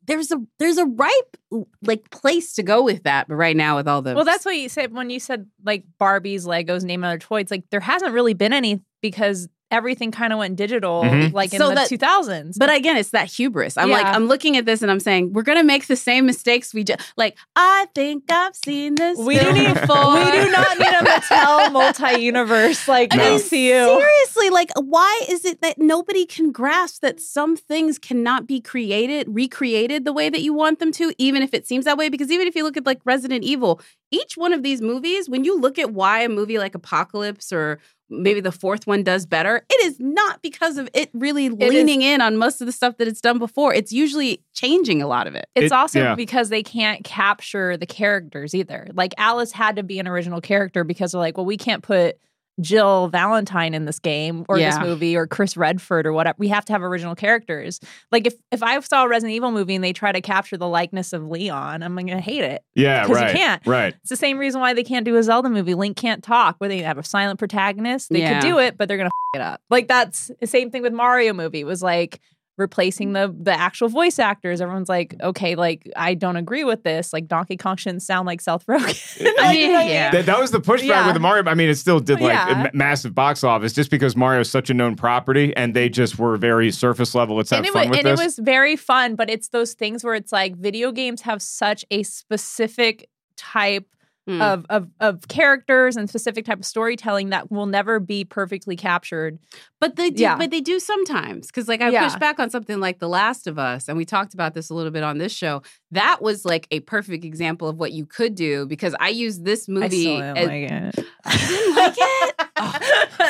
there's 0.05 0.33
a 0.33 0.41
there's 0.59 0.79
a 0.79 0.87
ripe 0.87 1.37
like 1.83 2.11
place 2.11 2.55
to 2.55 2.63
go 2.63 2.83
with 2.83 3.05
that. 3.05 3.29
But 3.29 3.37
right 3.37 3.57
now, 3.57 3.77
with 3.77 3.89
all 3.89 4.03
the 4.03 4.15
Well, 4.15 4.25
that's 4.25 4.45
what 4.45 4.57
you 4.57 4.69
said 4.69 4.93
when 4.93 5.11
you 5.11 5.21
said 5.21 5.47
like 5.65 5.85
Barbies, 6.01 6.47
Legos, 6.47 6.83
name 6.83 7.05
other 7.05 7.19
toys. 7.19 7.51
Like 7.51 7.65
there 7.71 7.81
hasn't 7.81 8.13
really 8.13 8.35
been 8.35 8.53
any 8.53 8.81
because 9.01 9.49
everything 9.71 10.11
kind 10.11 10.33
of 10.33 10.39
went 10.39 10.57
digital, 10.57 11.03
Mhm. 11.05 11.33
like 11.33 11.53
in 11.53 11.59
So 11.61 11.69
the 11.69 11.75
that- 11.77 11.89
two 11.89 11.97
thousands. 11.99 12.59
But 12.59 12.75
again, 12.75 12.97
it's 12.97 13.11
that 13.11 13.29
hubris. 13.31 13.77
I'm 13.77 13.91
like, 13.91 14.05
I'm 14.07 14.27
looking 14.27 14.57
at 14.57 14.67
this 14.67 14.83
and 14.83 14.91
I'm 14.91 15.01
saying, 15.01 15.33
we're 15.33 15.43
gonna 15.43 15.65
make 15.65 15.87
the 15.87 15.97
same 15.97 16.27
mistakes 16.27 16.75
we 16.75 16.85
just 16.85 17.01
like. 17.17 17.37
I 17.57 17.87
think 17.95 18.25
I've 18.31 18.57
seen 18.57 18.95
this. 18.97 19.19
we 19.19 19.39
do 19.39 19.53
need 19.53 19.75
before. 19.75 20.15
we 20.15 20.31
do 20.31 20.51
not 20.51 20.79
need 20.79 20.89
a 20.89 21.05
Mattel 21.05 21.73
multi-universe 22.15 22.89
like 22.89 23.15
No. 23.15 23.37
MCU. 23.37 23.99
Seriously, 24.01 24.51
like, 24.51 24.71
why 24.77 25.23
is 25.29 25.45
it 25.45 25.61
that 25.63 25.79
nobody 25.79 26.27
can 26.27 26.53
grasp 26.53 27.03
that 27.03 27.21
some 27.21 27.57
things 27.57 27.99
cannot 27.99 28.47
be 28.47 28.61
created, 28.61 29.27
recreated 29.29 30.05
the 30.05 30.13
way 30.13 30.29
that 30.31 30.43
you 30.43 30.53
want 30.53 30.79
them 30.79 30.93
to, 30.93 31.13
even 31.19 31.43
if 31.43 31.55
it 31.55 31.67
seems 31.67 31.85
that 31.85 31.97
way? 31.97 32.09
Because 32.09 32.31
even 32.31 32.47
if 32.49 32.55
you 32.57 32.65
look 32.65 32.77
at 32.77 32.87
like 32.87 33.01
Resident 33.05 33.45
Evil, 33.45 33.81
each 34.11 34.37
one 34.37 34.53
of 34.53 34.63
these 34.63 34.81
movies, 34.81 35.29
when 35.29 35.45
you 35.45 35.59
look 35.59 35.79
at 35.79 35.93
why 35.93 36.23
a 36.23 36.29
movie 36.29 36.59
like 36.59 36.75
Apocalypse 36.75 37.53
or 37.53 37.79
maybe 38.11 38.41
the 38.41 38.53
fourth 38.53 38.87
one 38.87 39.03
does 39.03 39.25
better, 39.27 39.65
it 39.71 39.85
is 39.85 39.97
not 40.01 40.43
because 40.43 40.77
of 40.79 40.89
it 40.95 41.09
really 41.15 41.47
is- 41.47 41.53
leaning 41.55 42.03
in 42.03 42.21
on 42.21 42.37
most 42.37 42.61
of 42.61 42.67
the 42.67 42.73
stuff 42.73 42.97
that 42.99 43.07
it's 43.09 43.21
done 43.21 43.39
before. 43.39 43.73
It's 43.73 43.93
usually 43.93 44.43
changing 44.53 45.01
a 45.01 45.07
lot 45.07 45.27
of 45.27 45.35
it. 45.35 45.49
It's 45.55 45.67
It- 45.67 45.73
also 45.73 46.01
yeah. 46.01 46.15
because 46.15 46.49
they 46.49 46.63
can't 46.63 47.05
capture 47.05 47.77
the 47.77 47.87
characters 47.87 48.55
either. 48.55 48.89
Like 48.95 49.15
Alice 49.17 49.53
had 49.53 49.77
to 49.77 49.83
be 49.83 49.99
an 49.99 50.09
original 50.09 50.41
character 50.41 50.85
because 50.85 51.13
they're 51.13 51.21
like, 51.21 51.37
well, 51.37 51.47
we 51.47 51.57
can't 51.57 51.83
put 51.83 52.17
Jill 52.61 53.09
Valentine 53.09 53.75
in 53.75 53.85
this 53.85 53.99
game 53.99 54.45
or 54.49 54.59
this 54.59 54.79
movie 54.79 55.17
or 55.17 55.27
Chris 55.27 55.57
Redfield 55.57 56.07
or 56.07 56.13
whatever. 56.13 56.37
We 56.39 56.49
have 56.49 56.65
to 56.67 56.73
have 56.73 56.83
original 56.83 57.15
characters. 57.15 57.81
Like 58.13 58.27
if 58.27 58.35
if 58.51 58.63
I 58.63 58.79
saw 58.81 59.05
a 59.05 59.09
Resident 59.09 59.35
Evil 59.37 59.51
movie 59.53 59.75
and 59.75 59.83
they 59.85 59.93
try 59.93 60.13
to 60.13 60.21
capture 60.21 60.57
the 60.57 60.69
likeness 60.69 61.13
of 61.13 61.27
Leon, 61.29 61.83
I'm 61.83 61.95
gonna 61.97 62.21
hate 62.21 62.45
it. 62.45 62.63
Yeah, 62.75 63.07
Because 63.07 63.21
you 63.23 63.39
can't. 63.39 63.67
Right. 63.67 63.95
It's 64.01 64.11
the 64.11 64.17
same 64.17 64.39
reason 64.39 64.61
why 64.61 64.75
they 64.75 64.85
can't 64.85 65.05
do 65.05 65.17
a 65.17 65.23
Zelda 65.23 65.49
movie. 65.51 65.75
Link 65.75 65.97
can't 65.97 66.23
talk, 66.23 66.57
where 66.59 66.69
they 66.69 66.79
have 66.83 66.99
a 66.99 67.05
silent 67.05 67.39
protagonist. 67.39 68.11
They 68.11 68.21
Yeah. 68.21 68.41
could 68.41 68.47
do 68.49 68.59
it, 68.59 68.77
but 68.79 68.89
they're 68.89 68.97
gonna 68.97 69.09
f- 69.09 69.41
it 69.41 69.43
up. 69.43 69.61
Like 69.71 69.87
that's 69.89 70.31
the 70.41 70.47
same 70.47 70.71
thing 70.71 70.83
with 70.83 70.93
Mario 70.93 71.33
movie. 71.33 71.61
It 71.61 71.67
was 71.67 71.83
like 71.83 72.21
replacing 72.61 73.15
the 73.15 73.35
the 73.37 73.53
actual 73.53 73.89
voice 73.89 74.19
actors. 74.19 74.61
Everyone's 74.61 74.89
like, 74.89 75.15
mm-hmm. 75.15 75.29
okay, 75.29 75.55
like 75.57 75.91
I 75.97 76.15
don't 76.15 76.37
agree 76.37 76.63
with 76.63 76.85
this. 76.85 77.13
Like 77.13 77.27
Donkey 77.27 77.57
Kong 77.57 77.77
shouldn't 77.77 78.03
sound 78.03 78.27
like 78.27 78.41
Seth 78.41 78.65
Rogen. 78.67 79.35
I 79.41 79.53
mean, 79.53 79.71
yeah. 79.71 80.13
That, 80.13 80.27
that 80.27 80.39
was 80.39 80.51
the 80.53 80.61
pushback 80.61 80.85
Yeah. 80.85 81.07
with 81.07 81.15
the 81.15 81.21
Mario. 81.21 81.45
I 81.47 81.55
mean, 81.55 81.69
it 81.69 81.75
still 81.77 81.99
did 81.99 82.21
like 82.21 82.35
Yeah. 82.35 82.69
a 82.69 82.71
massive 82.77 83.15
box 83.15 83.43
office 83.43 83.73
just 83.73 83.91
because 83.91 84.15
Mario 84.15 84.41
is 84.43 84.51
such 84.51 84.71
a 84.71 84.75
known 84.75 84.95
property 84.95 85.53
and 85.57 85.75
they 85.75 85.89
just 85.89 86.19
were 86.19 86.37
very 86.37 86.71
surface 86.71 87.15
level. 87.15 87.37
Let's 87.37 87.51
have 87.51 87.59
and 87.59 87.67
it, 87.67 87.73
fun 87.73 87.87
wa- 87.87 87.91
with 87.91 87.99
and 88.01 88.07
this. 88.09 88.21
it 88.21 88.23
was 88.25 88.39
very 88.39 88.77
fun, 88.77 89.17
but 89.17 89.29
it's 89.31 89.49
those 89.49 89.75
things 89.75 90.05
where 90.05 90.15
it's 90.15 90.31
like 90.33 90.57
video 90.57 90.93
games 90.93 91.23
have 91.23 91.43
such 91.43 91.85
a 91.91 92.03
specific 92.03 93.09
type 93.37 93.87
Hmm. 94.31 94.41
of, 94.43 94.67
of 94.71 94.89
of 95.01 95.27
characters 95.29 95.97
and 95.97 96.09
specific 96.09 96.45
type 96.45 96.59
of 96.61 96.65
storytelling 96.65 97.31
that 97.31 97.51
will 97.51 97.67
never 97.67 97.99
be 97.99 98.25
perfectly 98.25 98.77
captured. 98.77 99.39
But 99.81 99.97
they 99.97 100.11
do, 100.11 100.23
Yeah. 100.23 100.37
but 100.37 100.51
they 100.51 100.61
do 100.61 100.79
sometimes. 100.79 101.49
Because 101.49 101.67
like 101.67 101.81
I 101.81 101.89
Yeah. 101.89 102.05
push 102.09 102.17
back 102.19 102.39
on 102.39 102.49
something 102.51 102.79
like 102.79 102.99
The 103.01 103.09
Last 103.09 103.47
of 103.47 103.59
Us, 103.59 103.89
and 103.89 103.97
we 103.97 104.05
talked 104.05 104.33
about 104.35 104.55
this 104.55 104.71
a 104.71 104.75
little 104.75 104.93
bit 104.93 105.03
on 105.03 105.19
this 105.19 105.33
show. 105.33 105.63
That 105.91 106.23
was 106.23 106.45
like 106.45 106.69
a 106.71 106.81
perfect 106.81 107.25
example 107.25 107.67
of 107.69 107.77
what 107.79 107.91
you 107.93 108.07
could 108.07 108.35
do 108.37 108.67
because 108.67 108.95
I 109.01 109.09
used 109.09 109.45
this 109.45 109.67
movie. 109.69 109.87
I 109.87 109.89
still 109.89 110.17
didn't 110.17 110.37
as- 110.37 110.47
like 110.47 110.71
it. 110.71 111.41
You 111.41 111.49
didn't 111.49 111.77
like 111.77 111.95
it? 111.99 112.35
Oh, 112.63 112.79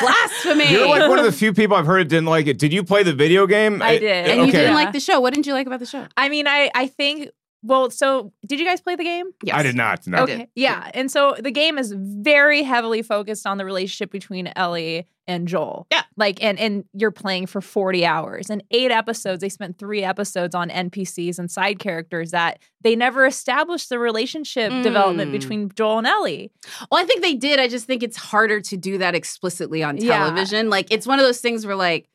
blasphemy! 0.01 0.71
You're 0.71 0.87
like 0.89 1.09
one 1.09 1.17
of 1.19 1.23
the 1.25 1.31
few 1.31 1.53
people 1.53 1.77
I've 1.77 1.85
heard 1.85 2.07
didn't 2.09 2.25
like 2.25 2.47
it. 2.47 2.57
Did 2.59 2.73
you 2.73 2.83
play 2.83 3.03
the 3.03 3.13
video 3.13 3.47
game? 3.47 3.81
I 3.81 3.97
did. 3.97 4.03
and 4.27 4.39
okay. 4.41 4.45
you 4.45 4.51
didn't 4.51 4.67
Yeah. 4.71 4.73
like 4.75 4.91
the 4.91 4.99
show. 4.99 5.19
What 5.21 5.33
didn't 5.33 5.47
you 5.47 5.53
like 5.53 5.67
about 5.67 5.79
the 5.79 5.85
show? 5.85 6.05
I 6.17 6.27
mean, 6.29 6.47
I 6.47 6.69
I 6.75 6.87
think. 6.87 7.29
Well, 7.63 7.89
so 7.91 8.33
did 8.45 8.59
you 8.59 8.65
guys 8.65 8.81
play 8.81 8.95
the 8.95 9.03
game? 9.03 9.27
Yes. 9.43 9.55
I 9.55 9.63
did 9.63 9.75
not. 9.75 10.07
No. 10.07 10.23
Okay. 10.23 10.47
Yeah, 10.55 10.89
and 10.93 11.11
so 11.11 11.35
the 11.39 11.51
game 11.51 11.77
is 11.77 11.93
very 11.95 12.63
heavily 12.63 13.01
focused 13.03 13.45
on 13.45 13.57
the 13.57 13.65
relationship 13.65 14.11
between 14.11 14.51
Ellie 14.55 15.07
and 15.27 15.47
Joel. 15.47 15.85
Yeah. 15.91 16.01
like 16.17 16.43
and 16.43 16.59
and 16.59 16.83
you're 16.93 17.11
playing 17.11 17.45
for 17.45 17.61
40 17.61 18.05
hours 18.05 18.49
and 18.49 18.63
eight 18.71 18.89
episodes. 18.91 19.39
They 19.41 19.49
spent 19.49 19.77
three 19.77 20.03
episodes 20.03 20.55
on 20.55 20.69
NPCs 20.69 21.37
and 21.39 21.49
side 21.49 21.77
characters 21.79 22.31
that 22.31 22.59
they 22.81 22.95
never 22.95 23.25
established 23.27 23.89
the 23.89 23.99
relationship 23.99 24.71
development 24.83 25.29
Mm. 25.29 25.33
between 25.33 25.71
Joel 25.75 25.99
and 25.99 26.07
Ellie. 26.07 26.51
Well, 26.91 27.01
I 27.01 27.05
think 27.05 27.21
they 27.21 27.35
did. 27.35 27.59
I 27.59 27.67
just 27.67 27.85
think 27.85 28.01
it's 28.03 28.17
harder 28.17 28.59
to 28.61 28.75
do 28.77 28.97
that 28.97 29.13
explicitly 29.15 29.83
on 29.83 29.97
Yeah. 29.97 30.17
television. 30.17 30.69
Like 30.69 30.87
it's 30.91 31.05
one 31.07 31.19
of 31.19 31.25
those 31.25 31.39
things 31.39 31.65
where 31.65 31.75
like 31.75 32.07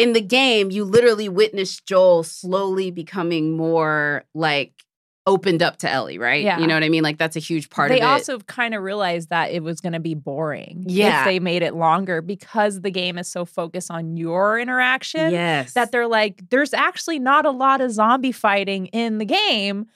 in 0.00 0.12
the 0.12 0.20
game, 0.20 0.70
you 0.70 0.84
literally 0.84 1.28
witness 1.28 1.80
Joel 1.80 2.22
slowly 2.22 2.90
becoming 2.90 3.56
more 3.56 4.24
like 4.34 4.72
opened 5.26 5.62
up 5.62 5.76
to 5.76 5.88
Ellie, 5.88 6.18
right? 6.18 6.42
Yeah. 6.42 6.58
You 6.58 6.66
know 6.66 6.74
what 6.74 6.82
I 6.82 6.88
mean? 6.88 7.02
Like 7.02 7.18
that's 7.18 7.36
a 7.36 7.40
huge 7.40 7.68
part 7.70 7.90
they 7.90 7.96
of 7.96 7.98
it. 7.98 8.00
They 8.00 8.06
also 8.06 8.38
kind 8.40 8.74
of 8.74 8.82
realized 8.82 9.28
that 9.28 9.50
it 9.52 9.62
was 9.62 9.80
going 9.80 9.92
to 9.92 10.00
be 10.00 10.14
boring 10.14 10.84
Yeah. 10.86 11.20
if 11.20 11.26
they 11.26 11.38
made 11.38 11.62
it 11.62 11.74
longer 11.74 12.22
because 12.22 12.80
the 12.80 12.90
game 12.90 13.18
is 13.18 13.28
so 13.28 13.44
focused 13.44 13.90
on 13.90 14.16
your 14.16 14.58
interaction. 14.58 15.30
yes. 15.30 15.74
that 15.74 15.92
they're 15.92 16.08
like, 16.08 16.48
there's 16.50 16.72
actually 16.72 17.18
not 17.18 17.44
a 17.46 17.50
lot 17.50 17.80
of 17.80 17.92
zombie 17.92 18.32
fighting 18.32 18.86
in 18.86 19.18
the 19.18 19.26
game. 19.26 19.86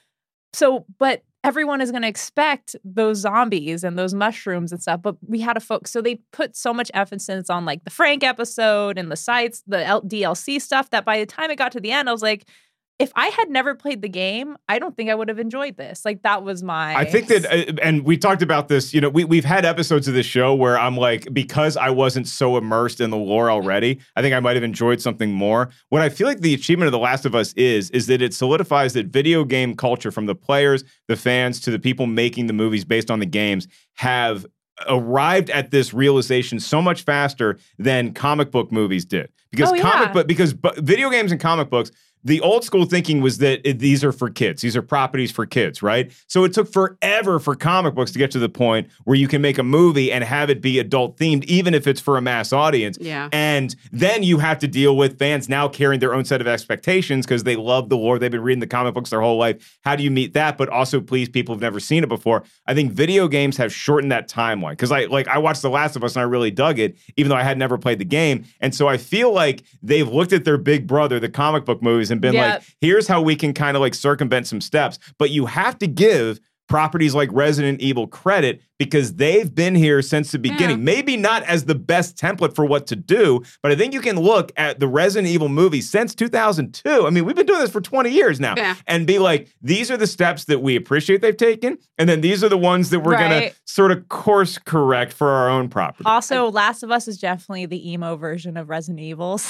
So, 0.53 0.85
but 0.99 1.23
everyone 1.45 1.79
is 1.79 1.91
going 1.91 2.01
to 2.01 2.07
expect 2.07 2.75
those 2.83 3.19
zombies 3.19 3.83
and 3.83 3.99
those 3.99 4.15
mushrooms 4.15 4.71
and 4.71 4.81
stuff. 4.81 5.03
But 5.03 5.15
we 5.27 5.39
had 5.39 5.53
to 5.53 5.59
focus. 5.59 5.91
So 5.91 6.01
they 6.01 6.15
put 6.31 6.55
so 6.55 6.73
much 6.73 6.89
emphasis 6.95 7.51
on 7.51 7.65
like 7.65 7.83
the 7.83 7.91
Frank 7.91 8.23
episode 8.23 8.97
and 8.97 9.11
the 9.11 9.15
sites, 9.15 9.61
the 9.67 9.85
L- 9.85 10.01
DLC 10.01 10.59
stuff 10.59 10.89
that 10.89 11.05
by 11.05 11.19
the 11.19 11.27
time 11.27 11.51
it 11.51 11.57
got 11.57 11.71
to 11.73 11.79
the 11.79 11.91
end, 11.91 12.09
I 12.09 12.11
was 12.11 12.23
like, 12.23 12.49
if 12.97 13.11
I 13.15 13.27
had 13.27 13.49
never 13.49 13.75
played 13.75 14.01
the 14.01 14.07
game, 14.07 14.55
I 14.69 14.79
don't 14.79 14.95
think 14.95 15.09
I 15.09 15.15
would 15.15 15.27
have 15.27 15.37
enjoyed 15.39 15.75
this. 15.75 16.05
Like 16.05 16.23
that 16.23 16.43
was 16.43 16.63
my. 16.63 16.95
I 16.95 17.03
think 17.03 17.27
that, 17.27 17.45
uh, 17.45 17.73
and 17.81 18.05
we 18.05 18.15
talked 18.17 18.41
about 18.41 18.69
this. 18.69 18.93
You 18.93 19.01
know, 19.01 19.09
we 19.09 19.25
we've 19.25 19.43
had 19.43 19.65
episodes 19.65 20.07
of 20.07 20.13
this 20.13 20.25
show 20.25 20.55
where 20.55 20.79
I'm 20.79 20.95
like, 20.95 21.27
because 21.33 21.75
I 21.75 21.89
wasn't 21.89 22.27
so 22.27 22.55
immersed 22.55 23.01
in 23.01 23.09
the 23.09 23.17
lore 23.17 23.51
already, 23.51 23.99
I 24.15 24.21
think 24.21 24.33
I 24.33 24.39
might 24.39 24.55
have 24.55 24.63
enjoyed 24.63 25.01
something 25.01 25.31
more. 25.33 25.69
What 25.89 26.01
I 26.01 26.09
feel 26.09 26.25
like 26.25 26.39
the 26.39 26.53
achievement 26.53 26.87
of 26.87 26.93
The 26.93 26.99
Last 26.99 27.25
of 27.25 27.35
Us 27.35 27.51
is, 27.53 27.89
is 27.89 28.07
that 28.07 28.21
it 28.21 28.33
solidifies 28.33 28.93
that 28.93 29.07
video 29.07 29.43
game 29.43 29.75
culture, 29.75 30.11
from 30.11 30.25
the 30.25 30.35
players, 30.35 30.83
the 31.09 31.17
fans, 31.17 31.59
to 31.61 31.71
the 31.71 31.79
people 31.79 32.07
making 32.07 32.47
the 32.47 32.53
movies 32.53 32.85
based 32.85 33.11
on 33.11 33.19
the 33.19 33.25
games, 33.25 33.67
have 33.95 34.45
arrived 34.87 35.49
at 35.49 35.71
this 35.71 35.93
realization 35.93 36.59
so 36.59 36.81
much 36.81 37.03
faster 37.03 37.57
than 37.77 38.13
comic 38.13 38.51
book 38.51 38.71
movies 38.71 39.03
did. 39.05 39.29
Because 39.51 39.71
Oh, 39.71 39.81
comic 39.81 40.07
yeah. 40.07 40.13
book, 40.13 40.27
because 40.27 40.53
bu- 40.53 40.81
video 40.81 41.09
games 41.09 41.31
and 41.31 41.39
comic 41.39 41.69
books 41.69 41.91
the 42.25 42.41
old 42.41 42.63
school 42.63 42.85
thinking 42.85 43.21
was 43.21 43.37
that 43.37 43.61
it, 43.63 43.77
these 43.77 44.03
are 44.03 44.11
for 44.11 44.29
kids. 44.31 44.63
These 44.63 44.75
are 44.75 44.81
properties 44.81 45.31
for 45.31 45.45
kids, 45.45 45.83
right? 45.83 46.11
So 46.27 46.43
it 46.43 46.53
took 46.53 46.71
forever 46.71 47.39
for 47.39 47.55
comic 47.55 47.93
books 47.93 48.11
to 48.11 48.19
get 48.19 48.31
to 48.31 48.39
the 48.39 48.49
point 48.49 48.89
where 49.03 49.15
you 49.15 49.27
can 49.27 49.41
make 49.43 49.59
a 49.59 49.63
movie 49.63 50.11
and 50.11 50.23
have 50.23 50.49
it 50.49 50.59
be 50.59 50.79
adult 50.79 51.17
themed, 51.17 51.43
even 51.45 51.75
if 51.75 51.85
it's 51.85 52.01
for 52.01 52.17
a 52.17 52.21
mass 52.21 52.51
audience. 52.51 52.97
Yeah. 52.99 53.29
And 53.31 53.75
then 53.91 54.23
you 54.23 54.39
have 54.39 54.57
to 54.59 54.67
deal 54.67 54.97
with 54.97 55.19
fans 55.19 55.47
now 55.47 55.67
carrying 55.67 55.99
their 55.99 56.15
own 56.15 56.25
set 56.25 56.41
of 56.41 56.47
expectations 56.47 57.27
because 57.27 57.43
they 57.43 57.55
love 57.55 57.89
the 57.89 57.97
lore. 57.97 58.17
They've 58.17 58.31
been 58.31 58.41
reading 58.41 58.59
the 58.59 58.67
comic 58.67 58.95
books 58.95 59.11
their 59.11 59.21
whole 59.21 59.37
life. 59.37 59.77
How 59.85 59.95
do 59.95 60.03
you 60.03 60.09
meet 60.09 60.33
that? 60.33 60.57
But 60.57 60.69
also 60.69 60.99
please 60.99 61.29
people 61.29 61.53
who've 61.53 61.61
never 61.61 61.79
seen 61.79 62.03
it 62.03 62.09
before. 62.09 62.43
I 62.65 62.73
think 62.73 62.91
video 62.91 63.27
games 63.27 63.55
have 63.57 63.71
shortened 63.71 64.11
that 64.11 64.27
timeline 64.27 64.71
because 64.71 64.91
I 64.91 65.05
like 65.05 65.27
I 65.27 65.37
watched 65.37 65.61
The 65.61 65.69
Last 65.69 65.95
of 65.95 66.03
Us 66.03 66.15
and 66.15 66.21
I 66.21 66.25
really 66.25 66.49
dug 66.49 66.79
it, 66.79 66.97
even 67.17 67.29
though 67.29 67.35
I 67.35 67.43
had 67.43 67.59
never 67.59 67.77
played 67.77 67.99
the 67.99 68.05
game. 68.05 68.45
And 68.61 68.73
so 68.73 68.87
I 68.87 68.97
feel 68.97 69.31
like 69.31 69.63
they've 69.83 70.07
looked 70.07 70.33
at 70.33 70.43
their 70.43 70.57
big 70.57 70.87
brother, 70.87 71.19
the 71.19 71.29
comic 71.29 71.65
book 71.65 71.83
movies, 71.83 72.09
and 72.15 72.21
been 72.21 72.33
Yep. 72.33 72.59
like, 72.59 72.63
here's 72.81 73.07
how 73.07 73.21
we 73.21 73.35
can 73.35 73.53
kind 73.53 73.77
of 73.77 73.81
like 73.81 73.93
circumvent 73.93 74.47
some 74.47 74.61
steps. 74.61 74.97
But 75.17 75.29
you 75.29 75.45
have 75.45 75.77
to 75.79 75.87
give 75.87 76.39
properties 76.67 77.13
like 77.15 77.29
Resident 77.31 77.79
Evil 77.81 78.07
credit 78.07 78.61
because 78.77 79.15
they've 79.15 79.53
been 79.55 79.73
here 79.73 80.01
since 80.01 80.31
the 80.31 80.39
beginning. 80.39 80.83
Maybe 80.83 81.15
not 81.15 81.43
as 81.43 81.63
the 81.65 81.75
best 81.75 82.17
template 82.17 82.53
for 82.55 82.65
what 82.65 82.87
to 82.87 82.95
do, 82.97 83.41
but 83.63 83.71
I 83.71 83.75
think 83.75 83.93
you 83.93 84.01
can 84.01 84.19
look 84.19 84.51
at 84.57 84.79
the 84.81 84.87
Resident 84.87 85.31
Evil 85.31 85.47
movies 85.47 85.89
since 85.89 86.13
2002. 86.13 87.07
I 87.07 87.09
mean, 87.09 87.23
we've 87.23 87.35
been 87.37 87.45
doing 87.45 87.61
this 87.61 87.69
for 87.71 87.79
20 87.79 88.09
years 88.09 88.39
now 88.39 88.53
Yeah. 88.57 88.75
and 88.87 89.07
be 89.07 89.17
like, 89.19 89.47
these 89.61 89.89
are 89.91 89.97
the 89.97 90.07
steps 90.07 90.45
that 90.45 90.61
we 90.61 90.75
appreciate 90.75 91.21
they've 91.21 91.37
taken. 91.37 91.77
And 91.97 92.09
then 92.09 92.19
these 92.19 92.43
are 92.43 92.49
the 92.49 92.57
ones 92.57 92.89
that 92.89 92.99
we're 92.99 93.17
going 93.17 93.49
to 93.49 93.55
sort 93.63 93.91
of 93.91 94.09
course 94.09 94.57
correct 94.57 95.13
for 95.13 95.29
our 95.29 95.49
own 95.49 95.69
property. 95.69 96.03
Also, 96.05 96.51
Last 96.51 96.83
of 96.83 96.91
Us 96.91 97.07
is 97.07 97.17
definitely 97.17 97.67
the 97.67 97.91
emo 97.91 98.17
version 98.17 98.57
of 98.57 98.69
Resident 98.69 98.99
Evil. 98.99 99.39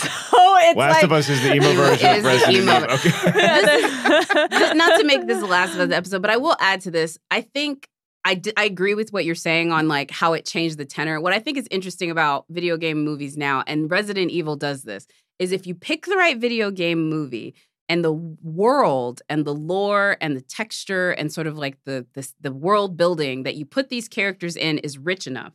So 0.55 0.57
it's 0.69 0.77
Last 0.77 0.93
like, 0.95 1.03
of 1.03 1.11
Us 1.11 1.29
is 1.29 1.41
the 1.43 1.53
emo 1.55 1.73
version 1.73 2.17
of 2.17 2.23
Resident 2.23 2.57
emo 2.57 2.75
Evil. 2.77 2.91
Okay. 2.93 3.09
Just 4.59 4.75
not 4.75 4.99
to 4.99 5.03
make 5.05 5.27
this 5.27 5.39
the 5.39 5.45
last 5.45 5.73
of 5.75 5.79
Us 5.81 5.91
episode, 5.91 6.21
but 6.21 6.31
I 6.31 6.37
will 6.37 6.55
add 6.59 6.81
to 6.81 6.91
this. 6.91 7.04
I 7.31 7.41
think 7.41 7.87
I, 8.23 8.33
d- 8.33 8.53
I 8.57 8.65
agree 8.65 8.95
with 8.95 9.13
what 9.13 9.23
you're 9.23 9.35
saying 9.35 9.71
on 9.71 9.87
like 9.87 10.09
how 10.09 10.33
it 10.33 10.45
changed 10.45 10.77
the 10.77 10.85
tenor. 10.85 11.21
What 11.21 11.33
I 11.33 11.39
think 11.39 11.57
is 11.57 11.67
interesting 11.69 12.09
about 12.09 12.45
video 12.49 12.75
game 12.75 13.03
movies 13.03 13.37
now, 13.37 13.63
and 13.67 13.89
Resident 13.89 14.31
Evil 14.31 14.55
does 14.55 14.81
this, 14.81 15.05
is 15.37 15.51
if 15.51 15.67
you 15.67 15.75
pick 15.75 16.05
the 16.05 16.15
right 16.15 16.37
video 16.37 16.71
game 16.71 17.07
movie 17.09 17.53
and 17.87 18.03
the 18.03 18.13
world 18.13 19.21
and 19.29 19.45
the 19.45 19.53
lore 19.53 20.17
and 20.21 20.35
the 20.35 20.41
texture 20.41 21.11
and 21.11 21.31
sort 21.31 21.45
of 21.45 21.57
like 21.57 21.77
the 21.85 22.07
the, 22.13 22.27
the 22.41 22.51
world 22.51 22.97
building 22.97 23.43
that 23.43 23.55
you 23.55 23.65
put 23.65 23.89
these 23.89 24.07
characters 24.07 24.55
in 24.55 24.79
is 24.79 24.97
rich 24.97 25.27
enough. 25.27 25.53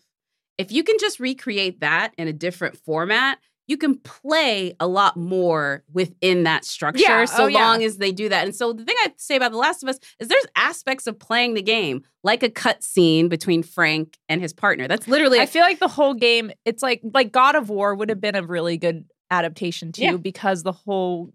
If 0.57 0.71
you 0.71 0.85
can 0.85 0.97
just 1.01 1.19
recreate 1.19 1.81
that 1.81 2.13
in 2.19 2.29
a 2.29 2.33
different 2.33 2.77
format, 2.77 3.39
you 3.71 3.77
can 3.77 3.97
play 4.01 4.75
a 4.81 4.87
lot 4.89 5.17
more 5.17 5.85
within 5.93 6.43
that 6.43 6.65
structure 6.65 7.01
Yeah, 7.01 7.21
oh, 7.23 7.25
so 7.27 7.45
oh, 7.45 7.47
yeah. 7.47 7.59
long 7.65 7.85
as 7.85 7.99
they 7.99 8.11
do 8.11 8.29
that. 8.29 8.45
And 8.45 8.55
so 8.55 8.73
the 8.73 8.85
thing 8.85 8.97
I 9.05 9.13
say 9.17 9.37
about 9.37 9.53
The 9.53 9.59
Last 9.59 9.85
of 9.85 9.89
Us 9.89 10.01
is 10.19 10.27
there's 10.27 10.45
aspects 10.57 11.07
of 11.07 11.21
playing 11.21 11.55
the 11.55 11.63
game, 11.63 12.03
like 12.25 12.43
a 12.43 12.51
cut 12.51 12.83
scene 12.83 13.29
between 13.29 13.63
Frank 13.63 14.19
and 14.29 14.43
his 14.43 14.53
partner. 14.53 14.89
That's 14.89 15.07
literally 15.07 15.39
I 15.39 15.47
feel 15.47 15.63
like 15.63 15.79
the 15.79 15.87
whole 15.87 16.15
game, 16.15 16.51
it's 16.65 16.83
like 16.83 17.01
like 17.15 17.31
God 17.31 17.55
of 17.55 17.69
War 17.71 17.95
would 17.95 18.09
have 18.09 18.21
been 18.21 18.35
a 18.35 18.43
really 18.43 18.77
good 18.77 19.05
adaptation 19.31 19.93
too, 19.93 20.03
Yeah. 20.03 20.17
because 20.17 20.65
the 20.65 20.73
whole 20.73 21.33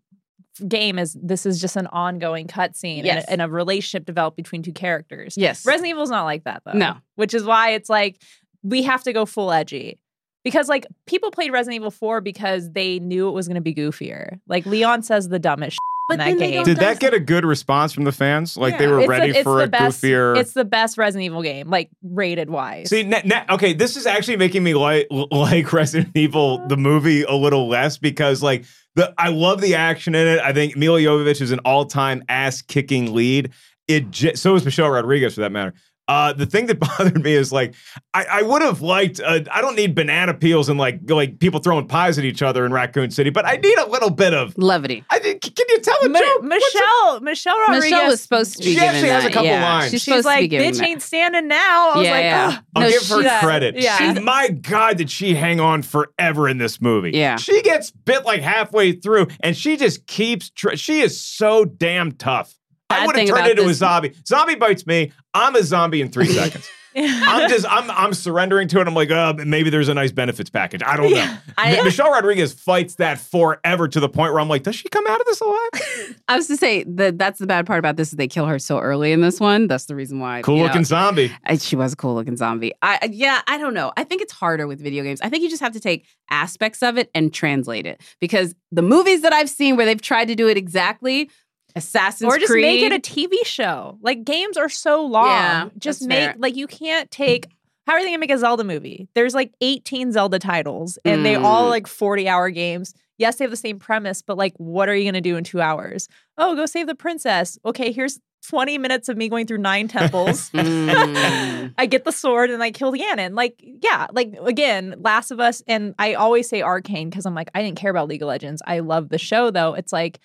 game 0.68 1.00
is 1.00 1.18
this 1.22 1.46
is 1.46 1.62
just 1.62 1.78
an 1.78 1.88
ongoing 1.88 2.48
cutscene 2.48 2.98
and, 2.98 3.06
Yes. 3.06 3.24
a, 3.26 3.32
and 3.32 3.42
a 3.42 3.48
relationship 3.48 4.06
developed 4.06 4.36
between 4.36 4.62
two 4.62 4.74
characters. 4.74 5.38
Yes. 5.38 5.66
Resident 5.66 5.92
Evil's 5.92 6.10
not 6.10 6.24
like 6.26 6.44
that 6.44 6.64
though. 6.66 6.78
No. 6.78 6.96
Which 7.16 7.34
is 7.34 7.46
why 7.46 7.72
it's 7.72 7.90
like 7.90 8.22
we 8.62 8.84
have 8.84 9.04
to 9.04 9.14
go 9.14 9.26
full 9.26 9.54
edgy. 9.54 10.00
Because 10.46 10.70
like 10.70 10.86
people 11.08 11.30
played 11.32 11.52
Resident 11.52 11.76
Evil 11.76 11.92
4 11.92 12.22
because 12.22 12.72
they 12.72 13.00
knew 13.00 13.28
it 13.28 13.32
was 13.32 13.48
going 13.50 13.56
to 13.56 13.62
be 13.62 13.74
goofier. 13.76 14.40
Like 14.48 14.66
Leon 14.66 15.04
says 15.04 15.28
the 15.28 15.40
dumbest 15.40 15.74
shit 15.74 15.80
But 16.08 16.14
in 16.14 16.20
that 16.20 16.26
then 16.26 16.52
game. 16.52 16.64
Did 16.64 16.78
that 16.78 17.00
get 17.02 17.14
a 17.14 17.20
good 17.20 17.44
response 17.44 17.92
from 17.92 18.04
the 18.06 18.12
fans? 18.14 18.56
Like 18.56 18.78
they 18.78 18.88
were 18.88 19.00
It's 19.02 19.10
ready 19.10 19.32
it's 19.32 19.42
for 19.42 19.58
the 19.58 19.64
a 19.64 19.68
best- 19.68 20.02
goofier. 20.04 20.38
It's 20.38 20.54
the 20.54 20.64
best 20.64 20.98
Resident 20.98 21.26
Evil 21.26 21.42
game, 21.42 21.70
like 21.70 21.90
rated 22.04 22.50
wise. 22.50 22.90
See, 22.90 23.04
na- 23.04 23.22
na- 23.26 23.44
okay, 23.50 23.74
this 23.74 23.98
is 23.98 24.06
actually 24.06 24.38
making 24.38 24.64
me 24.64 24.76
like 24.76 25.08
like 25.32 25.74
Resident 25.74 26.12
Evil 26.16 26.66
the 26.68 26.78
movie 26.78 27.24
a 27.24 27.34
little 27.34 27.68
less 27.68 27.98
because 27.98 28.42
like 28.44 28.66
the 28.94 29.14
I 29.18 29.30
love 29.30 29.60
the 29.62 29.74
action 29.76 30.14
in 30.16 30.28
it. 30.28 30.40
I 30.40 30.54
think 30.54 30.78
Milla 30.78 31.00
Jovovich 31.00 31.42
is 31.42 31.52
an 31.52 31.60
all 31.66 31.86
time 31.86 32.24
ass 32.30 32.62
kicking 32.62 33.14
lead. 33.16 33.50
It 33.88 34.12
j- 34.12 34.36
so 34.36 34.54
is 34.56 34.64
Michelle 34.64 34.90
Rodriguez 34.90 35.34
for 35.36 35.42
that 35.42 35.52
matter. 35.52 35.74
Uh, 36.08 36.34
the 36.34 36.46
thing 36.46 36.68
that 36.68 36.80
bothered 36.98 37.24
me 37.24 37.34
is 37.34 37.52
like 37.52 37.74
I, 38.14 38.26
I 38.26 38.42
would 38.44 38.62
have 38.62 38.82
liked. 38.82 39.20
Uh, 39.20 39.40
I 39.52 39.62
don't 39.62 39.76
need 39.76 39.96
banana 39.96 40.34
peels 40.34 40.70
and 40.70 40.78
like 40.80 41.00
like 41.10 41.40
people 41.40 41.60
throwing 41.60 41.88
pies 41.88 42.20
at 42.20 42.26
each 42.26 42.42
other 42.44 42.66
in 42.66 42.72
Raccoon 42.72 43.10
City, 43.12 43.30
but 43.32 43.46
I 43.46 43.56
need 43.56 43.78
a 43.80 43.88
little 43.90 44.12
bit 44.12 44.34
of. 44.34 44.56
levity. 44.58 45.04
I 45.10 45.20
think, 45.20 45.42
can 45.42 45.66
you 45.70 45.80
tell 45.80 45.98
a 46.04 46.10
Mi- 46.10 46.20
joke? 46.20 46.44
What's 46.44 46.76
a- 46.76 46.78
Michelle, 46.78 47.20
Michelle 47.22 47.60
Rodriguez. 47.60 47.84
Michelle 47.92 48.08
was 48.08 48.22
supposed 48.22 48.54
to 48.54 48.60
be 48.60 48.64
She 48.66 48.74
given 48.76 48.88
actually 48.90 49.10
has 49.10 49.24
that. 49.24 49.32
a 49.32 49.34
couple 49.34 49.48
yeah. 49.50 49.64
lines. 49.74 49.84
She's 49.92 49.92
She's 50.04 50.04
supposed 50.04 50.28
to 50.28 50.48
be 50.48 50.58
like, 50.60 50.74
bitch 50.74 50.78
that. 50.78 50.88
ain't 50.88 51.02
standing 51.02 51.48
now. 51.48 51.92
I 51.94 51.98
was 51.98 52.06
Yeah, 52.06 52.12
like, 52.12 52.24
yeah. 52.24 52.48
"Ugh." 52.50 52.64
I'll 52.76 52.82
No, 52.84 52.90
give 52.90 53.08
her 53.08 53.24
she- 53.24 53.46
credit. 53.46 53.76
yeah. 53.78 54.14
She, 54.14 54.20
my 54.22 54.50
God, 54.50 54.98
did 54.98 55.10
she 55.10 55.34
hang 55.34 55.60
on 55.60 55.82
forever 55.82 56.48
in 56.48 56.58
this 56.60 56.80
movie? 56.80 57.12
Yeah. 57.14 57.38
She 57.38 57.62
gets 57.64 57.90
bit 57.92 58.26
like 58.26 58.42
halfway 58.42 58.92
through, 58.92 59.28
and 59.40 59.58
she 59.58 59.76
just 59.78 60.06
keeps. 60.08 60.52
Tr- 60.52 60.76
she 60.76 61.00
is 61.02 61.20
so 61.20 61.66
damn 61.66 62.12
tough. 62.12 62.54
I 62.90 63.06
would 63.06 63.16
have 63.18 63.28
turned 63.28 63.48
into 63.48 63.68
a 63.68 63.74
zombie. 63.74 64.14
Zombie 64.28 64.56
bites 64.56 64.86
me. 64.86 65.12
I'm 65.34 65.56
a 65.56 65.64
zombie 65.64 66.02
in 66.02 66.10
three 66.10 66.28
seconds. 66.34 66.70
I'm 66.98 67.50
just. 67.50 67.66
I'm. 67.70 67.92
I'm 67.92 68.14
surrendering 68.14 68.70
to 68.70 68.80
it. 68.80 68.88
I'm 68.88 68.94
like, 68.94 69.12
oh, 69.12 69.34
maybe 69.46 69.70
there's 69.70 69.90
a 69.90 69.94
nice 69.94 70.14
benefits 70.14 70.50
package. 70.50 70.82
I 70.82 70.96
don't 70.96 71.12
know. 71.12 71.38
I- 71.58 71.82
Michelle 71.84 72.10
Rodriguez 72.10 72.54
fights 72.54 72.96
that 72.96 73.18
forever 73.20 73.90
to 73.90 74.00
the 74.00 74.08
point 74.08 74.32
where 74.32 74.40
I'm 74.40 74.48
like, 74.48 74.64
does 74.64 74.76
she 74.78 74.88
come 74.88 75.06
out 75.06 75.20
of 75.20 75.26
this 75.26 75.42
alive? 75.42 76.16
I 76.30 76.38
was 76.38 76.48
to 76.48 76.56
say 76.56 76.84
that 76.86 77.18
that's 77.18 77.40
the 77.40 77.48
bad 77.48 77.66
part 77.66 77.80
about 77.80 77.98
this 77.98 78.12
is 78.12 78.16
they 78.16 78.30
kill 78.30 78.46
her 78.46 78.60
so 78.60 78.80
early 78.80 79.12
in 79.12 79.20
this 79.20 79.42
one. 79.42 79.68
That's 79.68 79.88
the 79.88 79.96
reason 79.96 80.20
why. 80.20 80.42
Cool 80.42 80.56
you 80.56 80.62
know, 80.62 80.68
looking 80.68 80.86
zombie. 80.86 81.34
I- 81.44 81.58
she 81.58 81.76
was 81.76 81.92
a 81.92 81.96
cool 81.98 82.16
looking 82.16 82.38
zombie. 82.38 82.72
I- 82.82 83.10
yeah, 83.12 83.42
I 83.46 83.58
don't 83.58 83.74
know. 83.74 83.92
I 83.98 84.06
think 84.06 84.22
it's 84.22 84.32
harder 84.32 84.66
with 84.66 84.80
video 84.80 85.04
games. 85.04 85.20
I 85.22 85.28
think 85.28 85.44
you 85.44 85.50
just 85.50 85.62
have 85.62 85.74
to 85.74 85.82
take 85.82 86.06
aspects 86.32 86.82
of 86.82 86.98
it 86.98 87.12
and 87.14 87.34
translate 87.34 87.86
it 87.86 88.00
because 88.22 88.56
the 88.72 88.82
movies 88.82 89.22
that 89.24 89.34
I've 89.34 89.50
seen 89.50 89.76
where 89.76 89.86
they've 89.86 90.02
tried 90.02 90.30
to 90.30 90.36
do 90.36 90.48
it 90.48 90.56
exactly, 90.56 91.30
Assassin's 91.76 92.30
Creed. 92.30 92.38
or 92.38 92.40
just 92.40 92.52
Creed, 92.52 92.64
make 92.64 92.82
it 92.84 92.92
a 92.94 93.00
TV 93.00 93.46
show. 93.46 93.98
Like 94.02 94.24
games 94.24 94.58
are 94.58 94.70
so 94.70 95.06
long. 95.06 95.28
Yeah, 95.28 95.70
just 95.78 96.02
make 96.08 96.18
fair. 96.20 96.36
like 96.38 96.56
you 96.56 96.68
can't 96.68 97.10
take. 97.12 97.48
How 97.88 97.94
are 97.94 98.00
they 98.02 98.08
gonna 98.08 98.18
make 98.18 98.32
a 98.32 98.38
Zelda 98.38 98.64
movie? 98.64 99.08
There's 99.14 99.36
like 99.36 99.52
18 99.62 100.12
Zelda 100.12 100.40
titles, 100.40 100.98
and 101.06 101.26
they 101.26 101.36
all 101.36 101.66
Mm. 101.68 101.70
like 101.70 101.88
40 101.88 102.28
hour 102.28 102.50
games. 102.50 102.94
Yes, 103.18 103.36
they 103.38 103.44
have 103.46 103.52
the 103.52 103.58
same 103.58 103.80
premise, 103.80 104.22
but 104.22 104.38
like, 104.38 104.54
what 104.58 104.90
are 104.90 104.96
you 104.96 105.06
gonna 105.06 105.22
do 105.22 105.38
in 105.38 105.44
two 105.44 105.62
hours? 105.62 106.08
Oh, 106.38 106.56
go 106.56 106.66
save 106.66 106.88
the 106.88 106.96
princess. 106.96 107.58
Okay, 107.66 107.92
here's 107.92 108.20
20 108.50 108.78
minutes 108.78 109.10
of 109.10 109.18
me 109.18 109.28
going 109.30 109.48
through 109.48 109.58
nine 109.60 109.88
temples. 109.88 110.50
Mm. 110.54 111.74
I 111.78 111.86
get 111.88 112.06
the 112.06 112.12
sword 112.12 112.50
and 112.52 112.62
I 112.64 112.72
kill 112.72 112.92
the 112.92 113.00
Ganon. 113.00 113.36
Like, 113.36 113.62
yeah, 113.64 114.08
like 114.12 114.34
again, 114.44 114.96
Last 115.00 115.32
of 115.32 115.40
Us, 115.40 115.62
and 115.68 115.94
I 116.00 116.14
always 116.16 116.48
say 116.50 116.62
Arcane 116.62 117.10
because 117.10 117.26
I'm 117.26 117.36
like, 117.36 117.50
I 117.56 117.62
didn't 117.62 117.78
care 117.78 117.92
about 117.92 118.08
League 118.08 118.22
of 118.22 118.28
Legends. 118.28 118.62
I 118.66 118.80
love 118.80 119.10
the 119.10 119.18
show 119.18 119.52
though. 119.52 119.74
It's 119.74 119.92
like 119.94 120.20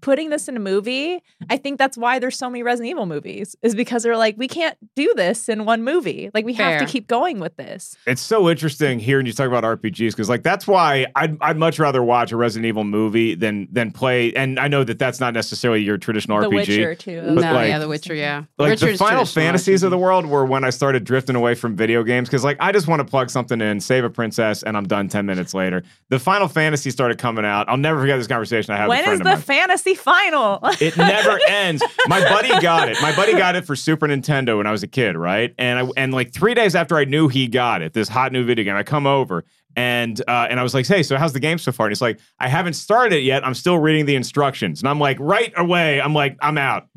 putting 0.00 0.30
this 0.30 0.48
in 0.48 0.56
a 0.56 0.60
movie. 0.60 1.22
I 1.50 1.56
think 1.56 1.78
that's 1.78 1.96
why 1.96 2.18
there's 2.18 2.38
so 2.38 2.48
many 2.48 2.62
Resident 2.62 2.90
Evil 2.90 3.06
movies, 3.06 3.54
is 3.62 3.74
because 3.74 4.02
they're 4.02 4.16
like, 4.16 4.36
we 4.38 4.48
can't 4.48 4.76
do 4.96 5.12
this 5.16 5.48
in 5.48 5.64
one 5.64 5.82
movie. 5.82 6.30
Like, 6.32 6.44
we 6.44 6.54
have 6.54 6.80
to 6.80 6.86
keep 6.86 7.06
going 7.06 7.38
with 7.40 7.56
this. 7.56 7.96
It's 8.06 8.22
so 8.22 8.48
interesting 8.48 8.98
hearing 8.98 9.26
you 9.26 9.32
talk 9.32 9.46
about 9.46 9.62
RPGs 9.64 10.10
because, 10.10 10.28
like, 10.28 10.42
that's 10.42 10.66
why 10.66 11.06
I'd, 11.14 11.36
I'd 11.40 11.56
much 11.58 11.78
rather 11.78 12.02
watch 12.02 12.32
a 12.32 12.36
Resident 12.36 12.66
Evil 12.66 12.84
movie 12.84 13.34
than 13.34 13.68
than 13.70 13.90
play. 13.92 14.32
And 14.34 14.58
I 14.58 14.68
know 14.68 14.84
that 14.84 14.98
that's 14.98 15.20
not 15.20 15.34
necessarily 15.34 15.82
your 15.82 15.98
traditional 15.98 16.40
The 16.40 16.46
RPG. 16.46 16.50
The 16.50 16.56
Witcher 16.56 16.94
too. 16.94 17.22
But, 17.34 17.42
no, 17.42 17.52
like- 17.52 17.68
yeah, 17.68 17.78
The 17.78 17.88
Witcher, 17.88 18.14
yeah. 18.14 18.44
Like 18.58 18.70
Witcher's 18.70 18.92
the 18.92 19.04
Final 19.04 19.18
traditional 19.18 19.42
Fantasies 19.44 19.82
of 19.82 19.90
the 19.90 19.98
world 19.98 20.24
were 20.26 20.46
when 20.46 20.64
I 20.64 20.70
started 20.70 21.04
drifting 21.04 21.36
away 21.36 21.54
from 21.54 21.76
video 21.76 22.02
games 22.02 22.28
because, 22.28 22.42
like, 22.44 22.56
I 22.60 22.72
just 22.72 22.88
want 22.88 23.00
to 23.00 23.04
plug 23.04 23.28
something 23.28 23.60
in, 23.60 23.80
save 23.80 24.04
a 24.04 24.10
princess, 24.10 24.62
and 24.62 24.76
I'm 24.76 24.86
done 24.86 25.08
ten 25.08 25.26
minutes 25.26 25.52
later. 25.52 25.82
The 26.08 26.18
Final 26.18 26.48
Fantasy 26.48 26.90
started 26.90 27.18
coming 27.18 27.44
out. 27.44 27.68
I'll 27.68 27.76
never 27.76 28.00
forget 28.00 28.18
this 28.18 28.26
conversation 28.28 28.72
I 28.72 28.78
had 28.78 28.88
with 28.88 29.00
a 29.00 29.02
friend 29.02 29.14
is 29.14 29.20
of 29.20 29.24
the 29.24 29.30
mine. 29.30 29.40
fantasy 29.42 29.73
final? 29.94 30.60
It 30.80 30.96
never 30.96 31.38
ends. 31.48 31.82
My 32.08 32.20
buddy 32.20 32.48
got 32.60 32.88
it. 32.88 32.98
My 33.02 33.14
buddy 33.14 33.32
got 33.32 33.56
it 33.56 33.64
for 33.64 33.74
Super 33.76 34.06
Nintendo 34.06 34.56
when 34.56 34.66
I 34.66 34.72
was 34.72 34.82
a 34.82 34.86
kid, 34.86 35.16
right? 35.16 35.54
And 35.58 35.78
I 35.78 35.90
and 35.96 36.12
like 36.12 36.32
three 36.32 36.54
days 36.54 36.74
after 36.74 36.96
I 36.96 37.04
knew 37.04 37.28
he 37.28 37.48
got 37.48 37.82
it, 37.82 37.92
this 37.92 38.08
hot 38.08 38.32
new 38.32 38.44
video 38.44 38.64
game, 38.64 38.76
I 38.76 38.82
come 38.82 39.06
over 39.06 39.44
and 39.76 40.20
uh, 40.28 40.46
and 40.48 40.60
I 40.60 40.62
was 40.62 40.74
like, 40.74 40.86
"Hey, 40.86 41.02
so 41.02 41.16
how's 41.16 41.32
the 41.32 41.40
game 41.40 41.58
so 41.58 41.72
far?" 41.72 41.86
And 41.86 41.90
he's 41.90 42.02
like, 42.02 42.20
"I 42.38 42.48
haven't 42.48 42.74
started 42.74 43.16
it 43.16 43.22
yet. 43.22 43.46
I'm 43.46 43.54
still 43.54 43.78
reading 43.78 44.06
the 44.06 44.16
instructions." 44.16 44.80
And 44.80 44.88
I'm 44.88 44.98
like, 44.98 45.16
right 45.20 45.52
away, 45.56 46.00
I'm 46.00 46.14
like, 46.14 46.36
"I'm 46.40 46.58
out. 46.58 46.88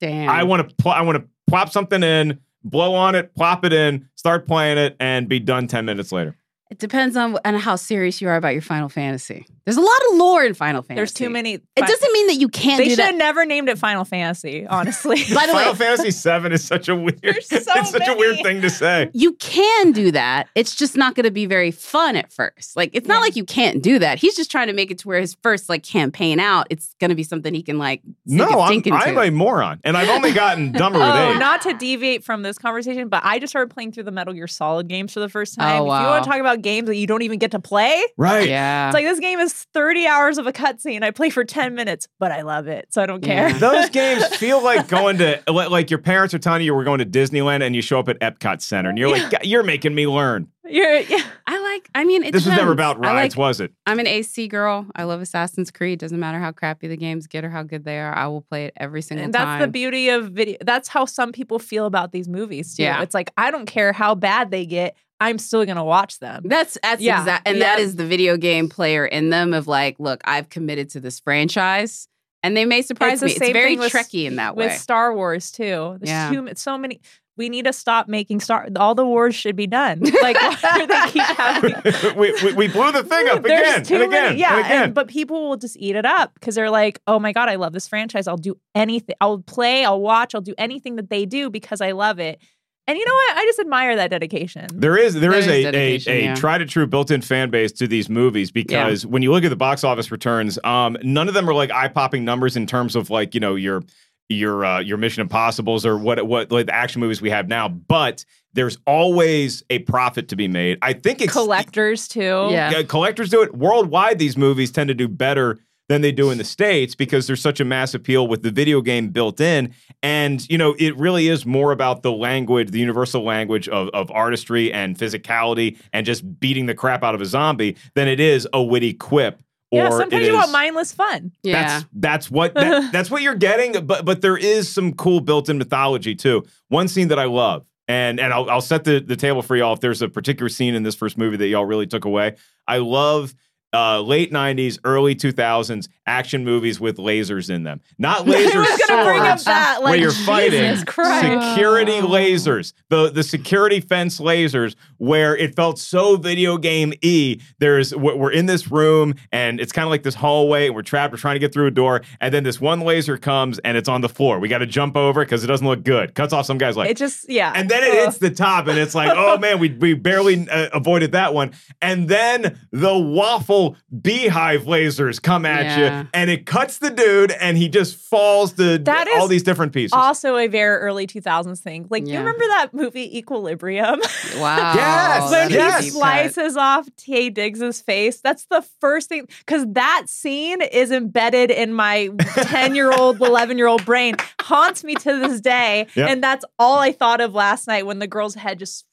Damn. 0.00 0.28
I 0.28 0.44
want 0.44 0.68
to 0.68 0.74
pl- 0.76 0.92
I 0.92 1.02
want 1.02 1.18
to 1.18 1.28
plop 1.48 1.70
something 1.70 2.02
in, 2.02 2.40
blow 2.64 2.94
on 2.94 3.14
it, 3.14 3.34
plop 3.34 3.64
it 3.64 3.72
in, 3.72 4.08
start 4.14 4.46
playing 4.46 4.78
it, 4.78 4.96
and 5.00 5.28
be 5.28 5.38
done 5.38 5.66
ten 5.66 5.84
minutes 5.84 6.12
later." 6.12 6.36
It 6.70 6.78
depends 6.78 7.16
on 7.16 7.38
on 7.44 7.54
how 7.54 7.76
serious 7.76 8.20
you 8.20 8.28
are 8.28 8.36
about 8.36 8.52
your 8.52 8.62
Final 8.62 8.88
Fantasy. 8.88 9.46
There's 9.64 9.76
a 9.76 9.82
lot 9.82 9.98
of 10.10 10.16
lore 10.16 10.44
in 10.44 10.54
Final 10.54 10.80
Fantasy. 10.80 10.96
There's 10.96 11.12
too 11.12 11.28
many. 11.28 11.54
It 11.54 11.62
doesn't 11.76 12.12
mean 12.14 12.26
that 12.28 12.36
you 12.36 12.48
can't 12.48 12.78
They 12.78 12.84
do 12.84 12.90
should 12.90 12.98
that. 13.00 13.06
have 13.08 13.16
never 13.16 13.44
named 13.44 13.68
it 13.68 13.78
Final 13.78 14.04
Fantasy, 14.06 14.66
honestly. 14.66 15.16
By 15.34 15.46
the 15.46 15.52
way, 15.52 15.58
Final 15.64 15.74
Fantasy 15.74 16.10
Seven 16.10 16.52
is 16.52 16.64
such 16.64 16.88
a 16.88 16.96
weird. 16.96 17.20
There's 17.22 17.46
so 17.48 17.56
it's 17.58 17.90
such 17.90 18.08
a 18.08 18.14
weird 18.14 18.38
thing 18.42 18.62
to 18.62 18.70
say. 18.70 19.10
you 19.12 19.32
can 19.34 19.92
do 19.92 20.10
that. 20.12 20.48
It's 20.54 20.74
just 20.74 20.96
not 20.96 21.14
going 21.14 21.24
to 21.24 21.30
be 21.30 21.44
very 21.46 21.70
fun 21.70 22.16
at 22.16 22.32
first. 22.32 22.76
Like 22.76 22.90
it's 22.94 23.08
not 23.08 23.20
like 23.20 23.36
you 23.36 23.44
can't 23.44 23.82
do 23.82 23.98
that. 23.98 24.18
He's 24.18 24.36
just 24.36 24.50
trying 24.50 24.68
to 24.68 24.72
make 24.72 24.90
it 24.90 24.98
to 25.00 25.08
where 25.08 25.20
his 25.20 25.36
first 25.42 25.68
like 25.68 25.82
campaign 25.82 26.40
out, 26.40 26.66
it's 26.70 26.94
going 26.98 27.10
to 27.10 27.14
be 27.16 27.22
something 27.24 27.52
he 27.52 27.62
can 27.62 27.78
like 27.78 28.00
No, 28.26 28.46
his 28.46 28.54
I'm, 28.56 28.72
into. 28.74 28.92
I'm 28.92 29.18
a 29.18 29.30
moron, 29.30 29.80
and 29.84 29.96
I've 29.98 30.08
only 30.08 30.32
gotten 30.32 30.72
dumber 30.72 30.98
with 30.98 31.08
Oh, 31.08 31.32
age. 31.32 31.38
not 31.38 31.60
to 31.62 31.74
deviate 31.74 32.24
from 32.24 32.42
this 32.42 32.56
conversation, 32.58 33.08
but 33.08 33.22
I 33.24 33.38
just 33.38 33.50
started 33.52 33.72
playing 33.72 33.92
through 33.92 34.04
the 34.04 34.12
Metal 34.12 34.32
Gear 34.32 34.46
Solid 34.46 34.88
games 34.88 35.12
for 35.12 35.20
the 35.20 35.28
first 35.28 35.56
time. 35.56 35.82
Oh, 35.82 35.84
wow. 35.84 35.96
If 35.96 36.02
you 36.02 36.08
want 36.08 36.24
to 36.24 36.30
talk 36.30 36.40
about 36.40 36.57
games 36.62 36.88
that 36.88 36.96
you 36.96 37.06
don't 37.06 37.22
even 37.22 37.38
get 37.38 37.50
to 37.52 37.60
play, 37.60 38.02
right. 38.16 38.48
yeah. 38.48 38.88
it's 38.88 38.94
like 38.94 39.04
this 39.04 39.20
game 39.20 39.38
is 39.38 39.52
30 39.74 40.06
hours 40.06 40.38
of 40.38 40.46
a 40.46 40.52
cutscene. 40.52 41.02
I 41.02 41.10
play 41.10 41.30
for 41.30 41.44
10 41.44 41.74
minutes, 41.74 42.08
but 42.18 42.32
I 42.32 42.42
love 42.42 42.66
it, 42.66 42.86
so 42.90 43.02
I 43.02 43.06
don't 43.06 43.22
care. 43.22 43.48
Yeah. 43.48 43.58
Those 43.58 43.90
games 43.90 44.26
feel 44.36 44.62
like 44.62 44.88
going 44.88 45.18
to 45.18 45.42
like 45.48 45.70
like 45.70 45.90
your 45.90 46.00
parents 46.00 46.34
are 46.34 46.38
telling 46.38 46.62
you 46.62 46.74
we're 46.74 46.84
going 46.84 46.98
to 46.98 47.06
Disneyland 47.06 47.62
and 47.62 47.74
you 47.74 47.82
show 47.82 47.98
up 47.98 48.08
at 48.08 48.18
Epcot 48.20 48.60
Center 48.60 48.88
and 48.90 48.98
you're 48.98 49.10
like 49.10 49.30
"God, 49.30 49.44
you're 49.44 49.62
making 49.62 49.94
me 49.94 50.06
learn. 50.06 50.48
You're, 50.70 50.98
yeah. 51.00 51.22
I 51.46 51.58
like. 51.62 51.88
I 51.94 52.04
mean, 52.04 52.22
it 52.24 52.32
this 52.32 52.44
was 52.44 52.54
never 52.54 52.72
about 52.72 52.96
I 52.98 53.14
rides, 53.14 53.34
like- 53.36 53.38
was 53.38 53.60
it? 53.60 53.72
I'm 53.86 53.98
an 53.98 54.06
AC 54.06 54.48
girl. 54.48 54.86
I 54.94 55.04
love 55.04 55.22
Assassin's 55.22 55.70
Creed. 55.70 55.98
Doesn't 55.98 56.20
matter 56.20 56.38
how 56.38 56.52
crappy 56.52 56.88
the 56.88 56.96
games 56.96 57.26
get 57.26 57.42
or 57.42 57.48
how 57.48 57.62
good 57.62 57.84
they 57.84 57.98
are. 57.98 58.14
I 58.14 58.26
will 58.26 58.42
play 58.42 58.66
it 58.66 58.74
every 58.76 59.00
single 59.00 59.24
And 59.24 59.32
time. 59.32 59.46
that's 59.60 59.66
the 59.66 59.72
beauty 59.72 60.10
of 60.10 60.30
video. 60.32 60.58
That's 60.60 60.88
how 60.88 61.06
some 61.06 61.32
people 61.32 61.58
feel 61.58 61.86
about 61.86 62.12
these 62.12 62.28
movies 62.28 62.76
too. 62.76 62.82
Yeah. 62.82 63.00
It's 63.02 63.14
like 63.14 63.30
I 63.38 63.50
don't 63.50 63.64
care 63.66 63.92
how 63.94 64.14
bad 64.14 64.50
they 64.50 64.66
get, 64.66 64.94
I'm 65.20 65.38
still 65.38 65.64
gonna 65.66 65.84
watch 65.84 66.18
them. 66.20 66.42
That's 66.44 66.78
that's 66.82 67.00
Yeah, 67.02 67.20
exact, 67.20 67.48
and 67.48 67.60
that 67.60 67.78
yeah. 67.78 67.84
is 67.84 67.96
the 67.96 68.06
video 68.06 68.36
game 68.36 68.68
player 68.68 69.04
in 69.06 69.30
them 69.30 69.52
of 69.52 69.66
like, 69.66 69.96
look, 69.98 70.20
I've 70.24 70.48
committed 70.48 70.90
to 70.90 71.00
this 71.00 71.18
franchise, 71.18 72.08
and 72.42 72.56
they 72.56 72.64
may 72.64 72.82
surprise 72.82 73.20
the 73.20 73.26
me. 73.26 73.32
It's 73.32 73.38
very 73.52 73.70
thing 73.70 73.78
with- 73.80 73.92
Trekky 73.92 74.26
in 74.26 74.36
that 74.36 74.54
with. 74.56 74.72
Star 74.76 75.14
Wars 75.14 75.50
too. 75.50 75.96
There's 76.00 76.08
Yeah. 76.10 76.30
too, 76.30 76.48
so 76.54 76.78
many. 76.78 77.00
We 77.36 77.48
need 77.48 77.66
to 77.66 77.72
stop 77.72 78.08
making 78.08 78.40
Star. 78.40 78.66
All 78.74 78.96
the 78.96 79.06
wars 79.06 79.32
should 79.32 79.54
be 79.54 79.68
done. 79.68 80.00
Like 80.22 80.36
why 80.40 80.78
do 80.78 80.86
they 80.88 81.10
keep 81.10 81.22
having? 81.36 82.16
we, 82.16 82.32
we, 82.42 82.52
we 82.54 82.68
blew 82.68 82.90
the 82.90 83.04
thing 83.04 83.28
up 83.28 83.44
again 83.44 83.84
too 83.84 83.94
and 83.94 84.02
again 84.04 84.10
many, 84.24 84.40
yeah. 84.40 84.56
and 84.56 84.66
again. 84.66 84.82
and- 84.86 84.94
but 84.94 85.06
people 85.08 85.48
will 85.48 85.56
just 85.56 85.76
eat 85.78 85.94
it 85.94 86.04
up 86.04 86.34
because 86.34 86.54
they're 86.56 86.68
like, 86.70 87.00
"Oh 87.06 87.18
my 87.20 87.32
god, 87.32 87.48
I 87.48 87.54
love 87.54 87.72
this 87.72 87.86
franchise. 87.86 88.26
I'll 88.26 88.36
do 88.36 88.56
anything. 88.74 89.14
I'll 89.20 89.38
play. 89.38 89.84
I'll 89.84 90.00
watch. 90.00 90.34
I'll 90.34 90.40
do 90.40 90.54
anything 90.58 90.96
that 90.96 91.10
they 91.10 91.26
do 91.26 91.48
because 91.50 91.80
I 91.80 91.92
love 91.92 92.18
it." 92.18 92.40
And 92.88 92.96
you 92.96 93.04
know 93.04 93.14
what? 93.14 93.36
I 93.36 93.44
just 93.44 93.58
admire 93.58 93.96
that 93.96 94.08
dedication. 94.08 94.66
There 94.72 94.96
is 94.96 95.12
there 95.12 95.30
There 95.30 95.38
is, 95.38 95.46
is 95.46 95.52
a, 95.52 95.62
dedication, 95.64 96.12
a, 96.12 96.16
a 96.16 96.22
yeah. 96.22 96.34
tried 96.34 96.62
and 96.62 96.70
true 96.70 96.86
built-in 96.86 97.20
fan 97.20 97.50
base 97.50 97.70
to 97.72 97.86
these 97.86 98.08
movies 98.08 98.50
because 98.50 99.04
when 99.04 99.20
you 99.22 99.30
look 99.30 99.44
at 99.44 99.50
the 99.50 99.56
box 99.56 99.84
office 99.84 100.10
returns, 100.10 100.58
um, 100.64 100.96
none 101.02 101.28
of 101.28 101.34
them 101.34 101.46
are 101.50 101.54
like 101.54 101.70
eye-popping 101.70 102.24
numbers 102.24 102.56
in 102.56 102.66
terms 102.66 102.96
of 102.96 103.10
like 103.10 103.34
you 103.34 103.40
know 103.40 103.56
your 103.56 103.82
your 104.30 104.64
uh, 104.64 104.80
your 104.80 104.96
Mission 104.96 105.20
Impossibles 105.20 105.84
or 105.84 105.98
what 105.98 106.26
what 106.26 106.50
like 106.50 106.64
the 106.64 106.74
action 106.74 107.00
movies 107.00 107.20
we 107.20 107.28
have 107.28 107.46
now, 107.46 107.68
but 107.68 108.24
there's 108.54 108.78
always 108.86 109.62
a 109.68 109.80
profit 109.80 110.28
to 110.28 110.36
be 110.36 110.48
made. 110.48 110.78
I 110.80 110.94
think 110.94 111.20
it's 111.20 111.32
Collectors 111.32 112.08
too. 112.08 112.48
Yeah. 112.50 112.70
yeah, 112.70 112.82
collectors 112.84 113.28
do 113.28 113.42
it 113.42 113.54
worldwide. 113.54 114.18
These 114.18 114.38
movies 114.38 114.72
tend 114.72 114.88
to 114.88 114.94
do 114.94 115.08
better 115.08 115.58
than 115.88 116.02
they 116.02 116.12
do 116.12 116.30
in 116.30 116.38
the 116.38 116.44
states 116.44 116.94
because 116.94 117.26
there's 117.26 117.40
such 117.40 117.60
a 117.60 117.64
mass 117.64 117.94
appeal 117.94 118.26
with 118.26 118.42
the 118.42 118.50
video 118.50 118.80
game 118.80 119.08
built 119.08 119.40
in, 119.40 119.74
and 120.02 120.48
you 120.50 120.58
know 120.58 120.74
it 120.78 120.96
really 120.96 121.28
is 121.28 121.46
more 121.46 121.72
about 121.72 122.02
the 122.02 122.12
language, 122.12 122.70
the 122.70 122.78
universal 122.78 123.22
language 123.24 123.68
of 123.68 123.88
of 123.90 124.10
artistry 124.10 124.72
and 124.72 124.96
physicality, 124.96 125.78
and 125.92 126.06
just 126.06 126.38
beating 126.38 126.66
the 126.66 126.74
crap 126.74 127.02
out 127.02 127.14
of 127.14 127.20
a 127.20 127.26
zombie 127.26 127.76
than 127.94 128.08
it 128.08 128.20
is 128.20 128.46
a 128.52 128.62
witty 128.62 128.92
quip. 128.94 129.42
Or 129.70 129.82
Yeah, 129.82 129.90
sometimes 129.90 130.26
it 130.26 130.30
you 130.30 130.34
want 130.34 130.50
mindless 130.50 130.92
fun. 130.92 131.32
Yeah. 131.42 131.62
that's 131.62 131.86
that's 131.92 132.30
what 132.30 132.54
that, 132.54 132.92
that's 132.92 133.10
what 133.10 133.22
you're 133.22 133.34
getting. 133.34 133.84
But 133.86 134.04
but 134.04 134.22
there 134.22 134.36
is 134.36 134.72
some 134.72 134.94
cool 134.94 135.20
built-in 135.20 135.58
mythology 135.58 136.14
too. 136.14 136.44
One 136.68 136.88
scene 136.88 137.08
that 137.08 137.18
I 137.18 137.24
love, 137.24 137.66
and 137.86 138.18
and 138.18 138.32
I'll, 138.32 138.48
I'll 138.48 138.60
set 138.60 138.84
the 138.84 139.00
the 139.00 139.16
table 139.16 139.42
for 139.42 139.56
y'all 139.56 139.74
if 139.74 139.80
there's 139.80 140.00
a 140.00 140.08
particular 140.08 140.48
scene 140.48 140.74
in 140.74 140.84
this 140.84 140.94
first 140.94 141.18
movie 141.18 141.36
that 141.36 141.48
y'all 141.48 141.66
really 141.66 141.86
took 141.86 142.04
away. 142.04 142.36
I 142.66 142.78
love. 142.78 143.34
Uh, 143.74 144.00
late 144.00 144.32
'90s, 144.32 144.78
early 144.84 145.14
2000s 145.14 145.88
action 146.06 146.42
movies 146.42 146.80
with 146.80 146.96
lasers 146.96 147.50
in 147.50 147.64
them. 147.64 147.80
Not 147.98 148.26
laser 148.26 148.58
I 148.58 148.62
was 148.62 148.82
gonna 148.88 149.04
bring 149.04 149.20
up 149.20 149.38
swords 149.38 149.44
that. 149.44 149.82
where 149.82 149.94
you're 149.94 150.10
fighting. 150.10 150.82
Christ. 150.86 151.54
Security 151.54 152.00
lasers, 152.00 152.72
the 152.88 153.10
the 153.10 153.22
security 153.22 153.80
fence 153.80 154.20
lasers, 154.20 154.74
where 154.96 155.36
it 155.36 155.54
felt 155.54 155.78
so 155.78 156.16
video 156.16 156.56
game 156.56 156.94
e. 157.02 157.40
There's 157.58 157.94
we're 157.94 158.16
we're 158.16 158.32
in 158.32 158.46
this 158.46 158.70
room 158.70 159.14
and 159.32 159.60
it's 159.60 159.70
kind 159.70 159.84
of 159.84 159.90
like 159.90 160.02
this 160.02 160.14
hallway, 160.14 160.66
and 160.66 160.74
we're 160.74 160.80
trapped. 160.80 161.12
We're 161.12 161.18
trying 161.18 161.34
to 161.34 161.40
get 161.40 161.52
through 161.52 161.66
a 161.66 161.70
door, 161.70 162.00
and 162.22 162.32
then 162.32 162.44
this 162.44 162.58
one 162.60 162.80
laser 162.80 163.18
comes 163.18 163.58
and 163.58 163.76
it's 163.76 163.88
on 163.88 164.00
the 164.00 164.08
floor. 164.08 164.38
We 164.38 164.48
got 164.48 164.58
to 164.58 164.66
jump 164.66 164.96
over 164.96 165.24
because 165.24 165.44
it 165.44 165.46
doesn't 165.46 165.66
look 165.66 165.84
good. 165.84 166.14
Cuts 166.14 166.32
off 166.32 166.46
some 166.46 166.56
guy's 166.56 166.76
leg. 166.78 166.88
It 166.90 166.96
just 166.96 167.28
yeah. 167.28 167.52
And 167.54 167.68
then 167.68 167.82
it 167.84 167.90
Ugh. 167.90 168.06
hits 168.06 168.16
the 168.18 168.30
top, 168.30 168.66
and 168.66 168.78
it's 168.78 168.94
like, 168.94 169.12
oh 169.14 169.36
man, 169.36 169.58
we 169.58 169.74
we 169.74 169.92
barely 169.92 170.48
uh, 170.48 170.68
avoided 170.72 171.12
that 171.12 171.34
one. 171.34 171.52
And 171.82 172.08
then 172.08 172.58
the 172.72 172.96
waffle 172.96 173.57
beehive 174.02 174.62
lasers 174.64 175.20
come 175.20 175.44
at 175.46 175.64
Yeah. 175.66 176.02
you, 176.02 176.08
and 176.14 176.30
it 176.30 176.46
cuts 176.46 176.78
the 176.78 176.90
dude, 176.90 177.30
and 177.32 177.56
he 177.56 177.68
just 177.68 177.96
falls 177.96 178.52
to 178.54 178.78
That 178.78 179.08
all 179.16 179.24
is 179.24 179.28
these 179.30 179.42
different 179.42 179.72
pieces. 179.72 179.92
also 179.92 180.36
a 180.36 180.46
very 180.46 180.76
early 180.78 181.06
2000s 181.06 181.60
thing. 181.60 181.86
Like, 181.90 182.06
you 182.06 182.18
remember 182.18 182.44
that 182.48 182.72
movie 182.72 183.18
Equilibrium? 183.18 184.00
Wow. 184.38 184.74
Yes, 184.78 185.30
when 185.30 185.50
yes. 185.50 185.84
he 185.84 185.90
slices 185.90 186.56
off 186.56 186.88
Taye 186.96 187.32
Diggs's 187.32 187.80
face, 187.80 188.20
that's 188.20 188.44
the 188.46 188.62
first 188.80 189.08
thing 189.08 189.26
because 189.40 189.64
that 189.72 190.04
scene 190.06 190.60
is 190.62 190.90
embedded 190.90 191.50
in 191.50 191.72
my 191.72 192.08
10 192.34 192.74
year 192.74 192.92
old, 192.92 193.20
11 193.20 193.58
year 193.58 193.66
old 193.66 193.84
brain, 193.84 194.14
haunts 194.40 194.84
me 194.84 194.94
to 194.94 195.18
this 195.18 195.40
day. 195.40 195.86
Yep. 195.94 196.08
And 196.10 196.22
that's 196.22 196.44
all 196.58 196.78
I 196.78 196.92
thought 196.92 197.20
of 197.20 197.34
last 197.34 197.66
night 197.66 197.86
when 197.86 197.98
the 197.98 198.06
girl's 198.06 198.34
head 198.34 198.58
just 198.58 198.84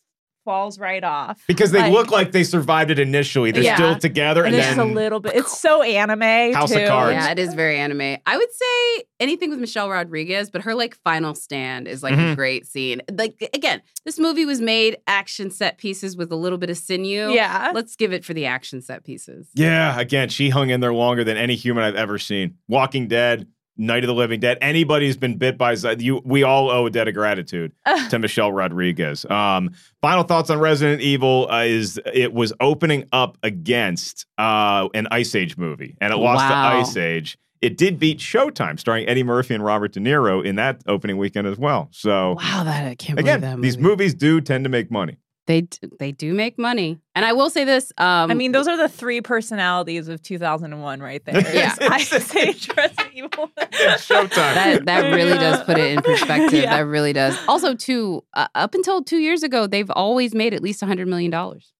falls 0.46 0.80
right 0.80 1.04
off. 1.04 1.42
Because 1.48 1.72
they 1.72 1.80
Like- 1.82 1.92
look 1.92 2.12
like 2.12 2.32
they 2.32 2.44
survived 2.44 2.92
it 2.92 3.00
initially. 3.00 3.52
They're 3.52 3.64
Yeah. 3.64 3.76
still 3.76 3.96
together, 3.98 4.42
And 4.46 4.50
and, 4.50 4.56
it's 4.56 4.66
just 4.68 4.78
then 4.78 4.90
a 4.92 4.94
little 4.94 5.20
bit, 5.20 5.36
it's 5.36 5.60
so 5.60 5.82
anime. 5.82 6.54
House 6.54 6.72
of 6.72 6.78
too. 6.78 6.88
Cards. 6.88 7.14
Yeah, 7.14 7.32
it 7.32 7.40
is 7.40 7.54
very 7.54 7.78
anime. 7.78 8.18
I 8.26 8.38
would 8.38 8.52
say 8.54 9.04
anything 9.20 9.50
with 9.50 9.60
Michelle 9.60 9.90
Rodriguez, 9.90 10.50
but 10.50 10.62
her 10.62 10.74
like 10.76 10.96
final 11.04 11.34
stand 11.36 11.88
is 11.88 12.04
like 12.04 12.14
Mhm. 12.14 12.34
a 12.34 12.36
great 12.36 12.66
scene. 12.66 13.02
Like 13.12 13.50
again, 13.54 13.82
this 14.06 14.20
movie 14.20 14.46
was 14.46 14.62
made 14.62 14.98
action 15.08 15.50
set 15.52 15.78
pieces 15.78 16.16
with 16.16 16.32
a 16.32 16.36
little 16.36 16.58
bit 16.58 16.70
of 16.70 16.78
sinew. 16.78 17.32
Yeah. 17.34 17.72
Let's 17.74 17.96
give 17.96 18.14
it 18.14 18.24
for 18.24 18.34
the 18.34 18.46
action 18.46 18.82
set 18.82 19.04
pieces. 19.04 19.48
yeah, 19.56 20.00
again, 20.00 20.30
she 20.30 20.50
hung 20.50 20.70
in 20.70 20.80
there 20.80 20.94
longer 20.94 21.24
than 21.24 21.36
any 21.38 21.56
human 21.56 21.84
I've 21.84 21.96
ever 21.96 22.18
seen. 22.20 22.56
Walking 22.68 23.08
Dead, 23.08 23.48
Night 23.78 24.04
of 24.04 24.08
the 24.08 24.14
Living 24.14 24.40
Dead. 24.40 24.58
Anybody 24.62 25.06
who's 25.08 25.18
been 25.18 25.38
bit 25.38 25.58
by 25.58 25.74
you, 26.00 26.22
we 26.24 26.44
all 26.44 26.70
owe 26.70 26.86
a 26.86 26.90
debt 26.90 27.08
of 27.08 27.14
gratitude 27.14 27.72
to 28.10 28.20
Michelle 28.20 28.52
Rodriguez. 28.52 29.26
Um, 29.26 29.72
final 30.02 30.24
thoughts 30.24 30.50
on 30.50 30.60
Resident 30.60 31.02
Evil 31.02 31.48
uh, 31.52 31.64
is 31.64 32.00
it 32.14 32.34
was 32.34 32.54
opening 32.60 33.06
up 33.12 33.38
against 33.44 34.26
uh, 34.38 34.88
an 34.94 35.08
Ice 35.12 35.36
Age 35.36 35.58
movie, 35.58 35.96
and 36.00 36.14
it 36.14 36.18
lost 36.18 36.40
Wow. 36.50 36.72
to 36.72 36.78
Ice 36.80 36.96
Age. 36.98 37.38
It 37.62 37.78
did 37.78 37.98
beat 38.00 38.20
Showtime, 38.20 38.80
starring 38.80 39.08
Eddie 39.10 39.24
Murphy 39.24 39.56
and 39.56 39.64
Robert 39.64 39.92
De 39.94 40.00
Niro 40.00 40.46
in 40.46 40.56
that 40.58 40.82
opening 40.88 41.18
weekend 41.18 41.48
as 41.48 41.58
well. 41.58 41.88
So 41.92 42.34
Wow, 42.34 42.64
that 42.64 42.86
I 42.86 42.94
can't 42.96 43.18
again, 43.20 43.40
believe 43.40 43.56
that 43.56 43.62
these 43.62 43.78
movies 43.78 44.14
do 44.14 44.40
tend 44.40 44.66
to 44.66 44.70
make 44.70 44.92
money. 44.92 45.18
They 45.48 45.68
they 46.00 46.12
do 46.12 46.34
make 46.34 46.58
money, 46.58 47.00
and 47.14 47.24
I 47.24 47.34
will 47.34 47.52
say 47.52 47.66
this. 47.66 47.92
Um, 48.00 48.32
I 48.32 48.34
mean, 48.34 48.52
those 48.52 48.68
are 48.68 48.78
the 48.78 48.90
three 48.90 49.22
personalities 49.22 50.08
of 50.08 50.22
2001 50.24 51.00
right 51.00 51.24
there. 51.24 51.36
Yeah. 51.54 51.76
I 51.82 52.02
say 52.02 52.48
Resident 52.78 53.10
Evil. 53.14 53.52
Showtime. 53.56 54.30
that 54.36 54.86
that 54.86 55.14
really 55.14 55.38
does 55.38 55.62
put 55.64 55.78
it 55.78 55.92
in 55.92 56.02
perspective. 56.02 56.64
Yeah. 56.64 56.78
That 56.78 56.88
really 56.88 57.14
does. 57.14 57.38
Also, 57.48 57.76
too, 57.76 58.24
uh, 58.34 58.48
up 58.56 58.74
until 58.74 59.04
two 59.04 59.20
years 59.20 59.44
ago, 59.44 59.68
they've 59.68 59.92
always 59.92 60.34
made 60.34 60.54
at 60.56 60.64
least 60.64 60.84
hundred 60.84 61.08
million 61.08 61.30
dollars. 61.30 61.74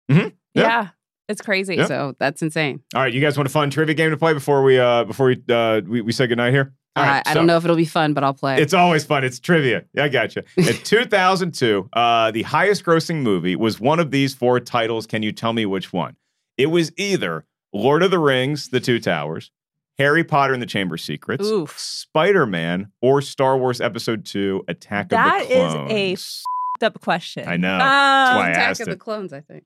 Yeah. 0.54 0.90
It's 1.28 1.42
crazy. 1.42 1.76
Yeah. 1.78 1.88
So 1.88 2.16
that's 2.20 2.44
insane. 2.44 2.84
All 2.94 3.02
right, 3.02 3.12
you 3.12 3.20
guys 3.20 3.36
want 3.36 3.48
a 3.48 3.52
fun 3.52 3.72
trivia 3.72 3.96
game 3.96 4.12
to 4.12 4.18
play 4.18 4.34
before 4.34 4.62
we 4.62 4.78
uh 4.78 5.06
before 5.06 5.26
we 5.28 5.42
uh 5.50 5.82
we, 5.82 6.02
we 6.02 6.12
say 6.12 6.28
goodnight 6.28 6.54
here? 6.54 6.74
All 6.96 7.04
Uh, 7.04 7.08
right, 7.08 7.24
I 7.26 7.32
so- 7.32 7.36
don't 7.40 7.48
know 7.48 7.58
if 7.58 7.64
it'll 7.66 7.76
be 7.76 7.86
fun, 7.86 8.14
but 8.14 8.24
I'll 8.24 8.34
play. 8.34 8.62
It's 8.62 8.74
always 8.74 9.04
fun. 9.04 9.24
It's 9.24 9.40
trivia. 9.40 9.84
Yeah, 9.94 10.06
I 10.06 10.10
got 10.10 10.36
you. 10.36 10.44
In 10.58 10.64
2002, 10.84 11.90
uh, 11.94 12.32
the 12.32 12.44
highest 12.44 12.86
grossing 12.86 13.22
movie 13.22 13.56
was 13.56 13.80
one 13.80 14.00
of 14.00 14.12
these 14.12 14.34
four 14.34 14.60
titles. 14.60 15.06
Can 15.06 15.22
you 15.24 15.32
tell 15.32 15.54
me 15.54 15.66
which 15.66 15.92
one? 15.92 16.16
It 16.58 16.68
was 16.68 16.92
either 16.98 17.46
Lord 17.74 18.02
of 18.04 18.12
the 18.12 18.20
Rings, 18.20 18.70
The 18.70 18.80
Two 18.80 19.00
Towers, 19.00 19.52
Harry 19.98 20.24
Potter 20.24 20.54
and 20.54 20.62
the 20.62 20.66
Chamber 20.68 20.96
of 20.96 21.02
Secrets, 21.02 21.46
Oof. 21.46 21.78
Spider 21.78 22.46
Man, 22.46 22.92
or 23.02 23.22
Star 23.22 23.58
Wars 23.58 23.82
Episode 23.82 24.26
2 24.26 24.64
Attack 24.70 25.10
That 25.10 25.42
of 25.44 25.48
the 25.50 25.54
Clones. 25.56 25.74
That 25.74 25.84
is 25.92 25.92
a 25.92 26.14
f***ed 26.14 26.86
up 26.86 27.02
question. 27.02 27.48
I 27.48 27.58
know. 27.58 27.78
That's 27.78 28.30
Um, 28.32 28.36
why 28.38 28.48
I 28.48 28.52
Attack 28.52 28.70
asked 28.70 28.82
of 28.82 28.88
it. 28.88 28.92
the 28.92 28.98
Clones, 28.98 29.34
I 29.34 29.42
think. 29.42 29.64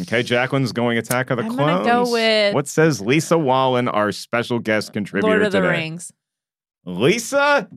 Okay, 0.00 0.22
Jacqueline's 0.24 0.72
going 0.72 0.98
Attack 0.98 1.30
of 1.30 1.38
the 1.38 1.44
I'm 1.44 1.50
Clones. 1.54 1.86
gonna 1.86 2.04
go 2.04 2.10
with- 2.12 2.54
what 2.54 2.66
says 2.68 3.00
Lisa 3.00 3.38
Wallen, 3.38 3.86
our 3.88 4.10
special 4.12 4.58
guest 4.58 4.92
contributor 4.92 5.28
Lord 5.28 5.42
of 5.42 5.52
the 5.52 5.60
today? 5.60 5.70
Rings. 5.70 6.12
Lisa 6.86 7.68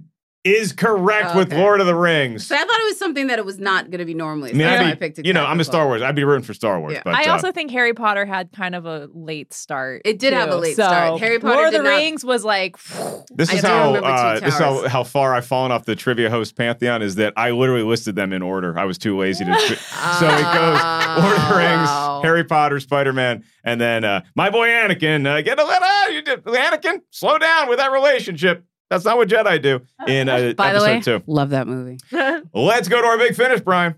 is 0.45 0.71
correct 0.71 1.31
Oh, 1.33 1.39
with. 1.39 1.51
Lord 1.51 1.81
of 1.81 1.85
the 1.85 1.93
Rings. 1.93 2.47
So 2.47 2.55
I 2.55 2.59
thought 2.59 2.79
it 2.79 2.85
was 2.85 2.97
something 2.97 3.27
that 3.27 3.39
it 3.39 3.45
was 3.45 3.59
not 3.59 3.91
going 3.91 3.99
to 3.99 4.05
be 4.05 4.13
normally. 4.13 4.51
I 4.51 4.53
mean, 4.53 4.67
I'd 4.67 4.77
why 4.79 4.85
be- 4.85 4.91
I 4.91 4.95
picked 4.95 5.25
you 5.27 5.33
know, 5.33 5.43
I'm 5.45 5.59
a 5.59 5.65
Star 5.65 5.85
Wars. 5.85 6.01
I'd 6.01 6.15
be 6.15 6.23
rooting 6.23 6.45
for 6.45 6.53
Star 6.53 6.79
Wars. 6.79 6.93
Yeah. 6.93 7.01
But 7.03 7.15
I 7.15 7.25
uh, 7.25 7.33
also 7.33 7.51
think 7.51 7.71
Harry 7.71 7.93
Potter 7.93 8.25
had 8.25 8.53
kind 8.53 8.73
of 8.73 8.85
a 8.85 9.09
late 9.13 9.53
start. 9.53 10.03
It 10.05 10.17
did 10.17 10.31
have 10.31 10.49
a 10.49 10.55
late 10.55 10.77
So, 10.77 10.83
start. 10.83 11.19
Harry 11.19 11.39
Potter 11.39 11.55
Lord 11.55 11.67
of 11.67 11.73
the 11.73 11.83
not- 11.83 11.89
Rings 11.89 12.23
was 12.23 12.45
like, 12.45 12.77
this 13.31 13.51
is 13.51 13.61
how 13.61 13.95
uh, 13.95 14.39
this 14.39 14.53
is 14.53 14.59
how, 14.59 14.87
how 14.87 15.03
far 15.03 15.35
I've 15.35 15.45
fallen 15.45 15.73
off 15.73 15.83
the 15.83 15.95
trivia 15.95 16.29
host 16.29 16.55
pantheon. 16.55 17.01
Is 17.01 17.15
that 17.15 17.33
I 17.35 17.51
literally 17.51 17.83
listed 17.83 18.15
them 18.15 18.31
in 18.31 18.41
order. 18.41 18.79
I 18.79 18.85
was 18.85 18.97
too 18.97 19.17
lazy 19.17 19.43
to. 19.43 19.51
tri- 19.51 19.75
so 20.19 20.25
it 20.27 20.53
goes 20.53 20.81
Lord 21.23 21.37
of 21.37 21.49
the 21.49 21.55
Rings, 21.57 21.89
Oh. 21.91 22.21
Harry 22.23 22.45
Potter, 22.45 22.79
Spider 22.79 23.11
Man, 23.11 23.43
and 23.65 23.79
then 23.81 24.05
uh, 24.05 24.21
my 24.35 24.49
boy 24.49 24.69
Anakin. 24.69 25.27
Uh, 25.27 25.41
get 25.41 25.59
a 25.59 25.65
little, 25.65 26.13
you 26.15 26.21
did, 26.21 26.43
Anakin, 26.45 26.99
slow 27.11 27.37
down 27.37 27.67
with 27.67 27.79
that 27.79 27.91
relationship. 27.91 28.63
That's 28.89 29.05
not 29.05 29.17
what 29.17 29.29
Jedi 29.29 29.61
do 29.61 29.81
in 30.07 30.29
uh, 30.29 30.53
By 30.57 30.73
the 30.73 30.81
way, 30.81 30.99
two. 30.99 31.21
love 31.27 31.51
that 31.51 31.67
movie. 31.67 31.99
Let's 32.53 32.87
go 32.87 33.01
to 33.01 33.07
our 33.07 33.17
big 33.17 33.35
finish, 33.35 33.61
Brian. 33.61 33.95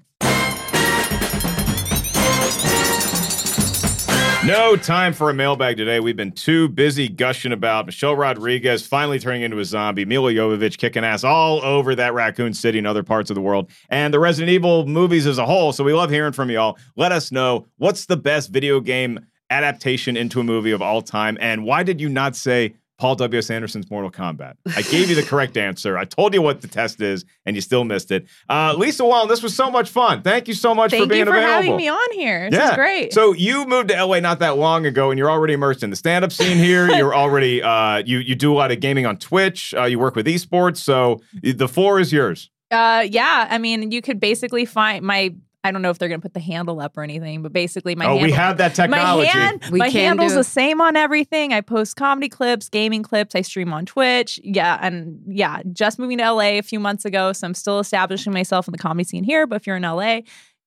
No 4.44 4.76
time 4.76 5.14
for 5.14 5.30
a 5.30 5.36
mailbag 5.36 5.78
today. 5.78 6.00
We've 6.00 6.16
been 6.16 6.32
too 6.32 6.68
busy 6.68 7.08
gushing 7.08 7.52
about 7.52 7.86
Michelle 7.86 8.16
Rodriguez 8.16 8.86
finally 8.86 9.20
turning 9.20 9.44
into 9.44 9.60
a 9.60 9.66
zombie, 9.66 10.04
Milla 10.04 10.34
Jovovich 10.34 10.80
kicking 10.80 11.06
ass 11.06 11.24
all 11.24 11.64
over 11.64 11.94
that 11.94 12.16
Raccoon 12.16 12.56
City 12.56 12.80
and 12.80 12.88
other 12.88 13.04
parts 13.04 13.30
of 13.30 13.36
the 13.36 13.42
world, 13.42 13.70
and 13.90 14.12
the 14.12 14.20
Resident 14.20 14.50
Evil 14.52 14.88
movies 14.88 15.28
as 15.28 15.38
a 15.38 15.46
whole. 15.46 15.72
So 15.74 15.84
we 15.84 15.94
love 15.94 16.10
hearing 16.10 16.34
from 16.34 16.50
y'all. 16.50 16.80
Let 16.96 17.12
us 17.12 17.32
know 17.32 17.68
what's 17.78 18.08
the 18.08 18.18
best 18.18 18.50
video 18.50 18.80
game 18.80 19.20
adaptation 19.52 20.18
into 20.18 20.40
a 20.40 20.44
movie 20.44 20.72
of 20.72 20.82
all 20.82 21.04
time, 21.04 21.38
and 21.40 21.64
why 21.64 21.84
did 21.84 22.02
you 22.02 22.10
not 22.10 22.36
say 22.36 22.74
Paul 23.02 23.16
W.S. 23.16 23.50
Anderson's 23.50 23.90
Mortal 23.90 24.12
Kombat? 24.12 24.58
I 24.76 24.84
gave 24.84 25.10
you 25.10 25.16
the 25.16 25.24
correct 25.24 25.58
answer. 25.58 25.98
I 25.98 26.06
told 26.06 26.36
you 26.36 26.42
what 26.44 26.62
the 26.62 26.68
test 26.68 27.02
is, 27.02 27.26
and 27.48 27.56
you 27.56 27.62
still 27.62 27.84
missed 27.84 28.12
it. 28.12 28.28
Uh, 28.48 28.76
Lisa 28.78 29.04
Wallen, 29.04 29.28
this 29.28 29.42
was 29.42 29.56
so 29.56 29.72
much 29.72 29.90
fun. 29.90 30.22
Thank 30.22 30.48
you 30.48 30.54
so 30.54 30.76
much 30.76 30.92
for 30.92 30.98
thank 30.98 31.10
being 31.10 31.22
you 31.22 31.26
for 31.26 31.32
available. 31.36 31.64
having 31.64 31.78
me 31.78 31.90
on 31.90 32.12
here. 32.12 32.52
This 32.52 32.64
is 32.64 32.76
great. 32.76 33.12
So 33.12 33.34
you 33.34 33.66
moved 33.66 33.90
to 33.90 34.06
LA 34.06 34.20
not 34.20 34.38
that 34.38 34.56
long 34.58 34.86
ago, 34.86 35.10
and 35.10 35.18
you're 35.18 35.32
already 35.32 35.54
immersed 35.54 35.82
in 35.82 35.90
the 35.90 35.96
stand-up 35.96 36.32
scene 36.32 36.58
here. 36.58 36.92
You're 36.96 37.16
already 37.16 37.64
uh, 37.64 38.04
you 38.06 38.20
you 38.20 38.36
do 38.36 38.54
a 38.54 38.56
lot 38.56 38.72
of 38.72 38.80
gaming 38.80 39.08
on 39.08 39.18
Twitch. 39.18 39.74
Uh, 39.76 39.86
you 39.86 39.98
work 39.98 40.16
with 40.16 40.28
esports, 40.28 40.78
so 40.78 41.22
the 41.42 41.68
floor 41.68 42.00
is 42.00 42.14
yours. 42.14 42.52
Uh, 42.70 43.04
yeah, 43.10 43.48
I 43.50 43.58
mean, 43.58 43.90
you 43.90 44.04
could 44.04 44.20
basically 44.20 44.66
find 44.66 45.04
my 45.04 45.34
I 45.64 45.72
don't 45.72 45.82
know 45.82 45.92
if 45.92 46.00
they're 46.00 46.10
gonna 46.10 46.22
put 46.22 46.34
the 46.34 46.40
handle 46.40 46.80
up 46.80 46.98
or 46.98 47.04
anything, 47.04 47.44
but 47.44 47.54
basically 47.54 47.94
my 47.96 48.06
oh, 48.06 48.10
handle, 48.10 48.24
we 48.24 48.32
have 48.32 48.58
that 48.58 48.74
technology. 48.74 49.28
my 49.28 49.32
hand, 49.34 49.66
We 49.72 49.80
my 49.80 49.90
handle's 49.90 50.34
the 50.34 50.44
same 50.44 50.82
on 50.82 50.96
everything. 50.96 51.54
I 51.54 51.62
post 51.62 51.96
comedy 51.96 52.30
clips, 52.30 52.68
gaming 52.70 53.04
clips. 53.04 53.36
I 53.36 53.42
stream 53.42 53.72
on 53.72 53.86
Twitch. 53.86 54.40
Yeah, 54.44 54.80
and 54.82 55.22
yeah, 55.28 55.62
just 55.72 56.00
moving 56.00 56.18
to 56.18 56.32
LA 56.32 56.58
a 56.58 56.62
few 56.62 56.80
months 56.80 57.06
ago, 57.06 57.32
so 57.34 57.46
I'm 57.46 57.54
still 57.54 57.80
establishing 57.80 58.34
myself 58.34 58.68
in 58.68 58.72
the 58.72 58.78
comedy 58.80 59.04
scene 59.04 59.24
here. 59.24 59.46
But 59.46 59.58
if 59.58 59.68
you're 59.68 59.76
in 59.76 59.84
LA, 59.84 60.22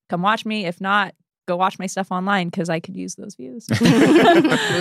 come 0.09 0.23
watch 0.23 0.45
me. 0.47 0.65
If 0.65 0.81
not, 0.81 1.15
go 1.47 1.57
watch 1.57 1.79
my 1.79 1.87
stuff 1.87 2.13
online 2.13 2.49
because 2.49 2.71
I 2.71 2.79
could 2.79 2.97
use 2.97 3.17
those 3.17 3.35
views. 3.35 3.67
we 3.81 3.87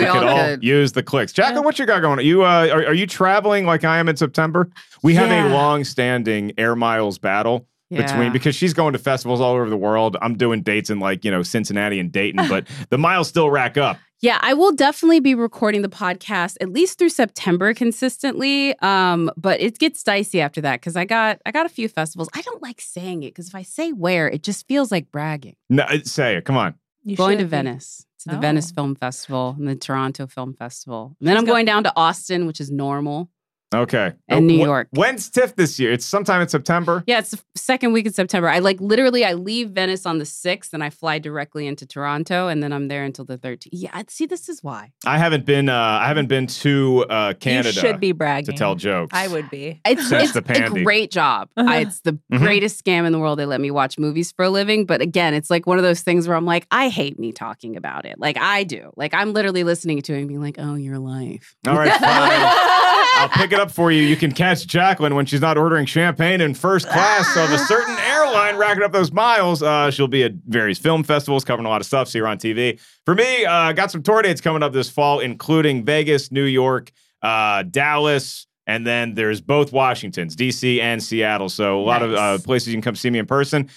all 0.06 0.20
Could 0.20 0.28
all 0.28 0.58
use 0.60 0.92
the 0.92 1.04
clicks. 1.04 1.34
Jacqueline, 1.34 1.64
what 1.66 1.80
you 1.80 1.86
got 1.86 2.02
going 2.02 2.20
on? 2.20 2.26
You 2.26 2.44
uh, 2.44 2.68
are, 2.72 2.86
are 2.86 2.94
you 2.94 3.08
traveling 3.08 3.66
like 3.66 3.84
I 3.84 3.98
am 3.98 4.08
in 4.08 4.16
September? 4.16 4.70
We 5.02 5.16
have 5.16 5.30
Yeah. 5.30 5.52
a 5.52 5.54
long-standing 5.54 6.54
air 6.58 6.76
miles 6.76 7.18
battle 7.18 7.68
Yeah. 7.94 8.02
between 8.06 8.32
because 8.34 8.56
she's 8.56 8.74
going 8.74 8.94
to 8.94 9.00
festivals 9.00 9.40
all 9.42 9.54
over 9.54 9.70
the 9.70 9.78
world. 9.78 10.18
I'm 10.22 10.36
doing 10.38 10.62
dates 10.62 10.90
in 10.90 11.00
like 11.00 11.24
you 11.24 11.32
know 11.32 11.44
Cincinnati 11.44 12.00
and 12.00 12.12
Dayton, 12.12 12.46
but 12.50 12.68
the 12.90 12.98
miles 12.98 13.28
still 13.28 13.50
rack 13.50 13.78
up. 13.78 13.98
Yeah, 14.22 14.40
I 14.42 14.54
will 14.54 14.72
definitely 14.72 15.20
be 15.20 15.36
recording 15.36 15.82
the 15.82 15.90
podcast 15.90 16.56
at 16.62 16.70
least 16.70 16.98
through 16.98 17.10
September 17.10 17.74
consistently. 17.74 18.78
Um, 18.80 19.30
but 19.36 19.60
it 19.60 19.80
gets 19.80 20.02
dicey 20.02 20.40
after 20.40 20.62
that 20.62 20.80
because 20.80 20.96
I 20.96 21.06
got 21.06 21.42
I 21.46 21.52
got 21.52 21.66
a 21.66 21.70
few 21.70 21.90
festivals. 21.90 22.30
I 22.34 22.42
don't 22.42 22.62
like 22.62 22.80
saying 22.80 23.24
it 23.24 23.28
because 23.32 23.48
if 23.50 23.56
I 23.56 23.64
say 23.64 23.92
where, 23.92 24.30
it 24.30 24.44
just 24.44 24.68
feels 24.68 24.92
like 24.92 25.12
bragging. 25.12 25.56
No, 25.70 25.84
uh, 25.84 25.98
say 26.04 26.38
it. 26.38 26.46
Come 26.46 26.58
on. 26.58 26.76
You 27.04 27.18
going 27.18 27.38
to 27.40 27.44
be. 27.44 27.50
Venice 27.50 28.06
to 28.20 28.30
the 28.30 28.38
Oh. 28.38 28.40
Venice 28.40 28.72
Film 28.72 28.96
Festival 28.96 29.56
and 29.60 29.68
the 29.68 29.76
Toronto 29.76 30.26
Film 30.28 30.54
Festival. 30.54 31.18
And 31.20 31.28
then 31.28 31.36
She's 31.36 31.40
I'm 31.42 31.46
go- 31.46 31.52
going 31.52 31.66
down 31.66 31.84
to 31.84 31.92
Austin, 31.98 32.48
which 32.48 32.62
is 32.62 32.72
normal. 32.72 33.30
Okay. 33.74 34.14
And 34.28 34.48
New 34.48 34.60
Wh- 34.60 34.66
York. 34.66 34.88
When's 34.92 35.30
TIFF 35.30 35.56
this 35.56 35.80
year? 35.80 35.92
It's 35.92 36.06
sometime 36.06 36.42
in 36.42 36.48
September. 36.50 37.04
Yeah, 37.08 37.20
it's 37.20 37.32
the 37.32 37.40
second 37.56 37.94
week 37.94 38.06
in 38.06 38.14
September. 38.14 38.48
I 38.50 38.60
like 38.60 38.80
literally 38.80 39.26
I 39.26 39.34
leave 39.34 39.70
Venice 39.72 40.06
on 40.06 40.20
the 40.20 40.26
6th 40.26 40.74
and 40.74 40.84
I 40.84 40.90
fly 40.90 41.20
directly 41.20 41.66
into 41.68 41.86
Toronto 41.86 42.48
and 42.48 42.62
then 42.62 42.72
I'm 42.74 42.88
there 42.88 43.04
until 43.04 43.26
the 43.26 43.38
13th. 43.38 43.70
Yeah, 43.72 44.02
see 44.10 44.26
this 44.26 44.50
is 44.50 44.64
why. 44.64 44.92
I 45.06 45.18
haven't 45.18 45.46
been. 45.46 45.70
Uh, 45.70 45.76
I 45.76 46.08
haven't 46.08 46.28
been 46.28 46.48
to 46.48 47.06
uh, 47.10 47.34
Canada. 47.34 47.70
You 47.70 47.74
should 47.74 48.00
be 48.00 48.12
bragging 48.12 48.52
to 48.52 48.58
tell 48.58 48.76
jokes. 48.76 49.12
I 49.18 49.28
would 49.28 49.50
be. 49.50 49.82
It's, 49.86 50.12
it's 50.12 50.36
a 50.36 50.70
great 50.70 51.12
job. 51.12 51.50
I, 51.58 51.80
it's 51.80 52.02
the 52.02 52.14
Mhm. 52.32 52.40
greatest 52.40 52.84
scam 52.84 53.06
in 53.06 53.12
the 53.12 53.20
world. 53.20 53.40
They 53.40 53.46
let 53.46 53.62
me 53.62 53.72
watch 53.72 53.98
movies 53.98 54.32
for 54.32 54.46
a 54.46 54.50
living. 54.50 54.86
But 54.86 55.02
again, 55.02 55.34
it's 55.34 55.50
like 55.50 55.66
one 55.68 55.78
of 55.78 55.84
those 55.84 56.02
things 56.02 56.28
where 56.28 56.38
I'm 56.38 56.46
like, 56.46 56.68
I 56.72 56.90
hate 56.90 57.18
me 57.20 57.32
talking 57.32 57.76
about 57.76 58.06
it. 58.06 58.20
Like 58.20 58.38
I 58.38 58.64
do. 58.64 58.92
Like 58.96 59.14
I'm 59.14 59.34
literally 59.34 59.64
listening 59.64 60.02
to 60.04 60.14
it 60.14 60.20
and 60.20 60.28
being 60.28 60.42
like, 60.42 60.56
oh, 60.60 60.76
your 60.76 61.00
life. 61.00 61.56
All 61.68 61.76
right, 61.76 61.92
fine. 62.00 62.90
I'll 63.24 63.30
pick 63.30 63.54
it 63.54 63.60
up 63.60 63.72
for 63.72 63.90
you. 63.90 64.02
You 64.02 64.18
can 64.18 64.34
catch 64.34 64.68
Jacqueline 64.68 65.16
when 65.16 65.26
she's 65.26 65.40
not 65.40 65.58
ordering 65.58 65.86
champagne 65.86 66.42
in 66.42 66.54
first 66.54 66.90
class 66.90 67.38
of 67.38 67.50
a 67.52 67.58
certain 67.58 67.98
airline, 68.00 68.58
racking 68.58 68.84
up 68.84 68.92
those 68.92 69.14
miles. 69.14 69.64
Uh, 69.64 69.90
she'll 69.92 70.10
be 70.10 70.24
at 70.24 70.34
various 70.46 70.78
film 70.78 71.06
festivals, 71.06 71.46
covering 71.46 71.66
a 71.66 71.70
lot 71.70 71.80
of 71.80 71.88
stuff. 71.88 72.10
See 72.10 72.20
her 72.20 72.28
on 72.28 72.38
TV. 72.38 72.82
For 73.06 73.16
me, 73.16 73.46
uh, 73.46 73.72
got 73.72 73.92
some 73.92 74.04
tour 74.04 74.22
dates 74.24 74.42
coming 74.42 74.62
up 74.62 74.74
this 74.74 74.90
fall, 74.90 75.22
including 75.22 75.86
Vegas, 75.86 76.34
New 76.34 76.44
York, 76.44 76.92
uh, 77.22 77.64
Dallas, 77.64 78.46
and 78.68 78.86
then 78.86 79.14
there's 79.14 79.40
both 79.40 79.72
Washingtons, 79.72 80.36
DC 80.36 80.82
and 80.82 81.02
Seattle. 81.02 81.48
So 81.48 81.80
a 81.80 81.86
lot 81.86 82.04
of 82.04 82.14
uh, 82.14 82.40
places 82.40 82.68
you 82.68 82.74
can 82.74 82.82
come 82.82 82.96
see 82.96 83.10
me 83.10 83.20
in 83.20 83.26
person. 83.26 83.70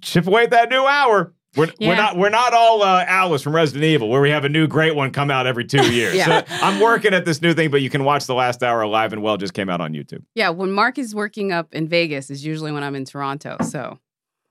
Chip 0.00 0.28
away 0.28 0.44
at 0.44 0.50
that 0.50 0.70
new 0.70 0.86
hour. 0.86 1.34
We're, 1.54 1.68
we're 1.80 1.96
not 1.96 2.16
we're 2.16 2.30
not 2.30 2.54
all 2.54 2.82
uh, 2.82 3.04
Alice 3.06 3.42
from 3.42 3.54
Resident 3.54 3.84
Evil, 3.84 4.08
where 4.08 4.22
we 4.22 4.30
have 4.30 4.44
a 4.44 4.48
new 4.48 4.66
great 4.66 4.94
one 4.96 5.10
come 5.10 5.30
out 5.30 5.46
every 5.46 5.66
two 5.66 5.82
years. 5.92 6.14
Yeah. 6.14 6.44
So 6.46 6.54
I'm 6.62 6.80
working 6.80 7.12
at 7.12 7.26
this 7.26 7.42
new 7.42 7.52
thing, 7.52 7.70
but 7.70 7.82
you 7.82 7.90
can 7.90 8.04
watch 8.04 8.26
the 8.26 8.34
last 8.34 8.62
hour 8.62 8.86
live 8.86 9.12
and 9.12 9.22
well 9.22 9.36
just 9.36 9.52
came 9.52 9.68
out 9.68 9.80
on 9.80 9.92
YouTube. 9.92 10.24
Yeah, 10.34 10.48
when 10.48 10.72
Mark 10.72 10.98
is 10.98 11.14
working 11.14 11.52
up 11.52 11.74
in 11.74 11.88
Vegas 11.88 12.30
is 12.30 12.44
usually 12.44 12.72
when 12.72 12.82
I'm 12.82 12.94
in 12.94 13.04
Toronto. 13.04 13.58
So 13.62 13.98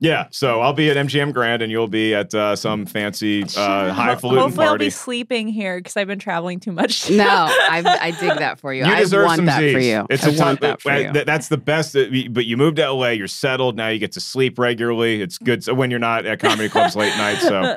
Yeah, 0.02 0.26
so 0.32 0.60
I'll 0.60 0.72
be 0.72 0.90
at 0.90 0.96
MGM 0.96 1.32
Grand 1.32 1.62
and 1.62 1.70
you'll 1.70 1.86
be 1.86 2.12
at 2.12 2.34
uh, 2.34 2.56
some 2.56 2.86
fancy 2.86 3.44
uh, 3.44 3.46
Ho- 3.56 3.90
highfalutin 3.92 4.42
Hopefully, 4.42 4.66
I'll 4.66 4.76
be 4.76 4.90
sleeping 4.90 5.46
here 5.46 5.78
because 5.78 5.96
I've 5.96 6.08
been 6.08 6.18
traveling 6.18 6.58
too 6.58 6.72
much. 6.72 7.08
no, 7.10 7.24
I, 7.24 7.98
I 8.00 8.10
dig 8.10 8.36
that 8.40 8.58
for 8.58 8.74
you. 8.74 8.84
You 8.84 8.92
I 8.92 8.98
deserve 8.98 9.26
want 9.26 9.36
some 9.36 9.46
that 9.46 9.60
Z's. 9.60 9.72
for 9.72 9.78
you. 9.78 10.04
It's 10.10 10.24
I 10.24 10.30
a 10.30 10.30
want 10.30 10.60
ton- 10.60 10.70
that 10.70 10.82
for 10.82 10.92
you. 10.98 11.12
That's 11.24 11.46
the 11.46 11.56
best. 11.56 11.92
that 11.92 12.30
But 12.32 12.46
you 12.46 12.56
moved 12.56 12.78
to 12.78 12.90
LA, 12.90 13.10
you're 13.10 13.28
settled 13.28 13.76
now. 13.76 13.86
You 13.88 14.00
get 14.00 14.10
to 14.12 14.20
sleep 14.20 14.58
regularly. 14.58 15.22
It's 15.22 15.38
good 15.38 15.62
so 15.62 15.72
when 15.72 15.92
you're 15.92 16.00
not 16.00 16.26
at 16.26 16.40
comedy 16.40 16.68
clubs 16.68 16.96
late 16.96 17.16
night. 17.16 17.38
So 17.38 17.76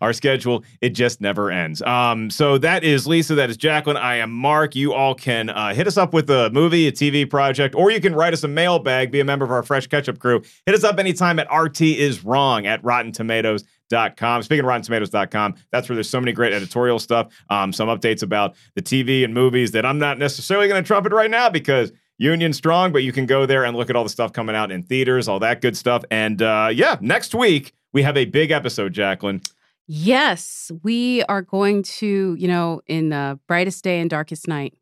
our 0.00 0.14
schedule 0.14 0.64
it 0.80 0.90
just 0.90 1.20
never 1.20 1.50
ends. 1.50 1.82
Um, 1.82 2.30
so 2.30 2.56
that 2.56 2.84
is 2.84 3.06
Lisa. 3.06 3.34
That 3.34 3.50
is 3.50 3.58
Jacqueline. 3.58 3.98
I 3.98 4.16
am 4.16 4.32
Mark. 4.32 4.74
You 4.76 4.94
all 4.94 5.14
can 5.14 5.50
uh, 5.50 5.74
hit 5.74 5.86
us 5.86 5.98
up 5.98 6.14
with 6.14 6.30
a 6.30 6.48
movie, 6.50 6.88
a 6.88 6.92
TV 6.92 7.28
project, 7.28 7.74
or 7.74 7.90
you 7.90 8.00
can 8.00 8.14
write 8.14 8.32
us 8.32 8.44
a 8.44 8.48
mailbag. 8.48 9.10
Be 9.10 9.20
a 9.20 9.24
member 9.26 9.44
of 9.44 9.50
our 9.50 9.62
Fresh 9.62 9.88
Ketchup 9.88 10.18
crew. 10.18 10.42
Hit 10.64 10.74
us 10.74 10.82
up 10.82 10.98
anytime 10.98 11.38
at 11.38 11.46
RT 11.66 11.80
is 11.82 12.24
wrong 12.24 12.66
at 12.66 12.82
Rotten 12.84 13.12
Tomatoes. 13.12 13.64
Dot 13.88 14.16
com. 14.16 14.42
Speaking 14.42 14.64
of 14.64 14.68
RottenTomatoes.com, 14.68 15.54
that's 15.70 15.88
where 15.88 15.94
there's 15.94 16.10
so 16.10 16.18
many 16.18 16.32
great 16.32 16.52
editorial 16.52 16.98
stuff, 16.98 17.32
um, 17.50 17.72
some 17.72 17.88
updates 17.88 18.24
about 18.24 18.56
the 18.74 18.82
TV 18.82 19.22
and 19.22 19.32
movies 19.32 19.70
that 19.70 19.86
I'm 19.86 20.00
not 20.00 20.18
necessarily 20.18 20.66
going 20.66 20.82
to 20.82 20.84
trumpet 20.84 21.12
right 21.12 21.30
now 21.30 21.48
because 21.50 21.92
Union 22.18 22.52
strong, 22.52 22.90
but 22.90 23.04
you 23.04 23.12
can 23.12 23.26
go 23.26 23.46
there 23.46 23.64
and 23.64 23.76
look 23.76 23.88
at 23.88 23.94
all 23.94 24.02
the 24.02 24.10
stuff 24.10 24.32
coming 24.32 24.56
out 24.56 24.72
in 24.72 24.82
theaters, 24.82 25.28
all 25.28 25.38
that 25.38 25.60
good 25.60 25.76
stuff. 25.76 26.02
And 26.10 26.42
uh, 26.42 26.70
yeah, 26.72 26.96
next 27.00 27.32
week 27.32 27.74
we 27.92 28.02
have 28.02 28.16
a 28.16 28.24
big 28.24 28.50
episode, 28.50 28.92
Jacqueline. 28.92 29.40
Yes, 29.86 30.72
we 30.82 31.22
are 31.24 31.42
going 31.42 31.84
to, 31.84 32.34
you 32.36 32.48
know, 32.48 32.80
in 32.88 33.10
the 33.10 33.38
brightest 33.46 33.84
day 33.84 34.00
and 34.00 34.10
darkest 34.10 34.48
night. 34.48 34.74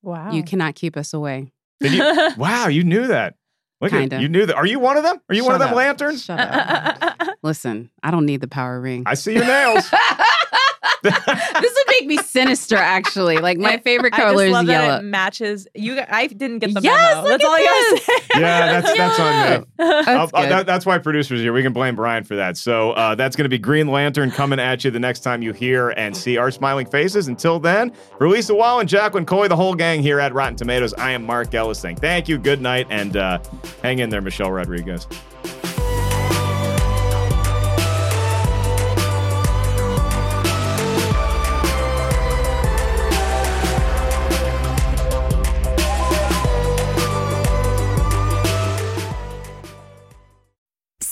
wow. 0.00 0.30
You 0.30 0.44
cannot 0.44 0.76
keep 0.76 0.96
us 0.96 1.12
away. 1.12 1.52
You, 1.80 1.98
wow, 2.36 2.68
you 2.68 2.84
knew 2.84 3.08
that. 3.08 3.34
Look 3.82 3.90
Kinda. 3.90 4.16
at 4.16 4.22
you 4.22 4.28
knew 4.28 4.46
that. 4.46 4.54
Are 4.54 4.64
you 4.64 4.78
one 4.78 4.96
of 4.96 5.02
them? 5.02 5.16
Are 5.28 5.34
you 5.34 5.44
one 5.44 5.54
of 5.54 5.58
them 5.58 5.70
up. 5.70 5.74
lanterns? 5.74 6.24
Shut 6.24 6.38
up. 6.38 7.36
Listen, 7.42 7.90
I 8.00 8.12
don't 8.12 8.24
need 8.26 8.40
the 8.40 8.46
power 8.46 8.80
ring. 8.80 9.02
I 9.06 9.14
see 9.14 9.34
your 9.34 9.44
nails. 9.44 9.90
this 11.02 11.14
would 11.22 11.86
make 11.88 12.06
me 12.06 12.16
sinister, 12.18 12.76
actually. 12.76 13.38
Like 13.38 13.58
my 13.58 13.78
favorite 13.78 14.14
I 14.14 14.18
just 14.18 14.28
color 14.30 14.44
is 14.46 14.52
that 14.52 14.66
yellow. 14.66 14.98
it 14.98 15.02
matches. 15.02 15.66
You, 15.74 16.00
I 16.08 16.26
didn't 16.26 16.58
get 16.58 16.74
the 16.74 16.80
Yes, 16.80 17.14
memo. 17.16 17.28
look 17.28 17.40
That's 17.40 17.44
at 17.44 17.48
all 17.48 17.54
I 17.54 17.90
gotta 17.90 18.02
say. 18.02 18.40
yeah, 18.40 18.80
that's 18.80 18.96
that's 18.98 19.20
on 19.20 19.60
me. 19.60 19.66
That's 19.78 20.08
I'll- 20.08 20.16
I'll- 20.34 20.42
good. 20.42 20.50
that- 20.52 20.66
that's 20.66 20.84
why 20.86 20.98
producers 20.98 21.40
here. 21.40 21.52
We 21.52 21.62
can 21.62 21.72
blame 21.72 21.94
Brian 21.94 22.24
for 22.24 22.34
that. 22.36 22.56
So 22.56 22.92
uh, 22.92 23.14
that's 23.14 23.36
going 23.36 23.44
to 23.44 23.48
be 23.48 23.58
Green 23.58 23.88
Lantern 23.88 24.30
coming 24.30 24.58
at 24.58 24.84
you 24.84 24.90
the 24.90 25.00
next 25.00 25.20
time 25.20 25.42
you 25.42 25.52
hear 25.52 25.90
and 25.90 26.16
see 26.16 26.36
our 26.36 26.50
smiling 26.50 26.86
faces. 26.86 27.28
Until 27.28 27.58
then, 27.60 27.92
for 28.18 28.28
Lisa 28.28 28.54
Wallen 28.54 28.86
Jacqueline 28.86 29.26
Coley, 29.26 29.48
the 29.48 29.56
whole 29.56 29.74
gang 29.74 30.02
here 30.02 30.18
at 30.20 30.32
Rotten 30.34 30.56
Tomatoes, 30.56 30.94
I 30.94 31.12
am 31.12 31.24
Mark 31.24 31.54
Ellis 31.54 31.78
saying 31.78 31.96
thank 31.96 32.28
you, 32.28 32.38
good 32.38 32.60
night, 32.60 32.86
and 32.90 33.16
uh, 33.16 33.38
hang 33.82 33.98
in 34.00 34.10
there, 34.10 34.20
Michelle 34.22 34.50
Rodriguez. 34.52 35.06